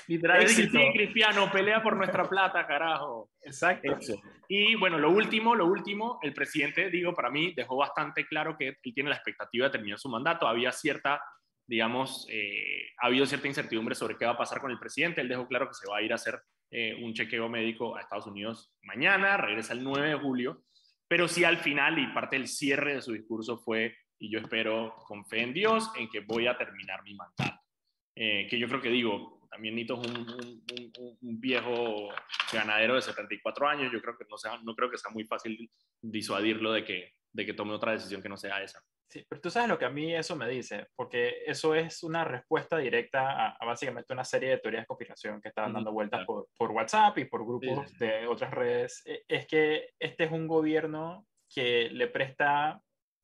literal, 0.08 0.48
sí, 0.48 0.68
Cristiano, 0.68 1.52
pelea 1.52 1.84
por 1.84 1.96
nuestra 1.96 2.28
plata, 2.28 2.66
carajo. 2.66 3.30
Exacto. 3.44 4.00
Y 4.48 4.76
bueno, 4.76 4.98
lo 4.98 5.12
último, 5.12 5.54
lo 5.54 5.68
último, 5.68 6.20
el 6.24 6.34
presidente, 6.34 6.90
digo, 6.90 7.14
para 7.14 7.30
mí 7.30 7.54
dejó 7.56 7.78
bastante 7.78 8.26
claro 8.26 8.58
que 8.58 8.70
él 8.70 8.78
tiene 8.94 9.10
la 9.10 9.16
expectativa 9.18 9.68
de 9.68 9.72
terminar 9.72 10.00
su 10.00 10.10
mandato. 10.10 10.48
Había 10.48 10.72
cierta 10.72 11.22
digamos, 11.68 12.28
eh, 12.30 12.90
ha 12.98 13.08
habido 13.08 13.26
cierta 13.26 13.48
incertidumbre 13.48 13.96
sobre 13.96 14.18
qué 14.18 14.26
va 14.26 14.32
a 14.32 14.38
pasar 14.38 14.60
con 14.60 14.72
el 14.72 14.80
presidente. 14.80 15.22
Él 15.22 15.30
dejó 15.30 15.48
claro 15.48 15.70
que 15.70 15.74
se 15.74 15.88
va 15.90 16.00
a 16.00 16.02
ir 16.02 16.12
a 16.12 16.16
hacer 16.16 16.42
eh, 16.70 16.96
un 17.02 17.14
chequeo 17.14 17.48
médico 17.48 17.96
a 17.96 18.02
Estados 18.02 18.28
Unidos 18.28 18.74
mañana, 18.82 19.38
regresa 19.38 19.72
el 19.72 19.84
9 19.84 20.10
de 20.10 20.16
julio, 20.16 20.64
pero 21.12 21.28
sí 21.28 21.44
al 21.44 21.58
final 21.58 22.00
y 22.00 22.08
parte 22.14 22.38
del 22.38 22.48
cierre 22.48 22.96
de 22.96 23.02
su 23.02 23.12
discurso 23.12 23.58
fue, 23.58 23.98
y 24.18 24.32
yo 24.32 24.40
espero 24.40 24.96
con 25.06 25.26
fe 25.26 25.42
en 25.42 25.54
Dios, 25.54 25.92
en 25.98 26.10
que 26.10 26.22
voy 26.22 26.48
a 26.48 26.58
terminar 26.58 27.04
mi 27.04 27.16
mandato. 27.16 27.60
Eh, 28.16 28.48
que 28.50 28.58
yo 28.58 28.66
creo 28.70 28.80
que 28.80 28.88
digo, 28.88 29.46
también 29.50 29.76
Nito 29.76 30.02
es 30.02 30.10
un, 30.10 31.42
viejo 31.42 32.08
ganadero 32.54 32.96
de 32.96 33.02
74 33.02 33.68
años, 33.68 33.92
yo 33.92 34.02
creo 34.02 34.18
que 34.18 34.24
no, 34.24 34.64
no 34.64 34.74
creo 34.74 34.90
que 34.90 34.98
sea 34.98 35.12
muy 35.12 35.26
fácil 35.26 35.70
disuadirlo 36.02 36.72
de 36.72 36.86
que, 36.86 37.12
de 37.34 37.46
que 37.46 37.54
tome 37.54 37.74
otra 37.74 37.92
decisión 37.92 38.22
que 38.22 38.30
no 38.30 38.38
sea 38.38 38.64
esa. 38.64 38.82
Sí, 39.12 39.26
pero 39.28 39.42
tú 39.42 39.50
sabes 39.50 39.68
lo 39.68 39.78
que 39.78 39.84
a 39.84 39.90
mí 39.90 40.16
eso 40.16 40.38
me 40.38 40.48
dice, 40.48 40.88
porque 40.96 41.44
eso 41.46 41.76
es 41.76 42.02
una 42.02 42.24
respuesta 42.24 42.78
directa 42.78 43.58
a, 43.58 43.66
básicamente 43.66 44.14
una 44.14 44.24
serie 44.24 44.52
de 44.52 44.58
teorías 44.60 44.84
de 44.84 44.88
conspiración 44.88 45.42
que 45.42 45.50
estaban 45.50 45.74
dando 45.74 45.92
vueltas 45.92 46.26
por, 46.26 46.48
por, 46.58 46.72
WhatsApp 46.72 47.18
y 47.18 47.26
por 47.26 47.46
grupos 47.46 47.94
de 47.98 48.26
otras 48.26 48.52
redes. 48.52 49.02
E, 49.06 49.26
es 49.28 49.46
que 49.48 49.90
este 50.00 50.24
es 50.24 50.32
un 50.32 50.48
gobierno 50.48 51.28
que 51.54 51.90
le 51.90 52.08
presta 52.08 52.82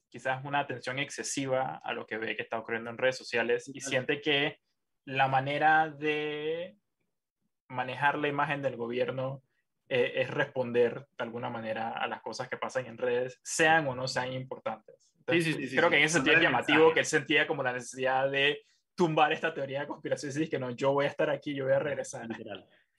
quizás 0.09 0.43
una 0.43 0.59
atención 0.59 0.99
excesiva 0.99 1.79
a 1.81 1.93
lo 1.93 2.05
que 2.05 2.17
ve 2.17 2.35
que 2.35 2.43
está 2.43 2.59
ocurriendo 2.59 2.89
en 2.89 2.97
redes 2.97 3.15
sociales 3.15 3.71
y 3.73 3.79
siente 3.79 4.19
que 4.19 4.59
la 5.05 5.29
manera 5.29 5.89
de 5.89 6.75
manejar 7.69 8.17
la 8.17 8.27
imagen 8.27 8.61
del 8.61 8.75
gobierno 8.75 9.41
eh, 9.87 10.15
es 10.15 10.31
responder 10.31 11.07
de 11.17 11.23
alguna 11.23 11.49
manera 11.49 11.91
a 11.91 12.07
las 12.07 12.21
cosas 12.21 12.49
que 12.49 12.57
pasan 12.57 12.87
en 12.87 12.97
redes, 12.97 13.39
sean 13.41 13.87
o 13.87 13.95
no 13.95 14.05
sean 14.09 14.33
importantes 14.33 15.07
sí, 15.27 15.41
sí, 15.41 15.67
sí, 15.67 15.75
creo 15.75 15.89
que 15.89 15.97
en 15.97 16.03
ese 16.03 16.15
sentido 16.15 16.37
es 16.37 16.41
llamativo 16.41 16.93
que 16.93 17.01
él 17.01 17.05
sentía 17.05 17.47
como 17.47 17.63
la 17.63 17.73
necesidad 17.73 18.29
de 18.29 18.61
tumbar 18.95 19.31
esta 19.31 19.53
teoría 19.53 19.81
de 19.81 19.87
conspiración 19.87 20.43
y 20.43 20.49
que 20.49 20.59
no, 20.59 20.71
yo 20.71 20.91
voy 20.91 21.05
a 21.05 21.09
estar 21.09 21.29
aquí, 21.29 21.53
yo 21.53 21.65
voy 21.65 21.73
a 21.73 21.79
regresar. 21.79 22.27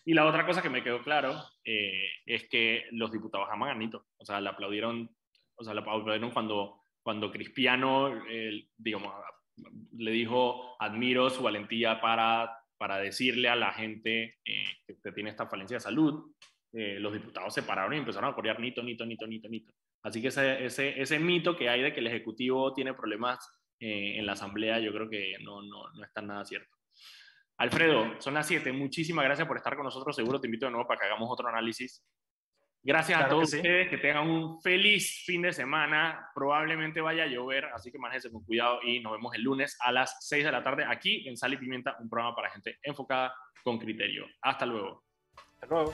Y 0.04 0.14
la 0.14 0.26
otra 0.26 0.46
cosa 0.46 0.62
que 0.62 0.70
me 0.70 0.82
quedó 0.82 1.02
claro 1.02 1.42
eh, 1.64 2.08
es 2.24 2.48
que 2.48 2.84
los 2.92 3.12
diputados 3.12 3.48
aman 3.50 3.70
a 3.70 3.74
Nito. 3.74 4.06
O 4.16 4.24
sea, 4.24 4.40
le 4.40 4.48
aplaudieron, 4.48 5.10
o 5.56 5.64
sea, 5.64 5.74
le 5.74 5.80
aplaudieron 5.80 6.30
cuando, 6.30 6.82
cuando 7.02 7.30
Crispiano, 7.30 8.22
digamos, 8.76 9.12
le 9.96 10.10
dijo, 10.10 10.76
admiro 10.78 11.30
su 11.30 11.42
valentía 11.42 12.00
para, 12.00 12.58
para 12.76 12.98
decirle 12.98 13.48
a 13.48 13.56
la 13.56 13.72
gente 13.72 14.38
eh, 14.44 14.64
que 15.02 15.12
tiene 15.12 15.30
esta 15.30 15.46
falencia 15.46 15.76
de 15.76 15.80
salud. 15.80 16.32
Eh, 16.72 16.98
los 17.00 17.12
diputados 17.12 17.52
se 17.54 17.62
pararon 17.62 17.94
y 17.94 17.98
empezaron 17.98 18.30
a 18.30 18.34
corear 18.34 18.60
Nito, 18.60 18.82
Nito, 18.82 19.04
Nito, 19.04 19.26
Nito, 19.26 19.48
Nito. 19.48 19.72
Así 20.02 20.22
que 20.22 20.28
ese, 20.28 20.64
ese, 20.64 21.00
ese 21.00 21.18
mito 21.18 21.56
que 21.56 21.68
hay 21.68 21.82
de 21.82 21.92
que 21.92 22.00
el 22.00 22.06
Ejecutivo 22.06 22.72
tiene 22.72 22.94
problemas 22.94 23.38
eh, 23.80 24.18
en 24.18 24.26
la 24.26 24.32
Asamblea, 24.32 24.78
yo 24.78 24.92
creo 24.92 25.08
que 25.08 25.34
no, 25.40 25.62
no, 25.62 25.90
no 25.92 26.04
está 26.04 26.22
nada 26.22 26.44
cierto. 26.44 26.76
Alfredo, 27.58 28.20
son 28.20 28.34
las 28.34 28.46
7. 28.46 28.72
Muchísimas 28.72 29.24
gracias 29.24 29.46
por 29.48 29.56
estar 29.56 29.74
con 29.74 29.84
nosotros. 29.84 30.14
Seguro 30.14 30.40
te 30.40 30.46
invito 30.46 30.66
de 30.66 30.72
nuevo 30.72 30.86
para 30.86 31.00
que 31.00 31.06
hagamos 31.06 31.28
otro 31.30 31.48
análisis. 31.48 32.04
Gracias 32.82 33.20
a 33.20 33.28
todos 33.28 33.52
ustedes, 33.52 33.88
que 33.88 33.98
tengan 33.98 34.30
un 34.30 34.62
feliz 34.62 35.24
fin 35.26 35.42
de 35.42 35.52
semana. 35.52 36.30
Probablemente 36.34 37.00
vaya 37.00 37.24
a 37.24 37.26
llover, 37.26 37.66
así 37.66 37.90
que 37.90 37.98
manéjense 37.98 38.30
con 38.30 38.44
cuidado 38.44 38.78
y 38.82 39.00
nos 39.00 39.12
vemos 39.12 39.34
el 39.34 39.42
lunes 39.42 39.76
a 39.80 39.90
las 39.90 40.16
6 40.26 40.44
de 40.44 40.52
la 40.52 40.62
tarde 40.62 40.84
aquí 40.88 41.28
en 41.28 41.36
Sal 41.36 41.52
y 41.52 41.56
Pimienta, 41.56 41.96
un 41.98 42.08
programa 42.08 42.36
para 42.36 42.50
gente 42.50 42.78
enfocada 42.82 43.34
con 43.64 43.78
criterio. 43.78 44.26
Hasta 44.40 44.64
luego. 44.64 45.04
Hasta 45.54 45.66
luego. 45.66 45.92